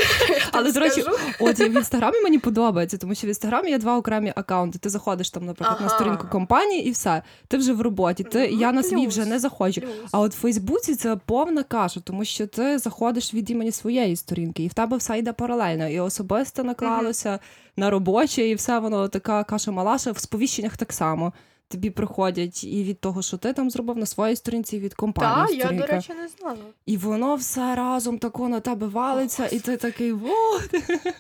Але, 0.52 0.72
до 0.72 0.80
речі. 0.80 1.04
От 1.40 1.60
в 1.60 1.76
інстаграмі 1.76 2.20
мені 2.22 2.38
подобається, 2.38 2.98
тому 2.98 3.14
що 3.14 3.26
в 3.26 3.30
інстаграмі 3.30 3.70
є 3.70 3.78
два 3.78 3.96
окремі 3.96 4.32
акаунти. 4.36 4.78
Ти 4.78 4.88
заходиш 4.88 5.30
там, 5.30 5.46
наприклад, 5.46 5.80
на 5.80 5.88
сторінку 5.88 6.26
компанії, 6.32 6.86
і 6.86 6.90
все. 6.90 7.22
Ти 7.48 7.56
вже 7.56 7.72
в 7.72 7.80
роботі. 7.80 8.24
Ти 8.24 8.48
Ну, 8.52 8.58
я 8.60 8.72
на 8.72 8.82
свій 8.82 9.06
вже 9.06 9.24
не 9.24 9.38
заходжу. 9.38 9.80
Плюс. 9.80 9.90
А 10.12 10.20
от 10.20 10.34
в 10.34 10.36
Фейсбуці 10.40 10.94
це 10.94 11.16
повна 11.16 11.62
каша, 11.62 12.00
тому 12.00 12.24
що 12.24 12.46
ти 12.46 12.78
заходиш 12.78 13.34
від 13.34 13.50
імені 13.50 13.72
своєї 13.72 14.16
сторінки, 14.16 14.64
і 14.64 14.68
в 14.68 14.74
тебе 14.74 14.96
все 14.96 15.18
йде 15.18 15.32
паралельно. 15.32 15.88
І 15.88 16.00
особисто 16.00 16.64
наклалося 16.64 17.38
на 17.76 17.90
робоче, 17.90 18.48
і 18.48 18.54
все 18.54 18.78
воно 18.78 19.08
така 19.08 19.44
каша 19.44 19.70
малаша. 19.70 20.12
В 20.12 20.18
сповіщеннях 20.18 20.76
так 20.76 20.92
само. 20.92 21.32
Тобі 21.68 21.90
приходять 21.90 22.64
і 22.64 22.84
від 22.84 23.00
того, 23.00 23.22
що 23.22 23.36
ти 23.36 23.52
там 23.52 23.70
зробив 23.70 23.96
на 23.96 24.06
своїй 24.06 24.36
сторінці, 24.36 24.76
і 24.76 24.80
від 24.80 24.94
компанії. 24.94 25.62
Так, 25.62 25.72
я, 25.72 25.78
до 25.78 25.86
речі, 25.86 26.12
не 26.14 26.28
знала. 26.28 26.56
І 26.86 26.96
воно 26.96 27.34
все 27.34 27.74
разом 27.74 28.18
тако 28.18 28.48
на 28.48 28.60
тебе 28.60 28.86
валиться, 28.86 29.46
і 29.52 29.60
ти 29.60 29.76
такий 29.76 30.12
во. 30.12 30.60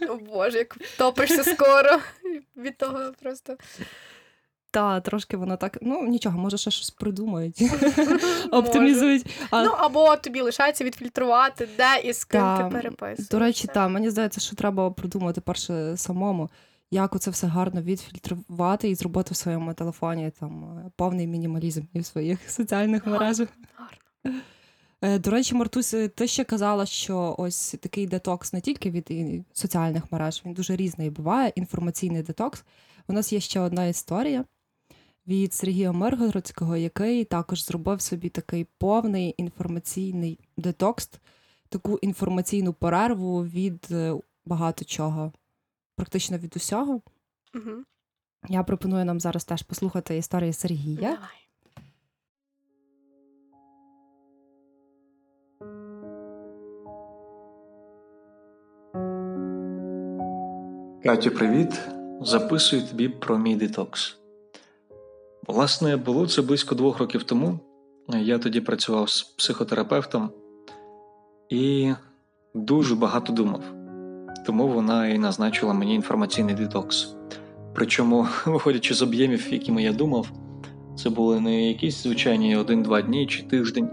О 0.08 0.16
Боже, 0.16 0.58
як 0.58 0.76
топишся 0.98 1.44
скоро 1.44 1.98
від 2.56 2.78
того 2.78 3.00
просто. 3.22 3.56
Та 4.70 5.00
трошки 5.00 5.36
воно 5.36 5.56
так. 5.56 5.78
Ну 5.82 6.02
нічого, 6.06 6.38
може 6.38 6.58
ще 6.58 6.70
щось 6.70 6.90
придумають, 6.90 7.62
оптимізують. 8.52 9.26
А, 9.50 9.64
Ну 9.64 9.70
або 9.78 10.16
тобі 10.16 10.40
лишається 10.40 10.84
відфільтрувати, 10.84 11.68
де 11.76 12.00
і 12.04 12.12
з 12.12 12.24
ким 12.24 12.40
Та, 12.40 12.62
ти 12.62 12.74
переписуєшся. 12.74 13.26
До 13.30 13.38
речі, 13.38 13.68
так, 13.74 13.90
мені 13.90 14.10
здається, 14.10 14.40
що 14.40 14.56
треба 14.56 14.90
придумати 14.90 15.40
перше 15.40 15.96
самому, 15.96 16.50
як 16.90 17.14
оце 17.14 17.30
все 17.30 17.46
гарно 17.46 17.82
відфільтрувати 17.82 18.88
і 18.90 18.94
зробити 18.94 19.34
в 19.34 19.36
своєму 19.36 19.74
телефоні 19.74 20.32
там 20.40 20.64
е, 20.64 20.90
повний 20.96 21.26
мінімалізм 21.26 21.82
і 21.92 22.00
в 22.00 22.06
своїх 22.06 22.50
соціальних 22.50 23.04
Гарно, 23.04 23.20
мережах. 23.20 23.48
гарно. 23.74 24.40
Е, 25.02 25.18
До 25.18 25.30
речі, 25.30 25.54
Мартусь, 25.54 25.94
е, 25.94 26.08
ти 26.08 26.26
ще 26.26 26.44
казала, 26.44 26.86
що 26.86 27.34
ось 27.38 27.76
такий 27.80 28.06
детокс 28.06 28.52
не 28.52 28.60
тільки 28.60 28.90
від 28.90 29.10
соціальних 29.52 30.12
мереж, 30.12 30.42
він 30.46 30.52
дуже 30.54 30.76
різний 30.76 31.10
буває. 31.10 31.52
Інформаційний 31.56 32.22
детокс. 32.22 32.64
У 33.08 33.12
нас 33.12 33.32
є 33.32 33.40
ще 33.40 33.60
одна 33.60 33.86
історія 33.86 34.44
від 35.26 35.54
Сергія 35.54 35.92
Миргородського, 35.92 36.76
який 36.76 37.24
також 37.24 37.64
зробив 37.64 38.00
собі 38.00 38.28
такий 38.28 38.66
повний 38.78 39.34
інформаційний 39.38 40.38
детокс, 40.56 41.10
таку 41.68 41.98
інформаційну 42.02 42.72
перерву 42.72 43.44
від 43.44 43.88
багато 44.46 44.84
чого, 44.84 45.32
практично 45.96 46.38
від 46.38 46.56
усього. 46.56 47.00
Угу. 47.54 47.84
Я 48.48 48.62
пропоную 48.62 49.04
нам 49.04 49.20
зараз 49.20 49.44
теж 49.44 49.62
послухати 49.62 50.16
історію 50.16 50.52
Сергія. 50.52 51.00
Давай. 51.00 51.46
Катю, 61.02 61.30
привіт! 61.30 61.80
Записую 62.20 62.82
тобі 62.82 63.08
про 63.08 63.38
мій 63.38 63.56
детокс. 63.56 64.16
Власне, 65.46 65.96
було 65.96 66.26
це 66.26 66.42
близько 66.42 66.74
двох 66.74 66.98
років 66.98 67.22
тому. 67.22 67.58
Я 68.08 68.38
тоді 68.38 68.60
працював 68.60 69.10
з 69.10 69.22
психотерапевтом 69.22 70.30
і 71.48 71.94
дуже 72.54 72.94
багато 72.94 73.32
думав. 73.32 73.85
Тому 74.46 74.68
вона 74.68 75.08
і 75.08 75.18
назначила 75.18 75.72
мені 75.74 75.94
інформаційний 75.94 76.54
детокс. 76.54 77.14
Причому, 77.74 78.26
виходячи 78.46 78.94
з 78.94 79.02
об'ємів, 79.02 79.52
якими 79.52 79.82
я 79.82 79.92
думав, 79.92 80.32
це 80.96 81.10
були 81.10 81.40
не 81.40 81.68
якісь 81.68 82.02
звичайні 82.02 82.56
один-два 82.56 83.02
дні 83.02 83.26
чи 83.26 83.42
тиждень, 83.42 83.90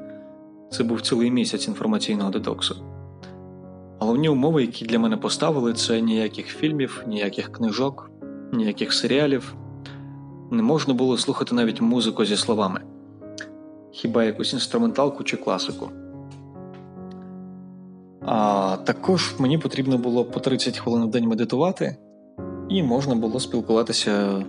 це 0.72 0.84
був 0.84 1.02
цілий 1.02 1.32
місяць 1.32 1.68
інформаційного 1.68 2.30
детоксу. 2.30 2.76
Головні 4.00 4.30
умови, 4.30 4.62
які 4.62 4.86
для 4.86 5.00
мене 5.00 5.18
поставили, 5.18 5.74
це 5.74 6.02
ніяких 6.02 6.46
фільмів, 6.46 7.04
ніяких 7.08 7.52
книжок, 7.52 8.12
ніяких 8.52 8.94
серіалів. 8.94 9.56
Не 10.52 10.64
можна 10.64 10.94
було 10.94 11.18
слухати 11.18 11.56
навіть 11.56 11.82
музику 11.82 12.26
зі 12.26 12.38
словами, 12.38 12.82
хіба 13.92 14.24
якусь 14.24 14.54
інструменталку 14.54 15.24
чи 15.24 15.38
класику. 15.38 15.90
А 18.26 18.78
також 18.84 19.36
мені 19.40 19.58
потрібно 19.58 19.98
було 19.98 20.26
по 20.26 20.40
30 20.40 20.78
хвилин 20.78 21.06
в 21.06 21.12
день 21.12 21.28
медитувати, 21.28 21.98
і 22.70 22.84
можна 22.84 23.16
було 23.16 23.40
спілкуватися 23.40 24.46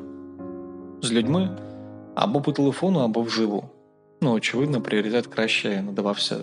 з 1.03 1.13
людьми 1.13 1.59
або 2.15 2.41
по 2.41 2.53
телефону, 2.53 2.99
або 2.99 3.23
вживу. 3.23 3.65
Ну, 4.23 4.33
очевидно, 4.33 4.81
пріоритет 4.81 5.27
краще 5.27 5.83
надавався 5.83 6.37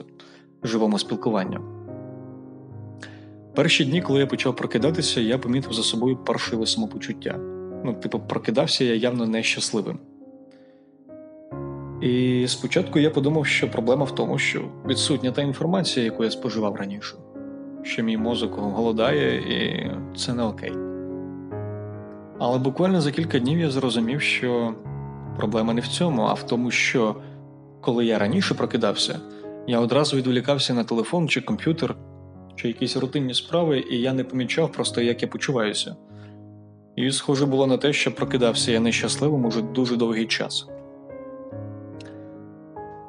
живому 0.64 1.00
спілкуванню. 1.00 1.60
Перші 3.56 3.86
дні, 3.86 4.02
коли 4.02 4.20
я 4.20 4.28
почав 4.28 4.56
прокидатися, 4.56 5.22
я 5.22 5.38
помітив 5.38 5.74
за 5.74 5.84
собою 5.84 6.18
паршиве 6.18 6.66
самопочуття. 6.66 7.38
Ну, 7.86 7.94
типу, 7.94 8.20
прокидався 8.20 8.84
я 8.84 8.96
явно 8.96 9.26
нещасливим. 9.26 10.00
І 12.02 12.46
спочатку 12.48 13.00
я 13.00 13.10
подумав, 13.10 13.46
що 13.46 13.72
проблема 13.72 14.06
в 14.06 14.16
тому, 14.16 14.38
що 14.38 14.62
відсутня 14.88 15.32
та 15.32 15.42
інформація, 15.42 16.06
яку 16.06 16.24
я 16.24 16.32
споживав 16.32 16.76
раніше, 16.76 17.16
що 17.84 18.04
мій 18.04 18.18
мозок 18.18 18.56
голодає, 18.56 19.36
і 19.36 19.92
це 20.18 20.34
не 20.34 20.44
окей. 20.44 20.74
Але 22.40 22.60
буквально 22.60 23.02
за 23.02 23.12
кілька 23.12 23.40
днів 23.40 23.60
я 23.60 23.70
зрозумів, 23.70 24.22
що 24.22 24.74
проблема 25.38 25.74
не 25.74 25.82
в 25.82 25.88
цьому, 25.88 26.22
а 26.22 26.34
в 26.34 26.44
тому, 26.44 26.72
що 26.72 27.16
коли 27.82 28.06
я 28.06 28.20
раніше 28.20 28.54
прокидався, 28.54 29.20
я 29.68 29.80
одразу 29.80 30.18
відволікався 30.18 30.74
на 30.74 30.84
телефон 30.84 31.30
чи 31.30 31.42
комп'ютер 31.42 31.96
чи 32.56 32.68
якісь 32.68 32.98
рутинні 32.98 33.34
справи, 33.34 33.84
і 33.92 33.98
я 33.98 34.14
не 34.14 34.24
помічав 34.24 34.72
просто, 34.72 35.02
як 35.02 35.22
я 35.22 35.28
почуваюся. 35.28 35.96
І 36.96 37.12
схоже 37.12 37.46
було 37.46 37.68
на 37.68 37.78
те, 37.78 37.94
що 37.94 38.16
прокидався 38.16 38.72
я 38.72 38.80
нещасливим 38.80 39.46
уже 39.46 39.62
дуже 39.62 39.96
довгий 39.96 40.26
час. 40.26 40.68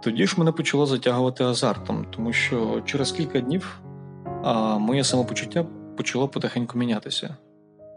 Тоді 0.02 0.26
ж 0.26 0.34
мене 0.38 0.52
почало 0.52 0.86
затягувати 0.86 1.44
азартом, 1.44 2.06
тому 2.10 2.32
що 2.32 2.82
через 2.84 3.12
кілька 3.12 3.40
днів 3.40 3.80
а, 4.42 4.78
моє 4.78 5.04
самопочуття 5.04 5.64
почало 5.96 6.28
потихеньку 6.28 6.78
мінятися. 6.78 7.36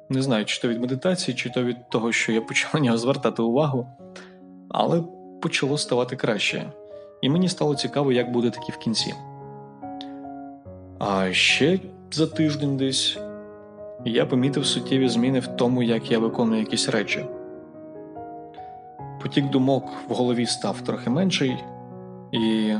Не 0.10 0.22
знаю, 0.22 0.45
чи 0.45 0.62
то 0.62 0.68
від 0.68 0.82
медитації, 0.82 1.36
чи 1.36 1.49
то 1.49 1.64
від 1.64 1.89
того, 1.89 2.12
що 2.12 2.32
я 2.32 2.41
почав 2.41 2.72
на 2.74 2.80
нього 2.80 2.97
звертати 2.97 3.41
увагу, 3.41 3.88
але 4.70 5.03
почало 5.41 5.78
ставати 5.78 6.16
краще, 6.16 6.72
і 7.22 7.30
мені 7.30 7.49
стало 7.49 7.76
цікаво, 7.76 8.12
як 8.12 8.32
буде 8.32 8.49
таки 8.49 8.72
в 8.72 8.78
кінці. 8.78 9.14
А 10.99 11.32
ще 11.32 11.80
за 12.12 12.28
тиждень 12.28 12.78
десь 12.78 13.18
я 14.06 14.26
помітив 14.26 14.66
суттєві 14.66 15.10
зміни 15.10 15.39
в 15.39 15.47
тому, 15.47 15.84
як 15.84 16.12
я 16.12 16.20
виконую 16.20 16.60
якісь 16.60 16.89
речі. 16.89 17.26
Потік 19.22 19.49
думок 19.49 19.93
в 20.10 20.14
голові 20.14 20.45
став 20.45 20.82
трохи 20.82 21.10
менший, 21.10 21.58
і, 22.36 22.78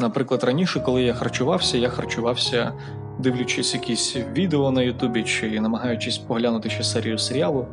наприклад, 0.00 0.44
раніше, 0.44 0.80
коли 0.80 1.02
я 1.02 1.14
харчувався, 1.14 1.78
я 1.78 1.88
харчувався, 1.88 2.72
дивлячись 3.18 3.74
якісь 3.74 4.16
відео 4.32 4.70
на 4.70 4.82
Ютубі 4.82 5.22
чи 5.22 5.60
намагаючись 5.60 6.18
поглянути 6.18 6.70
ще 6.70 6.82
серію 6.84 7.18
серіалу, 7.18 7.66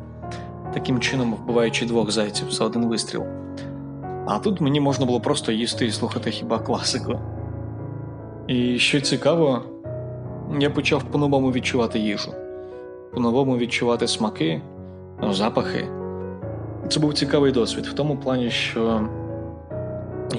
таким 0.74 1.00
чином 1.00 1.34
вбиваючи 1.34 1.86
двох 1.86 2.10
зайців 2.10 2.50
за 2.50 2.64
один 2.64 2.88
вистріл. 2.88 3.22
А 4.26 4.38
тут 4.38 4.60
мені 4.60 4.80
можна 4.80 5.06
було 5.06 5.20
просто 5.20 5.52
їсти 5.52 5.86
і 5.86 5.90
слухати 5.90 6.30
хіба 6.30 6.58
класику. 6.58 7.18
І 8.46 8.78
що 8.78 9.00
цікаво, 9.00 9.62
я 10.58 10.70
почав 10.70 11.02
по-новому 11.02 11.52
відчувати 11.52 11.98
їжу, 11.98 12.32
по-новому 13.14 13.56
відчувати 13.56 14.08
смаки, 14.08 14.62
запахи. 15.30 15.88
Це 16.88 17.00
був 17.00 17.14
цікавий 17.14 17.52
досвід 17.52 17.86
в 17.86 17.92
тому 17.92 18.16
плані, 18.16 18.50
що 18.50 19.08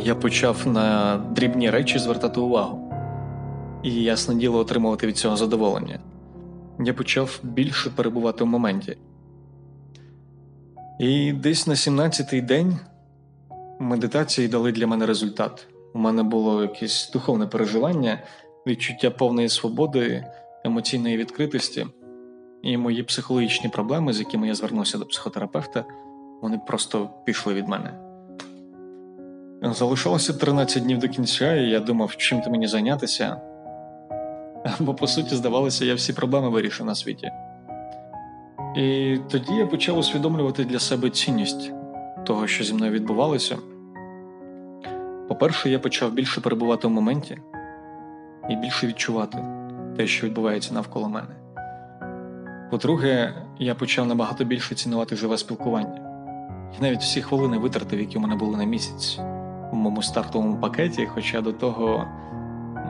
я 0.04 0.16
почав 0.16 0.68
на 0.68 1.18
дрібні 1.18 1.70
речі 1.70 2.00
звертати 2.00 2.40
увагу, 2.40 2.94
і 3.84 3.94
ясне 3.94 4.36
діло 4.36 4.60
отримувати 4.60 5.08
від 5.08 5.18
цього 5.18 5.38
задоволення. 5.38 6.00
Я 6.80 6.94
почав 6.94 7.40
більше 7.44 7.90
перебувати 7.90 8.44
в 8.44 8.48
моменті. 8.48 8.98
І 11.00 11.34
десь 11.34 11.68
на 11.68 11.74
17-й 11.74 12.42
день 12.42 12.80
медитації 13.80 14.48
дали 14.48 14.72
для 14.72 14.88
мене 14.88 15.06
результат. 15.06 15.68
У 15.94 16.00
мене 16.00 16.24
було 16.24 16.62
якесь 16.62 17.12
духовне 17.14 17.48
переживання, 17.48 18.24
відчуття 18.68 19.12
повної 19.12 19.50
свободи, 19.50 20.26
емоційної 20.64 21.18
відкритості, 21.18 21.88
і 22.64 22.78
мої 22.78 23.04
психологічні 23.04 23.70
проблеми, 23.70 24.14
з 24.14 24.20
якими 24.20 24.48
я 24.48 24.56
звернувся 24.56 24.98
до 24.98 25.06
психотерапевта, 25.06 25.86
вони 26.42 26.60
просто 26.68 27.10
пішли 27.26 27.54
від 27.54 27.68
мене. 27.68 28.05
Залишалося 29.62 30.34
13 30.34 30.84
днів 30.84 31.00
до 31.00 31.08
кінця, 31.08 31.56
і 31.56 31.70
я 31.70 31.80
думав, 31.80 32.16
чим 32.16 32.42
ти 32.42 32.50
мені 32.50 32.68
зайнятися. 32.68 33.42
Бо, 34.80 34.94
по 34.94 35.08
суті, 35.08 35.36
здавалося, 35.36 35.86
я 35.86 35.96
всі 35.96 36.14
проблеми 36.14 36.50
вирішив 36.50 36.86
на 36.86 36.96
світі. 36.96 37.32
І 38.76 39.18
тоді 39.32 39.54
я 39.54 39.68
почав 39.68 39.98
усвідомлювати 39.98 40.66
для 40.66 40.80
себе 40.80 41.10
цінність 41.10 41.72
того, 42.26 42.48
що 42.48 42.64
зі 42.64 42.74
мною 42.74 42.92
відбувалося. 42.92 43.58
По-перше, 45.28 45.70
я 45.70 45.80
почав 45.80 46.12
більше 46.12 46.42
перебувати 46.42 46.88
в 46.88 46.92
моменті 46.92 47.38
і 48.50 48.56
більше 48.56 48.88
відчувати 48.88 49.38
те, 49.98 50.08
що 50.08 50.28
відбувається 50.28 50.74
навколо 50.74 51.10
мене. 51.10 51.36
По-друге, 52.72 53.34
я 53.60 53.76
почав 53.76 54.08
набагато 54.08 54.44
більше 54.44 54.76
цінувати 54.76 55.16
живе 55.16 55.38
спілкування. 55.38 56.02
Я 56.74 56.80
навіть 56.82 57.02
всі 57.02 57.22
хвилини 57.22 57.58
витратив, 57.58 58.00
які 58.00 58.18
у 58.18 58.22
мене 58.22 58.36
були 58.36 58.58
на 58.58 58.64
місяць 58.64 59.20
моєму 59.78 60.02
стартовому 60.02 60.58
пакеті, 60.58 61.08
хоча 61.14 61.42
до 61.42 61.54
того 61.54 62.06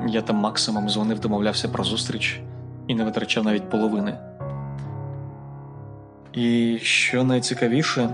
я 0.08 0.22
там 0.22 0.36
максимум 0.36 0.90
дзвонив, 0.90 1.20
домовлявся 1.20 1.70
про 1.70 1.84
зустріч 1.84 2.42
і 2.88 2.96
не 2.96 3.04
витрачав 3.04 3.44
навіть 3.44 3.70
половини. 3.70 4.18
І 6.34 6.78
що 6.82 7.24
найцікавіше, 7.24 8.10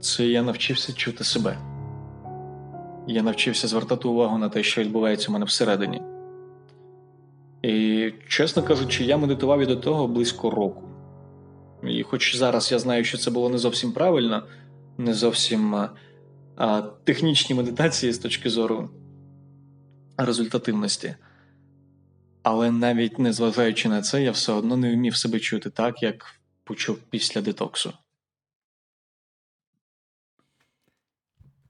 це 0.00 0.26
я 0.26 0.42
навчився 0.42 0.92
чути 0.92 1.24
себе. 1.24 1.56
Я 3.06 3.22
навчився 3.22 3.68
звертати 3.68 4.08
увагу 4.08 4.38
на 4.38 4.48
те, 4.48 4.62
що 4.62 4.80
відбувається 4.80 5.28
у 5.28 5.32
мене 5.32 5.44
всередині. 5.44 6.02
І, 7.62 8.12
чесно 8.28 8.62
кажучи, 8.62 9.04
я 9.04 9.16
медитував 9.16 9.60
і 9.60 9.66
до 9.66 9.76
того 9.76 10.06
близько 10.06 10.50
року. 10.50 10.82
І 11.82 12.02
хоч 12.02 12.36
зараз 12.36 12.72
я 12.72 12.78
знаю, 12.78 13.04
що 13.04 13.18
це 13.18 13.30
було 13.30 13.48
не 13.48 13.58
зовсім 13.58 13.92
правильно, 13.92 14.42
не 14.98 15.14
зовсім 15.14 15.74
а, 15.74 15.90
технічні 17.04 17.56
медитації 17.56 18.12
з 18.12 18.18
точки 18.18 18.50
зору 18.50 18.90
результативності. 20.16 21.14
Але 22.42 22.70
навіть 22.70 23.18
незважаючи 23.18 23.88
на 23.88 24.02
це, 24.02 24.22
я 24.22 24.30
все 24.30 24.52
одно 24.52 24.76
не 24.76 24.94
вмів 24.94 25.16
себе 25.16 25.40
чути 25.40 25.70
так, 25.70 26.02
як 26.02 26.40
почув 26.64 26.98
після 27.10 27.40
детоксу. 27.40 27.92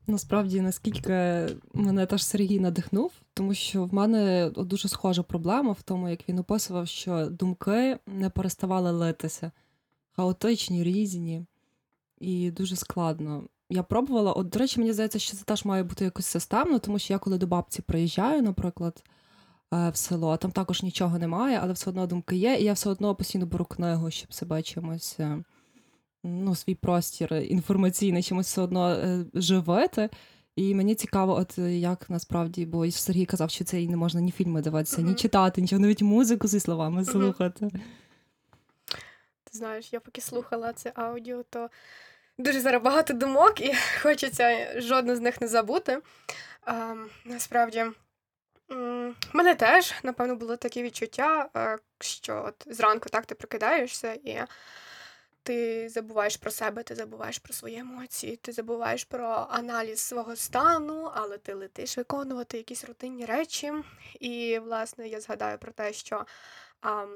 Насправді, 0.06 0.60
наскільки 0.60 1.46
мене 1.74 2.06
теж 2.06 2.24
Сергій 2.24 2.60
надихнув, 2.60 3.12
тому 3.34 3.54
що 3.54 3.84
в 3.84 3.94
мене 3.94 4.50
дуже 4.56 4.88
схожа 4.88 5.22
проблема 5.22 5.72
в 5.72 5.82
тому, 5.82 6.08
як 6.08 6.28
він 6.28 6.38
описував, 6.38 6.88
що 6.88 7.26
думки 7.26 7.98
не 8.06 8.30
переставали 8.30 8.90
литися, 8.90 9.52
хаотичні, 10.10 10.84
різні, 10.84 11.46
і 12.18 12.50
дуже 12.50 12.76
складно. 12.76 13.44
Я 13.70 13.82
пробувала, 13.82 14.32
от, 14.32 14.48
до 14.48 14.58
речі, 14.58 14.80
мені 14.80 14.92
здається, 14.92 15.18
що 15.18 15.36
це 15.36 15.44
теж 15.44 15.64
має 15.64 15.82
бути 15.82 16.04
якось 16.04 16.26
системно, 16.26 16.78
тому 16.78 16.98
що 16.98 17.12
я 17.12 17.18
коли 17.18 17.38
до 17.38 17.46
бабці 17.46 17.82
приїжджаю, 17.82 18.42
наприклад, 18.42 19.04
е, 19.74 19.90
в 19.90 19.96
село, 19.96 20.36
там 20.36 20.50
також 20.50 20.82
нічого 20.82 21.18
немає, 21.18 21.60
але 21.62 21.72
все 21.72 21.90
одно 21.90 22.06
думки 22.06 22.36
є, 22.36 22.54
і 22.54 22.64
я 22.64 22.72
все 22.72 22.90
одно 22.90 23.14
постійно 23.14 23.46
беру 23.46 23.64
книгу, 23.64 24.10
щоб 24.10 24.34
себе 24.34 24.62
чимось. 24.62 25.16
е, 25.20 25.44
ну, 26.24 26.54
свій 26.54 26.74
простір 26.74 27.34
інформаційний 27.34 28.22
чимось 28.22 28.46
все 28.46 28.62
одно 28.62 28.90
е, 28.90 29.24
живити. 29.34 30.10
І 30.56 30.74
мені 30.74 30.94
цікаво, 30.94 31.36
от 31.36 31.58
як 31.58 32.10
насправді, 32.10 32.66
бо 32.66 32.90
Сергій 32.90 33.26
казав, 33.26 33.50
що 33.50 33.64
це 33.64 33.82
і 33.82 33.88
не 33.88 33.96
можна 33.96 34.20
ні 34.20 34.30
фільми 34.30 34.62
дивитися, 34.62 35.02
ні 35.02 35.14
читати, 35.14 35.60
нічого, 35.60 35.80
навіть 35.80 36.02
музику 36.02 36.48
зі 36.48 36.60
словами 36.60 37.04
слухати. 37.04 37.70
Ти 39.44 39.58
знаєш, 39.58 39.92
я 39.92 40.00
поки 40.00 40.20
слухала 40.20 40.72
це 40.72 40.92
аудіо, 40.94 41.42
то 41.50 41.68
дуже 42.40 42.60
зараз 42.60 42.82
багато 42.82 43.12
думок, 43.12 43.60
і 43.60 43.74
хочеться 44.02 44.80
жодну 44.80 45.16
з 45.16 45.20
них 45.20 45.40
не 45.40 45.48
забути. 45.48 45.98
А, 46.62 46.94
насправді, 47.24 47.84
в 48.68 49.14
мене 49.32 49.54
теж, 49.54 49.94
напевно, 50.02 50.36
було 50.36 50.56
таке 50.56 50.82
відчуття, 50.82 51.48
е, 51.56 51.78
що 52.00 52.44
от 52.46 52.74
зранку 52.74 53.08
так 53.08 53.26
ти 53.26 53.34
прокидаєшся, 53.34 54.12
і 54.12 54.38
ти 55.42 55.88
забуваєш 55.88 56.36
про 56.36 56.50
себе, 56.50 56.82
ти 56.82 56.94
забуваєш 56.94 57.38
про 57.38 57.54
свої 57.54 57.78
емоції, 57.78 58.36
ти 58.36 58.52
забуваєш 58.52 59.04
про 59.04 59.46
аналіз 59.50 60.00
свого 60.00 60.36
стану, 60.36 61.10
але 61.14 61.38
ти 61.38 61.54
летиш 61.54 61.96
виконувати 61.96 62.56
якісь 62.56 62.84
рутинні 62.84 63.24
речі. 63.24 63.72
І, 64.20 64.58
власне, 64.58 65.08
я 65.08 65.20
згадаю 65.20 65.58
про 65.58 65.72
те, 65.72 65.92
що. 65.92 66.26
А, 66.82 67.06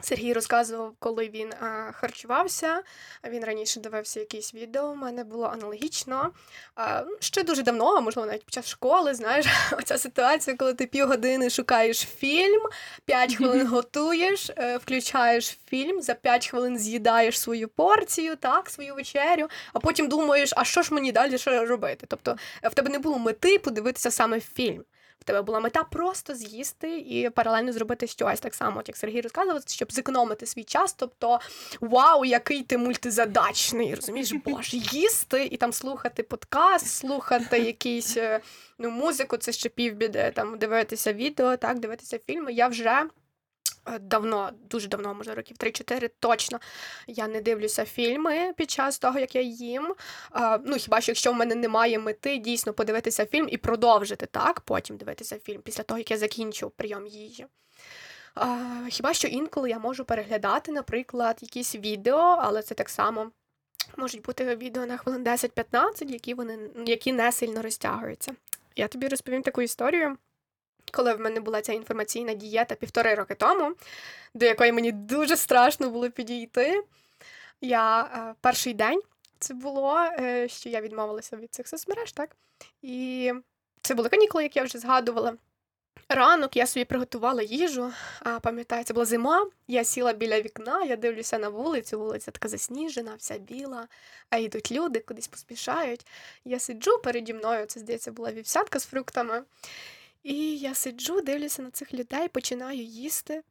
Сергій 0.00 0.32
розказував, 0.32 0.94
коли 0.98 1.28
він 1.28 1.52
а, 1.52 1.92
харчувався. 1.92 2.82
Він 3.28 3.44
раніше 3.44 3.80
дивився 3.80 4.20
якісь 4.20 4.54
відео. 4.54 4.84
У 4.84 4.94
мене 4.94 5.24
було 5.24 5.46
аналогічно. 5.46 6.30
А, 6.74 7.02
ну, 7.06 7.16
ще 7.20 7.42
дуже 7.42 7.62
давно, 7.62 7.96
а 7.96 8.00
можливо, 8.00 8.26
навіть 8.26 8.44
під 8.44 8.54
час 8.54 8.68
школи, 8.68 9.14
знаєш, 9.14 9.46
оця 9.78 9.98
ситуація, 9.98 10.56
коли 10.56 10.74
ти 10.74 10.86
півгодини 10.86 11.50
шукаєш 11.50 11.98
фільм, 11.98 12.62
5 13.04 13.36
хвилин 13.36 13.66
готуєш, 13.66 14.50
е, 14.56 14.76
включаєш 14.76 15.58
фільм, 15.66 16.02
за 16.02 16.14
5 16.14 16.48
хвилин 16.48 16.78
з'їдаєш 16.78 17.40
свою 17.40 17.68
порцію, 17.68 18.36
так, 18.36 18.70
свою 18.70 18.94
вечерю, 18.94 19.48
а 19.72 19.80
потім 19.80 20.08
думаєш, 20.08 20.52
а 20.56 20.64
що 20.64 20.82
ж 20.82 20.94
мені 20.94 21.12
далі 21.12 21.38
ще 21.38 21.64
робити? 21.64 22.06
Тобто 22.08 22.36
е, 22.62 22.68
в 22.68 22.74
тебе 22.74 22.90
не 22.90 22.98
було 22.98 23.18
мети 23.18 23.58
подивитися 23.58 24.10
саме 24.10 24.40
фільм. 24.40 24.84
В 25.20 25.24
тебе 25.24 25.42
була 25.42 25.60
мета 25.60 25.84
просто 25.84 26.34
з'їсти 26.34 26.98
і 26.98 27.30
паралельно 27.30 27.72
зробити 27.72 28.06
щось 28.06 28.40
так 28.40 28.54
само, 28.54 28.82
як 28.86 28.96
Сергій 28.96 29.20
розказував, 29.20 29.62
щоб 29.66 29.92
зекономити 29.92 30.46
свій 30.46 30.64
час. 30.64 30.92
Тобто, 30.92 31.40
вау, 31.80 32.24
який 32.24 32.62
ти 32.62 32.78
мультизадачний, 32.78 33.94
розумієш, 33.94 34.32
боже, 34.44 34.76
їсти 34.76 35.44
і 35.44 35.56
там 35.56 35.72
слухати 35.72 36.22
подкаст, 36.22 36.86
слухати 36.86 37.58
якісь 37.58 38.16
е, 38.16 38.40
ну, 38.78 38.90
музику, 38.90 39.36
це 39.36 39.52
ще 39.52 39.68
півбіди, 39.68 40.32
там 40.34 40.58
дивитися 40.58 41.12
відео, 41.12 41.56
так, 41.56 41.78
дивитися 41.78 42.18
фільми. 42.26 42.52
Я 42.52 42.68
вже. 42.68 43.02
Е, 43.86 43.98
Давно, 43.98 44.50
дуже 44.70 44.88
давно, 44.88 45.14
може, 45.14 45.34
років 45.34 45.56
3-4 45.56 46.10
точно 46.20 46.60
я 47.06 47.28
не 47.28 47.40
дивлюся 47.40 47.84
фільми 47.84 48.52
під 48.56 48.70
час 48.70 48.98
того, 48.98 49.18
як 49.18 49.34
я 49.34 49.40
їм. 49.40 49.94
А, 50.30 50.58
ну, 50.64 50.76
хіба 50.76 51.00
що 51.00 51.12
якщо 51.12 51.32
в 51.32 51.34
мене 51.34 51.54
немає 51.54 51.98
мети 51.98 52.38
дійсно 52.38 52.72
подивитися 52.72 53.26
фільм 53.26 53.48
і 53.50 53.56
продовжити 53.56 54.26
так, 54.26 54.60
потім 54.60 54.96
дивитися 54.96 55.38
фільм 55.38 55.62
після 55.62 55.82
того, 55.82 55.98
як 55.98 56.10
я 56.10 56.16
закінчу 56.16 56.70
прийом 56.70 57.06
їжі. 57.06 57.46
А, 58.34 58.58
хіба 58.90 59.14
що 59.14 59.28
інколи 59.28 59.70
я 59.70 59.78
можу 59.78 60.04
переглядати, 60.04 60.72
наприклад, 60.72 61.38
якісь 61.40 61.74
відео, 61.74 62.38
але 62.40 62.62
це 62.62 62.74
так 62.74 62.88
само 62.88 63.30
можуть 63.96 64.22
бути 64.22 64.56
відео 64.56 64.86
на 64.86 64.96
хвилин 64.96 65.24
10-15, 65.24 66.10
які 66.10 66.34
вони 66.34 66.58
які 66.86 67.12
не 67.12 67.32
сильно 67.32 67.62
розтягуються. 67.62 68.34
Я 68.76 68.88
тобі 68.88 69.08
розповім 69.08 69.42
таку 69.42 69.62
історію. 69.62 70.16
Коли 70.92 71.14
в 71.14 71.20
мене 71.20 71.40
була 71.40 71.60
ця 71.60 71.72
інформаційна 71.72 72.34
дієта 72.34 72.74
півтори 72.74 73.14
роки 73.14 73.34
тому, 73.34 73.74
до 74.34 74.46
якої 74.46 74.72
мені 74.72 74.92
дуже 74.92 75.36
страшно 75.36 75.90
було 75.90 76.10
підійти. 76.10 76.84
Я 77.60 78.00
е, 78.02 78.34
перший 78.40 78.74
день 78.74 79.00
це 79.38 79.54
було, 79.54 79.98
е, 79.98 80.48
що 80.48 80.68
я 80.68 80.80
відмовилася 80.80 81.36
від 81.36 81.54
цих 81.54 81.68
соцмереж, 81.68 82.12
так? 82.12 82.36
І 82.82 83.32
це 83.82 83.94
були 83.94 84.08
канікули, 84.08 84.42
як 84.42 84.56
я 84.56 84.62
вже 84.62 84.78
згадувала. 84.78 85.36
Ранок 86.08 86.56
я 86.56 86.66
собі 86.66 86.84
приготувала 86.84 87.42
їжу. 87.42 87.92
А, 88.20 88.40
пам'ятаю, 88.40 88.84
це 88.84 88.94
була 88.94 89.06
зима. 89.06 89.46
Я 89.68 89.84
сіла 89.84 90.12
біля 90.12 90.40
вікна, 90.40 90.84
я 90.84 90.96
дивлюся 90.96 91.38
на 91.38 91.48
вулицю, 91.48 91.98
вулиця 91.98 92.30
така 92.30 92.48
засніжена, 92.48 93.14
вся 93.18 93.38
біла, 93.38 93.88
а 94.30 94.36
йдуть 94.36 94.72
люди, 94.72 95.00
кудись 95.00 95.28
поспішають. 95.28 96.06
Я 96.44 96.58
сиджу 96.58 96.98
переді 97.04 97.34
мною, 97.34 97.66
це 97.66 97.80
здається, 97.80 98.12
була 98.12 98.32
вівсятка 98.32 98.78
з 98.78 98.86
фруктами. 98.86 99.42
І 100.24 100.58
я 100.58 100.74
сиджу, 100.74 101.20
дивлюся 101.20 101.62
на 101.62 101.70
цих 101.70 101.94
людей, 101.94 102.28
починаю 102.28 102.82
їсти. 102.82 103.42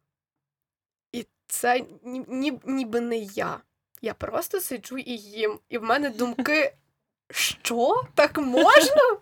І 1.11 1.26
це 1.47 1.86
ні, 2.03 2.26
ні, 2.28 2.59
ніби 2.65 3.01
не 3.01 3.17
я. 3.17 3.61
Я 4.01 4.13
просто 4.13 4.59
сиджу 4.59 4.97
і 4.97 5.11
їм. 5.17 5.59
І 5.69 5.78
в 5.78 5.84
мене 5.84 6.09
думки: 6.09 6.76
що? 7.32 8.03
Так 8.15 8.38
можна? 8.38 9.17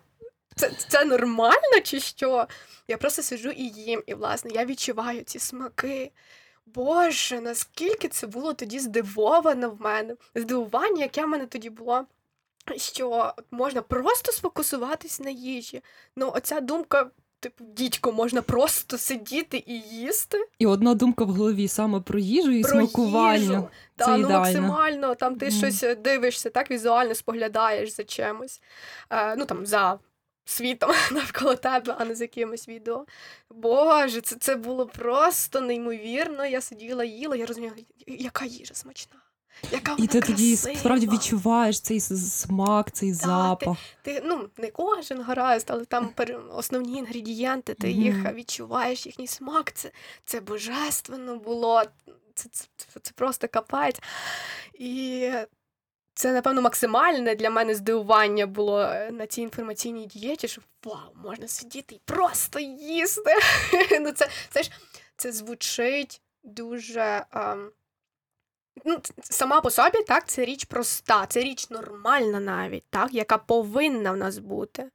Це, 0.56 0.70
це 0.88 1.04
нормально 1.04 1.80
чи 1.84 2.00
що? 2.00 2.46
Я 2.88 2.96
просто 2.96 3.22
сиджу 3.22 3.50
і 3.50 3.64
їм. 3.64 4.02
І, 4.06 4.14
власне, 4.14 4.50
я 4.54 4.64
відчуваю 4.64 5.22
ці 5.22 5.38
смаки. 5.38 6.12
Боже, 6.66 7.40
наскільки 7.40 8.08
це 8.08 8.26
було 8.26 8.54
тоді 8.54 8.78
здивовано 8.78 9.70
в 9.70 9.80
мене. 9.80 10.16
Здивування, 10.34 11.02
яке 11.02 11.24
в 11.24 11.28
мене 11.28 11.46
тоді 11.46 11.70
було, 11.70 12.06
що 12.76 13.34
можна 13.50 13.82
просто 13.82 14.32
сфокусуватись 14.32 15.20
на 15.20 15.30
їжі. 15.30 15.82
Ну, 16.16 16.32
оця 16.34 16.60
думка 16.60 17.10
типу, 17.42 17.64
дідько, 17.64 18.12
можна 18.12 18.42
просто 18.42 18.98
сидіти 18.98 19.64
і 19.66 19.80
їсти. 19.80 20.46
І 20.58 20.66
одна 20.66 20.94
думка 20.94 21.24
в 21.24 21.28
голові 21.28 21.68
саме 21.68 22.00
про 22.00 22.18
їжу 22.18 22.50
і 22.50 22.62
про 22.62 22.70
смакування. 22.70 23.38
їжу. 23.38 23.68
Це 23.98 24.04
Та, 24.04 24.16
ну, 24.16 24.28
максимально 24.28 25.14
там 25.14 25.36
ти 25.36 25.46
Мгм. 25.46 25.54
щось 25.54 25.82
е, 25.82 25.94
дивишся, 25.94 26.50
так 26.50 26.70
візуально 26.70 27.14
споглядаєш 27.14 27.90
за 27.90 28.04
чимось. 28.04 28.60
Е, 29.10 29.36
ну 29.36 29.44
там 29.44 29.66
за 29.66 29.98
світом 30.44 30.90
навколо 31.12 31.54
тебе, 31.54 31.96
а 31.98 32.04
не 32.04 32.14
за 32.14 32.24
якимось 32.24 32.68
відео. 32.68 33.04
Боже, 33.50 34.20
це, 34.20 34.36
це 34.36 34.56
було 34.56 34.86
просто 34.86 35.60
неймовірно. 35.60 36.46
Я 36.46 36.60
сиділа, 36.60 37.04
їла, 37.04 37.36
я 37.36 37.46
розуміла, 37.46 37.74
яка 38.06 38.44
їжа 38.44 38.74
смачна. 38.74 39.16
Яка 39.72 39.96
І 39.98 40.06
ти 40.06 40.20
тоді 40.20 40.56
красива. 40.56 40.78
справді 40.78 41.08
відчуваєш 41.08 41.80
цей 41.80 42.00
смак, 42.00 42.92
цей 42.92 43.12
запах. 43.12 43.76
Ти, 44.02 44.22
ну, 44.24 44.48
не 44.56 44.70
кожен 44.70 45.22
гаразд, 45.22 45.66
але 45.70 45.84
там 45.84 46.10
основні 46.50 46.98
інгредієнти, 46.98 47.74
ти 47.74 47.90
їх 47.90 48.26
е, 48.26 48.32
відчуваєш, 48.32 49.06
їхній 49.06 49.26
смак. 49.26 49.72
Це, 49.72 49.90
це 50.24 50.40
божественно 50.40 51.36
було. 51.36 51.82
Це, 52.34 52.48
це, 52.52 52.64
це, 52.76 53.00
це 53.02 53.12
просто 53.14 53.48
капець. 53.48 54.00
І 54.74 55.30
це, 56.14 56.32
напевно, 56.32 56.62
максимальне 56.62 57.34
для 57.34 57.50
мене 57.50 57.74
здивування 57.74 58.46
було 58.46 58.80
е, 58.80 59.10
на 59.10 59.26
цій 59.26 59.42
інформаційній 59.42 60.06
дієті, 60.06 60.48
що 60.48 60.62
вау, 60.84 60.98
можна 61.24 61.48
сидіти 61.48 61.94
і 61.94 62.00
просто 62.04 62.60
їсти. 62.60 63.34
ну, 64.00 64.12
це, 64.12 64.28
це 64.50 64.62
ж 64.62 64.70
це 65.16 65.32
звучить 65.32 66.20
дуже. 66.44 67.24
ем, 67.32 67.70
Ну, 68.84 68.98
сама 69.22 69.60
по 69.60 69.70
собі, 69.70 70.02
так, 70.06 70.28
це 70.28 70.44
річ 70.44 70.64
проста, 70.64 71.26
це 71.26 71.40
річ 71.40 71.70
нормальна 71.70 72.40
навіть, 72.40 72.84
так, 72.90 73.14
яка 73.14 73.38
повинна 73.38 74.12
в 74.12 74.16
нас 74.16 74.38
бути. 74.38 74.90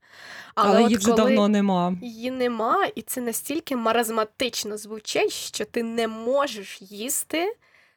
Але, 0.55 0.75
от 0.78 0.84
її 0.84 0.97
вже 0.97 1.05
коли 1.05 1.17
давно 1.17 1.47
нема. 1.47 1.95
її 2.01 2.32
нема, 2.32 2.86
і 2.95 3.01
це 3.01 3.21
настільки 3.21 3.75
маразматично 3.75 4.78
звучить, 4.78 5.32
що 5.32 5.65
ти 5.65 5.84
не 5.84 6.07
можеш 6.07 6.82
їсти, 6.82 7.55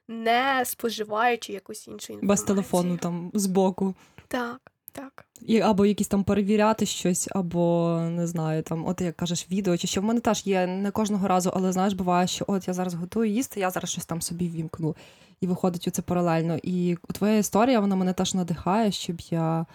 не 0.08 0.62
споживаючи 0.66 1.52
якусь 1.52 1.88
іншу 1.88 2.12
інформацію. 2.12 2.28
Без 2.28 2.42
телефону 2.42 2.96
там 2.96 3.30
збоку. 3.34 3.94
Так, 4.28 4.72
так. 4.92 5.24
І 5.40 5.60
або 5.60 5.86
якісь 5.86 6.08
там 6.08 6.24
перевіряти 6.24 6.86
щось, 6.86 7.28
або 7.32 7.96
не 8.10 8.26
знаю, 8.26 8.62
там, 8.62 8.86
от 8.86 9.00
як 9.00 9.16
кажеш, 9.16 9.46
відео, 9.50 9.76
чи 9.76 9.86
що 9.86 10.00
в 10.00 10.04
мене 10.04 10.20
теж 10.20 10.46
є 10.46 10.66
не 10.66 10.90
кожного 10.90 11.28
разу, 11.28 11.50
але 11.54 11.72
знаєш, 11.72 11.94
буває, 11.94 12.26
що 12.26 12.44
от 12.48 12.68
я 12.68 12.74
зараз 12.74 12.94
готую 12.94 13.30
їсти, 13.30 13.60
я 13.60 13.70
зараз 13.70 13.90
щось 13.90 14.06
там 14.06 14.22
собі 14.22 14.48
вімкну. 14.48 14.96
І 15.40 15.46
виходить 15.46 15.88
у 15.88 15.90
це 15.90 16.02
паралельно. 16.02 16.58
І 16.62 16.96
твоя 17.12 17.36
історія, 17.36 17.80
вона 17.80 17.96
мене 17.96 18.12
теж 18.12 18.34
надихає, 18.34 18.92
щоб 18.92 19.20
я 19.20 19.66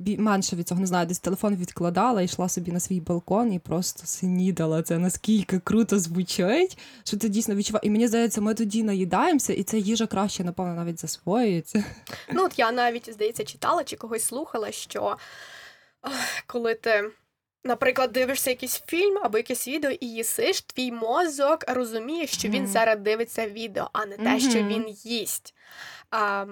менше 0.00 0.56
від 0.56 0.68
цього 0.68 0.80
не 0.80 0.86
знаю, 0.86 1.06
десь 1.06 1.18
телефон 1.18 1.56
відкладала, 1.56 2.22
йшла 2.22 2.48
собі 2.48 2.72
на 2.72 2.80
свій 2.80 3.00
балкон 3.00 3.52
і 3.52 3.58
просто 3.58 4.06
снідала. 4.06 4.82
Це 4.82 4.98
наскільки 4.98 5.58
круто 5.58 5.98
звучить, 5.98 6.78
що 7.04 7.16
ти 7.16 7.28
дійсно 7.28 7.54
відчуваєш. 7.54 7.86
І 7.86 7.90
мені 7.90 8.08
здається, 8.08 8.40
ми 8.40 8.54
тоді 8.54 8.82
наїдаємося, 8.82 9.52
і 9.52 9.62
ця 9.62 9.76
їжа 9.76 10.06
краще, 10.06 10.44
напевно, 10.44 10.74
навіть 10.74 11.00
засвоюється. 11.00 11.84
Ну, 12.32 12.44
от 12.44 12.58
я 12.58 12.72
навіть, 12.72 13.12
здається, 13.12 13.44
читала 13.44 13.84
чи 13.84 13.96
когось 13.96 14.24
слухала, 14.24 14.72
що 14.72 15.16
коли 16.46 16.74
ти, 16.74 17.10
наприклад, 17.64 18.12
дивишся 18.12 18.50
якийсь 18.50 18.82
фільм 18.86 19.18
або 19.22 19.38
якесь 19.38 19.68
відео 19.68 19.90
і 19.90 20.06
їсиш, 20.06 20.60
твій 20.60 20.92
мозок 20.92 21.64
розуміє, 21.68 22.26
що 22.26 22.48
він 22.48 22.62
Мгм. 22.62 22.72
зараз 22.72 22.98
дивиться 23.00 23.48
відео, 23.48 23.90
а 23.92 24.06
не 24.06 24.16
те, 24.16 24.40
що 24.40 24.62
він 24.62 24.84
їсть. 24.88 25.54
А, 26.10 26.46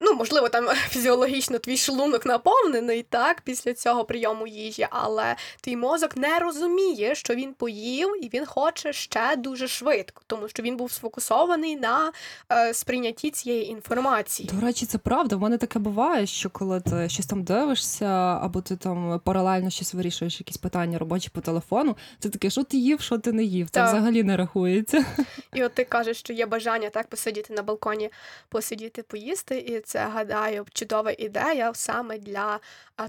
ну, 0.00 0.14
можливо, 0.14 0.48
там 0.48 0.66
фізіологічно 0.88 1.58
твій 1.58 1.76
шлунок 1.76 2.26
наповнений 2.26 3.02
так, 3.02 3.40
після 3.40 3.74
цього 3.74 4.04
прийому 4.04 4.46
їжі, 4.46 4.86
але 4.90 5.36
твій 5.60 5.76
мозок 5.76 6.16
не 6.16 6.38
розуміє, 6.38 7.14
що 7.14 7.34
він 7.34 7.54
поїв, 7.54 8.24
і 8.24 8.30
він 8.34 8.46
хоче 8.46 8.92
ще 8.92 9.36
дуже 9.36 9.68
швидко, 9.68 10.22
тому 10.26 10.48
що 10.48 10.62
він 10.62 10.76
був 10.76 10.92
сфокусований 10.92 11.76
на 11.76 12.12
е, 12.52 12.74
сприйнятті 12.74 13.30
цієї 13.30 13.68
інформації. 13.70 14.50
До 14.52 14.66
речі, 14.66 14.86
це 14.86 14.98
правда. 14.98 15.36
В 15.36 15.40
мене 15.40 15.58
таке 15.58 15.78
буває, 15.78 16.26
що 16.26 16.50
коли 16.50 16.80
ти 16.80 17.08
щось 17.08 17.26
там 17.26 17.42
дивишся, 17.42 18.06
або 18.42 18.60
ти 18.60 18.76
там 18.76 19.20
паралельно 19.24 19.70
щось 19.70 19.94
вирішуєш, 19.94 20.40
якісь 20.40 20.56
питання 20.56 20.98
робочі 20.98 21.30
по 21.32 21.40
телефону, 21.40 21.96
це 22.18 22.28
таке, 22.28 22.50
що 22.50 22.64
ти 22.64 22.76
їв, 22.76 23.00
що 23.00 23.18
ти 23.18 23.32
не 23.32 23.44
їв. 23.44 23.70
Це 23.70 23.80
Так. 23.80 23.88
взагалі 23.88 24.22
не 24.22 24.36
рахується. 24.36 25.04
І 25.54 25.64
от 25.64 25.74
ти 25.74 25.84
кажеш, 25.84 26.18
що 26.18 26.32
є 26.32 26.46
бажання 26.46 26.90
так 26.90 27.06
посидіти 27.06 27.54
на 27.54 27.62
балконі, 27.62 28.10
посидіти, 28.48 29.02
поїсти, 29.02 29.58
і 29.58 29.80
це 29.88 30.06
гадаю 30.06 30.66
чудова 30.72 31.12
ідея 31.18 31.74
саме 31.74 32.18
для 32.18 32.60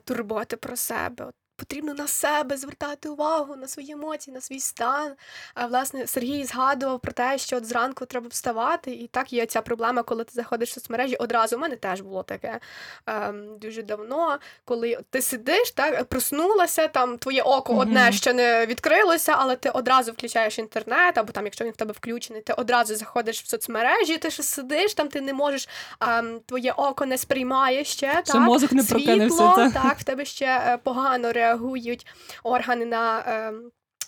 турботи 0.04 0.58
про 0.58 0.76
себе. 0.76 1.32
От 1.62 1.70
Потрібно 1.70 1.94
на 1.94 2.08
себе 2.08 2.58
звертати 2.58 3.10
увагу 3.10 3.56
на 3.56 3.68
свої 3.68 3.92
емоції, 3.92 4.34
на 4.34 4.42
свій 4.42 4.60
стан. 4.60 5.12
А 5.54 5.66
власне 5.66 6.08
Сергій 6.08 6.44
згадував 6.44 7.00
про 7.00 7.12
те, 7.12 7.38
що 7.38 7.58
от 7.58 7.66
зранку 7.66 8.06
треба 8.06 8.28
вставати, 8.28 8.92
і 8.92 9.08
так 9.08 9.34
є 9.34 9.46
ця 9.46 9.62
проблема, 9.62 10.04
коли 10.04 10.24
ти 10.24 10.32
заходиш 10.34 10.70
в 10.70 10.74
соцмережі. 10.74 11.16
Одразу 11.16 11.56
у 11.56 11.60
мене 11.60 11.76
теж 11.76 12.02
було 12.02 12.24
таке 12.24 12.60
ем, 13.08 13.58
дуже 13.58 13.84
давно, 13.84 14.40
коли 14.66 14.98
ти 15.10 15.22
сидиш, 15.22 15.72
так 15.72 16.06
проснулася, 16.06 16.88
там 16.88 17.18
твоє 17.18 17.42
око 17.42 17.74
одне 17.76 18.12
ще 18.12 18.34
не 18.34 18.66
відкрилося, 18.66 19.36
але 19.38 19.56
ти 19.56 19.70
одразу 19.70 20.12
включаєш 20.12 20.60
інтернет, 20.60 21.18
або 21.18 21.32
там, 21.32 21.46
якщо 21.46 21.66
він 21.66 21.72
в 21.72 21.76
тебе 21.76 21.92
включений, 21.92 22.42
ти 22.42 22.54
одразу 22.54 22.96
заходиш 22.96 23.42
в 23.42 23.48
соцмережі, 23.48 24.18
ти 24.18 24.32
ще 24.32 24.44
сидиш, 24.44 24.94
там 24.94 25.08
ти 25.08 25.22
не 25.22 25.34
можеш, 25.34 25.70
ем, 26.00 26.40
твоє 26.46 26.72
око 26.72 27.06
не 27.06 27.18
сприймає 27.18 27.84
ще. 27.84 28.12
Ще 28.12 28.22
так? 28.22 28.42
мозок 28.42 28.72
не 28.72 28.84
Світло, 28.84 29.06
прокинувся. 29.06 29.56
Та? 29.56 29.70
так, 29.70 30.00
в 30.00 30.04
тебе 30.04 30.26
ще 30.26 30.46
е, 30.46 30.78
погано 30.84 31.34
реагують 31.50 32.08
органи 32.44 32.86
на. 32.86 33.20
Е, 33.20 33.54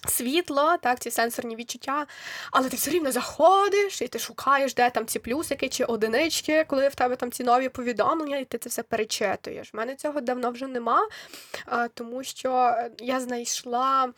Світло, 0.08 0.78
так, 0.82 1.00
ці 1.00 1.12
сенсорні 1.12 1.56
відчуття, 1.56 2.08
але 2.52 2.70
ти 2.70 2.76
все 2.76 2.92
рівно 2.92 3.12
заходиш 3.12 4.02
і 4.02 4.08
ти 4.08 4.20
шукаєш, 4.20 4.74
де 4.74 4.90
там 4.90 5.06
ці 5.06 5.20
плюсики 5.20 5.70
чи 5.70 5.84
одинички, 5.84 6.66
коли 6.68 6.88
в 6.88 6.96
тебе 6.96 7.16
там 7.16 7.32
ці 7.32 7.44
нові 7.44 7.70
повідомлення, 7.70 8.38
і 8.38 8.46
ти 8.46 8.58
це 8.58 8.70
все 8.70 8.84
перечитуєш. 8.84 9.72
У 9.74 9.78
мене 9.78 9.96
цього 9.96 10.22
давно 10.22 10.52
вже 10.52 10.68
нема, 10.68 11.08
тому 11.94 12.24
що 12.24 12.52
е, 12.54 12.92
я 13.00 13.20
знайшла 13.20 14.14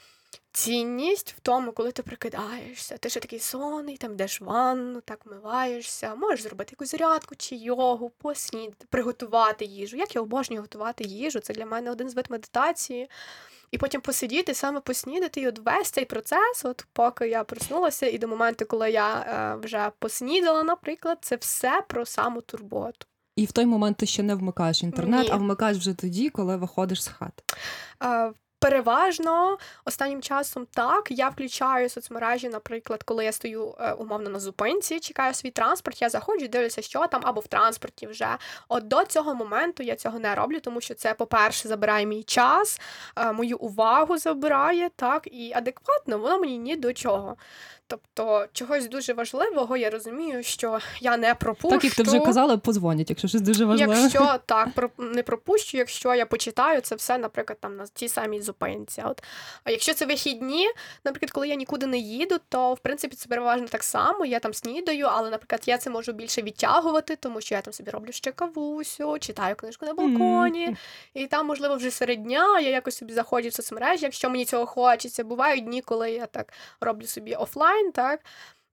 цінність 0.53 1.35
в 1.37 1.39
тому, 1.39 1.71
коли 1.71 1.91
ти 1.91 2.03
прикидаєшся. 2.03 2.97
Ти 2.97 3.09
ще 3.09 3.19
такий 3.19 3.39
сонний, 3.39 3.97
там 3.97 4.11
йдеш 4.11 4.41
в 4.41 4.43
ванну, 4.43 5.01
так 5.01 5.25
вмиваєшся, 5.25 6.15
можеш 6.15 6.41
зробити 6.41 6.69
якусь 6.71 6.91
зарядку 6.91 7.35
чи 7.35 7.55
йогу, 7.55 8.09
поснідати, 8.09 8.85
приготувати 8.89 9.65
їжу. 9.65 9.97
Як 9.97 10.15
я 10.15 10.21
обожнюю 10.21 10.61
готувати 10.61 11.03
їжу, 11.03 11.39
це 11.39 11.53
для 11.53 11.65
мене 11.65 11.91
один 11.91 12.09
з 12.09 12.15
вид 12.15 12.25
медитації. 12.29 13.09
І 13.71 13.77
потім 13.77 14.01
посидіти, 14.01 14.53
саме 14.53 14.79
поснідати, 14.79 15.41
і 15.41 15.47
от 15.47 15.59
весь 15.59 15.91
цей 15.91 16.05
процес, 16.05 16.65
от 16.65 16.85
поки 16.93 17.27
я 17.27 17.43
проснулася, 17.43 18.05
і 18.05 18.17
до 18.17 18.27
моменту, 18.27 18.65
коли 18.65 18.91
я 18.91 19.19
е, 19.19 19.65
вже 19.65 19.91
поснідала, 19.99 20.63
наприклад, 20.63 21.17
це 21.21 21.35
все 21.35 21.83
про 21.87 22.05
самотурботу. 22.05 23.05
І 23.35 23.45
в 23.45 23.51
той 23.51 23.65
момент 23.65 23.97
ти 23.97 24.05
ще 24.05 24.23
не 24.23 24.35
вмикаєш 24.35 24.83
інтернет, 24.83 25.23
Ні. 25.23 25.29
а 25.31 25.35
вмикаєш 25.35 25.77
вже 25.77 25.93
тоді, 25.93 26.29
коли 26.29 26.57
виходиш 26.57 27.03
з 27.03 27.07
хати. 27.07 27.43
Е, 28.03 28.33
Переважно 28.63 29.57
останнім 29.85 30.21
часом 30.21 30.65
так. 30.65 31.11
Я 31.11 31.29
включаю 31.29 31.89
соцмережі, 31.89 32.49
наприклад, 32.49 33.03
коли 33.03 33.25
я 33.25 33.31
стою 33.31 33.75
е, 33.79 33.93
умовно 33.93 34.29
на 34.29 34.39
зупинці, 34.39 34.99
чекаю 34.99 35.33
свій 35.33 35.51
транспорт, 35.51 36.01
я 36.01 36.09
заходжу, 36.09 36.47
дивлюся, 36.47 36.81
що 36.81 37.07
там, 37.07 37.21
або 37.23 37.41
в 37.41 37.47
транспорті 37.47 38.07
вже. 38.07 38.27
От 38.67 38.87
до 38.87 39.05
цього 39.05 39.35
моменту 39.35 39.83
я 39.83 39.95
цього 39.95 40.19
не 40.19 40.35
роблю, 40.35 40.59
тому 40.59 40.81
що 40.81 40.93
це, 40.93 41.13
по-перше, 41.13 41.67
забирає 41.67 42.05
мій 42.05 42.23
час, 42.23 42.81
е, 43.17 43.31
мою 43.31 43.57
увагу 43.57 44.17
забирає, 44.17 44.89
так, 44.95 45.27
і 45.31 45.53
адекватно 45.55 46.17
воно 46.17 46.39
мені 46.39 46.57
ні 46.57 46.75
до 46.75 46.93
чого. 46.93 47.35
Тобто, 47.87 48.45
чогось 48.53 48.87
дуже 48.87 49.13
важливого, 49.13 49.77
я 49.77 49.89
розумію, 49.89 50.43
що 50.43 50.79
я 51.01 51.17
не 51.17 51.35
пропущу. 51.35 51.69
Так 51.75 51.83
як 51.83 51.93
ти 51.95 52.03
вже 52.03 52.19
казала, 52.19 52.57
подзвонять, 52.57 53.09
якщо 53.09 53.27
щось 53.27 53.41
дуже 53.41 53.65
важливе. 53.65 54.01
Якщо 54.01 54.35
так 54.45 54.69
не 54.97 55.23
пропущу, 55.23 55.77
якщо 55.77 56.15
я 56.15 56.25
почитаю 56.25 56.81
це 56.81 56.95
все, 56.95 57.17
наприклад, 57.17 57.57
там 57.61 57.75
на 57.75 57.85
тій 57.87 58.09
самій 58.09 58.41
зупинці. 58.41 59.03
От 59.05 59.23
а 59.63 59.71
якщо 59.71 59.93
це 59.93 60.05
вихідні, 60.05 60.67
наприклад, 61.05 61.31
коли 61.31 61.47
я 61.47 61.55
нікуди 61.55 61.85
не 61.85 61.97
їду, 61.97 62.35
то 62.49 62.73
в 62.73 62.79
принципі 62.79 63.15
це 63.15 63.29
переважно 63.29 63.67
так 63.67 63.83
само. 63.83 64.25
Я 64.25 64.39
там 64.39 64.53
снідаю, 64.53 65.07
але, 65.11 65.29
наприклад, 65.29 65.61
я 65.65 65.77
це 65.77 65.89
можу 65.89 66.11
більше 66.13 66.41
відтягувати, 66.41 67.15
тому 67.15 67.41
що 67.41 67.55
я 67.55 67.61
там 67.61 67.73
собі 67.73 67.91
роблю 67.91 68.11
ще 68.11 68.31
кавусю, 68.31 69.19
читаю 69.19 69.55
книжку 69.55 69.85
на 69.85 69.93
балконі, 69.93 70.65
Мгм. 70.65 70.77
і 71.13 71.27
там, 71.27 71.47
можливо, 71.47 71.75
вже 71.75 71.91
серед 71.91 72.23
дня 72.23 72.59
я 72.59 72.69
якось 72.69 72.97
собі 72.97 73.13
заходжу 73.13 73.49
в 73.49 73.53
соцмережі, 73.53 74.05
якщо 74.05 74.29
мені 74.29 74.45
цього 74.45 74.65
хочеться. 74.65 75.23
Бувають 75.23 75.63
дні, 75.65 75.81
коли 75.81 76.11
я 76.11 76.25
так 76.25 76.53
роблю 76.81 77.07
собі 77.07 77.33
офлайн, 77.35 77.72
так. 77.93 78.19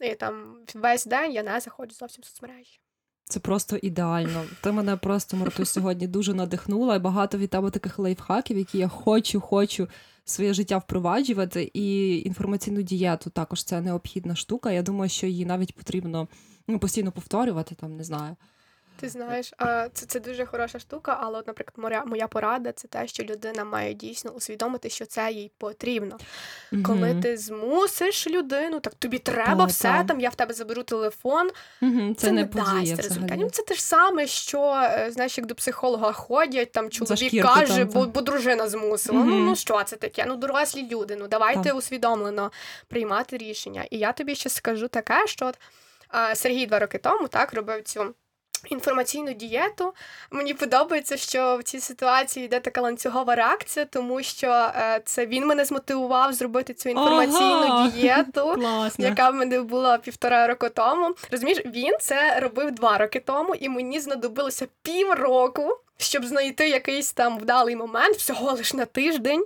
І 0.01 0.15
там 0.15 0.57
весь 0.75 1.07
день 1.07 1.33
я 1.33 1.43
не 1.43 1.61
заходжу 1.61 1.95
зовсім 1.95 2.23
в 2.23 2.27
соцмережі. 2.27 2.81
Це 3.25 3.41
просто 3.41 3.79
ідеально. 3.83 4.45
Ти 4.63 4.73
мене 4.73 4.97
просто 4.97 5.37
Марту 5.37 5.65
сьогодні 5.65 6.07
дуже 6.07 6.35
надихнула. 6.35 6.97
І 6.97 6.99
багато 6.99 7.39
від 7.39 7.51
тебе 7.51 7.71
таких 7.71 7.99
лайфхаків, 7.99 8.59
які 8.59 8.79
я 8.79 8.89
хочу, 8.89 9.41
хочу 9.41 9.89
своє 10.25 10.55
життя 10.55 10.79
впроваджувати. 10.79 11.71
І 11.75 12.19
інформаційну 12.21 12.83
дієту 12.83 13.31
також 13.31 13.65
це 13.65 13.81
необхідна 13.81 14.37
штука. 14.37 14.73
Я 14.73 14.83
думаю, 14.83 15.09
що 15.09 15.27
її 15.27 15.47
навіть 15.47 15.75
потрібно 15.75 16.29
ну, 16.69 16.79
постійно 16.79 17.13
повторювати, 17.13 17.75
там 17.75 17.97
не 17.97 18.05
знаю. 18.05 18.37
Ти 19.01 19.09
знаєш, 19.09 19.53
це, 19.93 20.07
це 20.07 20.21
дуже 20.21 20.47
хороша 20.47 20.79
штука, 20.79 21.19
але, 21.21 21.39
от, 21.39 21.47
наприклад, 21.47 21.75
моя, 21.77 22.05
моя 22.05 22.29
порада 22.29 22.73
це 22.73 22.89
те, 22.89 23.07
що 23.07 23.23
людина 23.23 23.65
має 23.65 23.95
дійсно 23.95 24.31
усвідомити, 24.31 24.91
що 24.91 25.07
це 25.07 25.33
їй 25.33 25.51
потрібно. 25.59 26.19
Коли 26.85 27.15
ти 27.23 27.37
змусиш 27.37 28.27
людину, 28.27 28.81
так 28.81 28.95
тобі 28.95 29.19
треба 29.19 29.65
Та, 29.65 29.65
все, 29.65 29.89
та. 29.89 30.05
там 30.05 30.21
я 30.21 30.29
в 30.29 30.35
тебе 30.35 30.55
заберу 30.55 30.83
телефон. 30.83 31.51
Мгм, 31.81 32.15
Це, 32.15 32.27
Це 32.27 32.33
не 32.33 32.43
не 32.43 32.49
дасть 32.49 32.97
результатів. 32.97 33.41
Ну, 33.41 33.51
Це 33.51 33.63
те 33.63 33.75
ж 33.75 33.83
саме, 33.85 34.27
що 34.27 34.81
е, 34.85 35.11
знаєш, 35.13 35.39
як 35.39 35.47
до 35.47 35.55
психолога 35.55 36.13
ходять, 36.13 36.73
там 36.73 36.91
чоловік 36.91 37.29
шкірку 37.29 37.55
каже, 37.55 37.79
там, 37.79 37.89
бо, 37.89 38.07
бо 38.07 38.21
дружина 38.21 38.69
змусила. 38.69 39.19
Ну, 39.19 39.25
Мгм. 39.25 39.45
ну 39.47 39.57
що 39.57 39.83
це 39.85 39.97
таке? 39.97 40.25
Ну, 40.29 40.37
дорослі 40.37 40.89
люди. 40.89 41.17
Ну 41.17 41.29
давайте 41.29 41.63
Так. 41.63 41.75
усвідомлено 41.77 42.53
приймати 42.89 43.37
рішення. 43.37 43.85
І 43.91 43.99
я 43.99 44.13
тобі 44.13 44.35
ще 44.35 44.49
скажу 44.49 44.89
таке, 44.89 45.27
що 45.27 45.47
от, 45.47 45.59
Сергій 46.39 46.67
два 46.67 46.79
роки 46.79 46.99
тому 46.99 47.29
так 47.29 47.55
робив 47.55 47.83
цю. 47.83 48.15
Інформаційну 48.69 49.33
дієту 49.33 49.95
мені 50.31 50.55
подобається, 50.55 51.17
що 51.17 51.57
в 51.57 51.63
цій 51.63 51.81
ситуації 51.81 52.47
йде 52.47 52.61
така 52.61 52.81
ланцюгова 52.81 53.35
реакція, 53.35 53.87
тому 53.87 54.23
що 54.23 54.47
е, 54.51 55.01
це 55.05 55.27
він 55.27 55.47
мене 55.47 55.65
змотивував 55.65 56.33
зробити 56.33 56.75
цю 56.75 56.89
інформаційну 56.89 57.67
Ага. 57.67 57.89
дієту 57.89 58.53
Класно. 58.55 59.05
яка 59.05 59.31
в 59.31 59.35
мене 59.35 59.61
була 59.61 59.99
півтора 59.99 60.47
року 60.47 60.67
тому. 60.75 61.15
Розумієш, 61.31 61.63
він 61.67 61.97
це 62.01 62.41
робив 62.41 62.71
два 62.71 62.99
роки 62.99 63.21
тому, 63.21 63.55
і 63.55 63.69
мені 63.69 64.01
знадобилося 64.01 64.67
півроку, 64.83 65.79
щоб 65.97 66.25
знайти 66.25 66.69
якийсь 66.69 67.13
там 67.13 67.39
вдалий 67.39 67.77
момент, 67.77 68.17
всього 68.17 68.53
лиш 68.53 68.75
на 68.75 68.85
тиждень. 68.85 69.45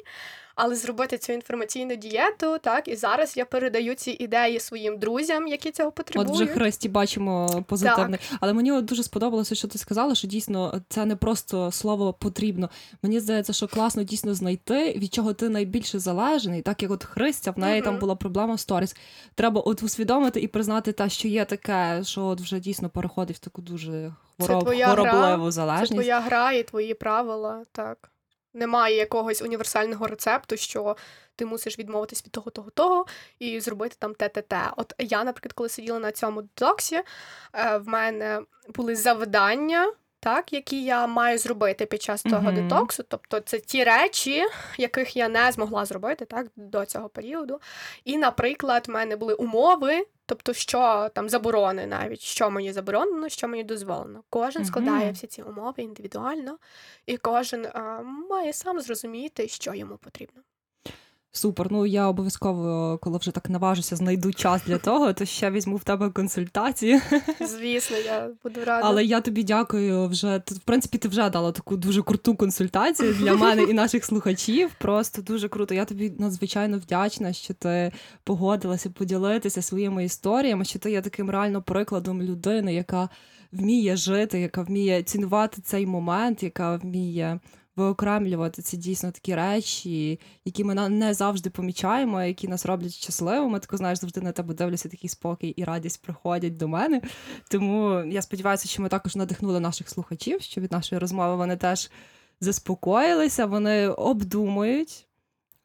Але 0.55 0.74
зробити 0.74 1.18
цю 1.18 1.32
інформаційну 1.32 1.96
дієту, 1.96 2.59
так, 2.59 2.88
і 2.88 2.96
зараз 2.96 3.36
я 3.36 3.44
передаю 3.44 3.94
ці 3.94 4.11
ідеї 4.11 4.61
своїм 4.61 4.98
друзям, 4.98 5.46
які 5.46 5.70
цього 5.70 5.88
От 5.88 5.94
потребують. 5.94 6.32
вже 6.32 6.46
Христі 6.46 6.88
бачимо 6.88 7.64
позитивне. 7.68 8.18
Але 8.40 8.52
мені 8.52 8.82
дуже 8.82 9.02
сподобалося, 9.02 9.55
що 9.55 9.68
ти 9.68 9.78
сказала, 9.78 10.14
що 10.14 10.28
дійсно 10.28 10.80
це 10.88 11.05
не 11.05 11.16
просто 11.16 11.72
слово 11.72 12.12
потрібно. 12.12 12.70
Мені 13.02 13.20
здається, 13.20 13.52
що 13.52 13.68
класно 13.68 14.02
дійсно 14.02 14.34
знайти, 14.34 14.92
від 14.92 15.14
чого 15.14 15.32
ти 15.32 15.48
найбільше 15.48 15.98
залежний, 15.98 16.62
так 16.62 16.82
як 16.82 16.90
от 16.90 17.05
Христя, 17.05 17.50
в 17.50 17.59
неї 17.59 17.82
там 17.82 17.98
була 17.98 18.14
проблема 18.14 18.55
в 18.55 18.61
сторіс. 18.61 18.96
Треба 19.34 19.61
от 19.61 19.82
усвідомити 19.82 20.40
і 20.40 20.48
признати 20.48 20.92
те, 20.92 21.09
що 21.09 21.28
є 21.28 21.44
таке, 21.44 22.00
що 22.05 22.24
от 22.24 22.40
вже 22.40 22.61
дійсно 22.61 22.88
переходить 22.88 23.36
в 23.36 23.40
таку 23.40 23.62
дуже 23.62 24.12
хвороб, 24.36 24.64
твоя 24.64 24.86
гра, 24.86 25.11
хворобливу 25.11 25.52
Це 25.52 25.86
твоя 25.86 26.20
гра 26.20 26.52
і 26.52 26.62
твої 26.62 26.94
правила, 26.94 27.64
так. 27.72 28.11
Немає 28.55 28.96
якогось 28.96 29.42
універсального 29.42 30.07
рецепту, 30.07 30.57
що 30.57 30.96
ти 31.36 31.46
мусиш 31.46 31.78
відмовитись 31.78 32.24
від 32.24 32.32
того, 32.32 32.50
того, 32.50 32.70
того 32.70 33.07
і 33.38 33.61
зробити 33.61 33.96
там 33.98 34.14
те, 34.14 34.28
те, 34.28 34.42
те. 34.42 34.61
От 34.76 34.92
я, 34.98 35.24
наприклад, 35.24 35.52
коли 35.52 35.68
сиділа 35.68 35.98
на 35.98 36.12
цьому 36.12 36.42
детоксі, 36.42 37.02
е, 37.55 37.76
в 37.78 37.88
мене 37.88 38.40
були 38.68 38.96
завдання. 38.96 39.92
Так, 40.20 40.52
які 40.52 40.84
я 40.84 41.07
маю 41.07 41.38
зробити 41.38 41.86
під 41.86 42.02
час 42.02 42.22
того 42.22 42.42
Мгм. 42.42 42.55
детоксу, 42.55 43.02
тобто 43.09 43.40
це 43.40 43.59
ті 43.59 43.84
речі, 43.84 44.44
яких 44.78 45.16
я 45.16 45.28
не 45.28 45.52
змогла 45.52 45.84
зробити 45.84 46.24
так 46.24 46.46
до 46.57 46.84
цього 46.86 47.09
періоду. 47.09 47.61
І, 48.05 48.18
наприклад, 48.18 48.88
в 48.88 48.90
мене 48.90 49.16
були 49.16 49.34
умови, 49.34 50.07
тобто, 50.27 50.53
що 50.53 51.09
там 51.14 51.29
заборони 51.29 51.87
навіть, 51.87 52.20
що 52.20 52.51
мені 52.51 52.72
заборонено, 52.72 53.29
що 53.29 53.49
мені 53.49 53.64
дозволено. 53.64 54.22
Кожен 54.31 54.64
складає 54.64 55.12
всі 55.12 55.27
ці 55.27 55.43
умови 55.43 55.83
індивідуально, 55.83 56.59
і 57.07 57.16
кожен 57.16 57.66
а, 57.66 58.03
має 58.03 58.53
сам 58.53 58.81
зрозуміти, 58.81 59.49
що 59.49 59.75
йому 59.75 59.97
потрібно. 59.97 60.43
Супер. 61.37 61.66
Ну 61.70 61.87
я 61.87 62.09
обов'язково, 62.09 62.99
коли 63.03 63.18
вже 63.18 63.30
так 63.30 63.51
наважуся, 63.51 63.97
знайду 63.97 64.32
час 64.32 64.62
для 64.66 64.78
того, 64.78 65.12
то 65.12 65.24
ще 65.24 65.51
візьму 65.51 65.76
в 65.76 65.85
тебе 65.85 66.11
консультації. 66.11 67.01
Звісно, 67.41 67.97
я 67.97 68.30
буду 68.45 68.61
рада. 68.61 68.80
Але 68.85 69.05
я 69.05 69.20
тобі 69.20 69.45
дякую 69.45 70.09
вже. 70.09 70.43
В 70.47 70.59
принципі, 70.59 70.99
ти 70.99 71.09
вже 71.09 71.30
дала 71.30 71.53
таку 71.53 71.76
дуже 71.76 72.03
круту 72.03 72.37
консультацію 72.37 73.14
для 73.14 73.35
мене 73.35 73.62
і 73.62 73.72
наших 73.72 74.05
слухачів. 74.05 74.70
Просто 74.78 75.22
дуже 75.22 75.49
круто. 75.49 75.74
Я 75.74 75.85
тобі 75.85 76.12
надзвичайно 76.18 76.78
вдячна, 76.78 77.32
що 77.32 77.55
ти 77.55 77.93
погодилася 78.24 78.91
поділитися 78.91 79.62
своїми 79.62 80.05
історіями, 80.05 80.64
що 80.64 80.78
ти 80.78 80.91
є 80.91 81.01
таким 81.01 81.30
реально 81.30 81.62
прикладом 81.62 82.22
людини, 82.22 82.74
яка 82.74 83.09
вміє 83.53 83.97
жити, 83.97 84.41
яка 84.41 84.62
вміє 84.62 85.03
цінувати 85.03 85.62
цей 85.62 85.87
момент, 85.87 86.43
яка 86.43 86.76
вміє. 86.76 87.41
Виокремлювати 87.77 88.62
це 88.62 88.77
дійсно 88.77 89.11
такі 89.11 89.35
речі, 89.35 90.20
які 90.45 90.64
ми 90.64 90.75
не 90.89 91.14
завжди 91.14 91.51
помічаємо, 91.51 92.22
які 92.22 92.49
нас 92.49 92.66
роблять 92.66 92.93
щасливими. 92.93 93.59
Тако 93.59 93.77
знаєш, 93.77 93.99
завжди 93.99 94.20
на 94.20 94.33
тебе 94.33 94.55
дивлюся 94.55 94.89
такий 94.89 95.11
спокій 95.11 95.49
і 95.49 95.64
радість 95.64 96.03
приходять 96.03 96.57
до 96.57 96.68
мене. 96.68 97.03
Тому 97.51 98.05
я 98.05 98.22
сподіваюся, 98.22 98.68
що 98.68 98.83
ми 98.83 98.89
також 98.89 99.16
надихнули 99.16 99.61
наших 99.61 99.89
слухачів, 99.89 100.43
що 100.43 100.61
від 100.61 100.72
нашої 100.72 100.99
розмови 100.99 101.37
вони 101.37 101.57
теж 101.57 101.91
заспокоїлися, 102.41 103.47
вони 103.47 103.89
обдумують. 103.89 105.07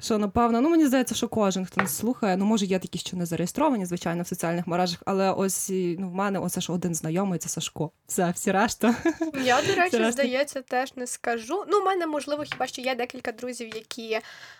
Що 0.01 0.17
напевно, 0.17 0.61
ну 0.61 0.69
мені 0.69 0.87
здається, 0.87 1.15
що 1.15 1.27
кожен, 1.27 1.65
хто 1.65 1.81
нас 1.81 1.97
слухає, 1.97 2.37
ну 2.37 2.45
може 2.45 2.65
є 2.65 2.79
такі, 2.79 2.99
що 2.99 3.17
не 3.17 3.25
зареєстровані, 3.25 3.85
звичайно, 3.85 4.23
в 4.23 4.27
соціальних 4.27 4.67
мережах, 4.67 5.03
але 5.05 5.31
ось 5.31 5.69
ну, 5.71 6.09
в 6.09 6.13
мене 6.13 6.39
оце 6.39 6.61
ж 6.61 6.71
один 6.71 6.95
знайомий, 6.95 7.39
це 7.39 7.49
Сашко. 7.49 7.91
Все, 8.07 8.31
всі 8.35 8.51
решта. 8.51 8.95
Я, 9.43 9.61
до 9.61 9.67
речі, 9.75 9.91
Серйозно? 9.91 10.11
здається, 10.11 10.61
теж 10.61 10.95
не 10.95 11.07
скажу. 11.07 11.65
Ну, 11.67 11.79
у 11.81 11.83
мене, 11.85 12.07
можливо, 12.07 12.43
хіба 12.43 12.67
що 12.67 12.81
є 12.81 12.95
декілька 12.95 13.31
друзів, 13.31 13.75
які 13.75 14.19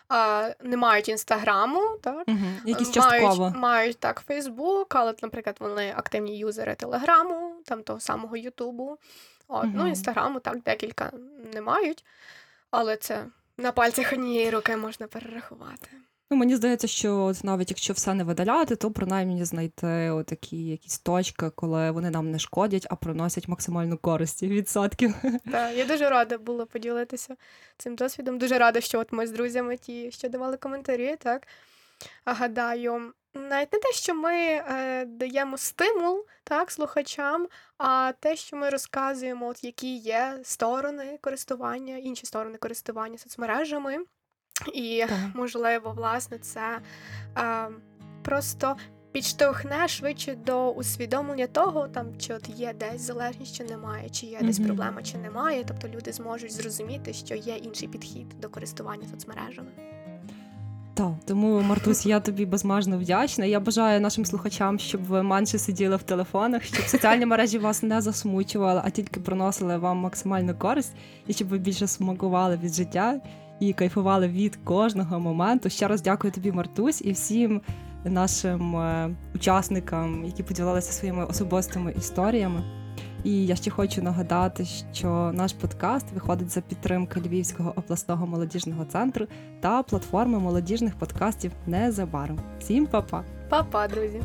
а, 0.09 0.49
не 0.63 0.77
мають 0.77 1.09
інстаграму, 1.09 1.81
так? 2.01 2.27
Якісь 2.65 2.95
мають, 2.95 3.21
частково. 3.21 3.53
мають 3.55 3.99
так 3.99 4.23
Фейсбук, 4.27 4.95
але, 4.95 5.13
наприклад, 5.23 5.55
вони 5.59 5.93
активні 5.95 6.37
юзери 6.37 6.75
Телеграму, 6.75 7.51
там 7.65 7.83
того 7.83 7.99
самого 7.99 8.37
Ютубу. 8.37 8.97
От, 9.47 9.65
Ну, 9.73 9.87
інстаграму 9.87 10.39
так 10.39 10.61
декілька 10.61 11.11
не 11.53 11.61
мають, 11.61 12.05
але 12.71 12.97
це 12.97 13.25
на 13.59 13.71
пальцях 13.71 14.13
однієї 14.13 14.49
руки 14.49 14.77
можна 14.77 15.07
перерахувати. 15.07 15.87
Ну, 16.31 16.37
мені 16.37 16.55
здається, 16.55 16.87
що 16.87 17.17
от 17.17 17.43
навіть 17.43 17.69
якщо 17.69 17.93
все 17.93 18.13
не 18.13 18.23
видаляти, 18.23 18.75
то 18.75 18.91
принаймні 18.91 19.45
знайти 19.45 20.09
отакі 20.09 20.65
якісь 20.65 20.99
точки, 20.99 21.49
коли 21.49 21.91
вони 21.91 22.09
нам 22.09 22.31
не 22.31 22.39
шкодять, 22.39 22.87
а 22.89 22.95
приносять 22.95 23.47
максимальну 23.47 23.97
користь 23.97 24.43
відсотків. 24.43 25.15
Так, 25.51 25.77
я 25.77 25.85
дуже 25.85 26.09
рада 26.09 26.37
була 26.37 26.65
поділитися 26.65 27.35
цим 27.77 27.95
досвідом. 27.95 28.37
Дуже 28.37 28.57
рада, 28.57 28.81
що 28.81 28.99
от 28.99 29.11
ми 29.11 29.27
з 29.27 29.31
друзями 29.31 29.77
ті, 29.77 30.11
що 30.11 30.29
давали 30.29 30.57
коментарі, 30.57 31.15
так. 31.19 31.47
А 32.25 32.33
гадаю, 32.33 33.13
навіть 33.33 33.73
не 33.73 33.79
те, 33.79 33.91
що 33.91 34.15
ми 34.15 34.33
е, 34.33 35.05
даємо 35.05 35.57
стимул 35.57 36.25
так, 36.43 36.71
слухачам, 36.71 37.47
а 37.77 38.13
те, 38.19 38.35
що 38.35 38.57
ми 38.57 38.69
розказуємо, 38.69 39.47
от 39.47 39.63
які 39.63 39.95
є 39.95 40.39
сторони 40.43 41.19
користування, 41.21 41.97
інші 41.97 42.25
сторони 42.25 42.57
користування 42.57 43.17
соцмережами. 43.17 43.97
І, 44.73 45.05
Так. 45.09 45.17
можливо, 45.35 45.91
власне, 45.91 46.37
це 46.37 46.79
е, 47.37 47.67
просто 48.23 48.77
підштовхне 49.11 49.87
швидше 49.87 50.35
до 50.35 50.71
усвідомлення 50.71 51.47
того, 51.47 51.87
там 51.87 52.17
чи 52.19 52.33
от 52.33 52.49
є 52.49 52.73
десь 52.73 53.01
залежність, 53.01 53.55
чи 53.55 53.63
немає, 53.63 54.09
чи 54.09 54.25
є 54.25 54.39
десь 54.41 54.59
Мгм. 54.59 54.67
проблема, 54.67 55.03
чи 55.03 55.17
немає. 55.17 55.63
Тобто 55.67 55.87
люди 55.87 56.11
зможуть 56.13 56.51
зрозуміти, 56.51 57.13
що 57.13 57.35
є 57.35 57.55
інший 57.55 57.87
підхід 57.87 58.29
до 58.39 58.49
користування 58.49 59.07
соцмережами. 59.07 59.71
Так, 60.93 61.13
тому 61.25 61.61
Мартусь, 61.61 62.05
я 62.05 62.19
тобі 62.19 62.45
безмежно 62.45 62.97
вдячна. 62.97 63.45
Я 63.45 63.59
бажаю 63.59 64.01
нашим 64.01 64.25
слухачам, 64.25 64.79
щоб 64.79 65.03
ви 65.03 65.23
менше 65.23 65.57
сиділи 65.57 65.95
в 65.95 66.03
телефонах, 66.03 66.63
щоб 66.63 66.85
соціальні 66.85 67.25
мережі 67.25 67.57
вас 67.57 67.83
не 67.83 68.01
засмучували, 68.01 68.81
а 68.85 68.89
тільки 68.89 69.19
приносили 69.19 69.77
вам 69.77 69.97
максимальну 69.97 70.55
користь, 70.55 70.93
і 71.27 71.33
щоб 71.33 71.47
ви 71.47 71.57
більше 71.57 71.87
смакували 71.87 72.59
від 72.63 72.73
життя 72.73 73.21
і 73.59 73.73
кайфували 73.73 74.27
від 74.27 74.55
кожного 74.55 75.19
моменту. 75.19 75.69
Ще 75.69 75.87
раз 75.87 76.01
дякую 76.01 76.33
тобі, 76.33 76.51
Мартусь, 76.51 77.01
і 77.01 77.11
всім 77.11 77.61
нашим 78.05 78.75
е, 78.75 79.09
учасникам, 79.35 80.25
які 80.25 80.43
поділилися 80.43 80.91
своїми 80.91 81.25
особистими 81.25 81.93
історіями. 81.97 82.78
І 83.23 83.45
я 83.45 83.55
ще 83.55 83.71
хочу 83.71 84.01
нагадати, 84.01 84.65
що 84.93 85.31
наш 85.33 85.53
подкаст 85.53 86.05
виходить 86.13 86.49
за 86.49 86.61
підтримки 86.61 87.19
Львівського 87.19 87.73
обласного 87.75 88.27
молодіжного 88.27 88.85
центру 88.85 89.27
та 89.59 89.83
платформи 89.83 90.39
молодіжних 90.39 90.95
подкастів 90.95 91.51
незабаром. 91.67 92.39
Всім 92.59 92.85
па-па! 92.85 93.23
Па-па, 93.49 93.87
друзі! 93.87 94.21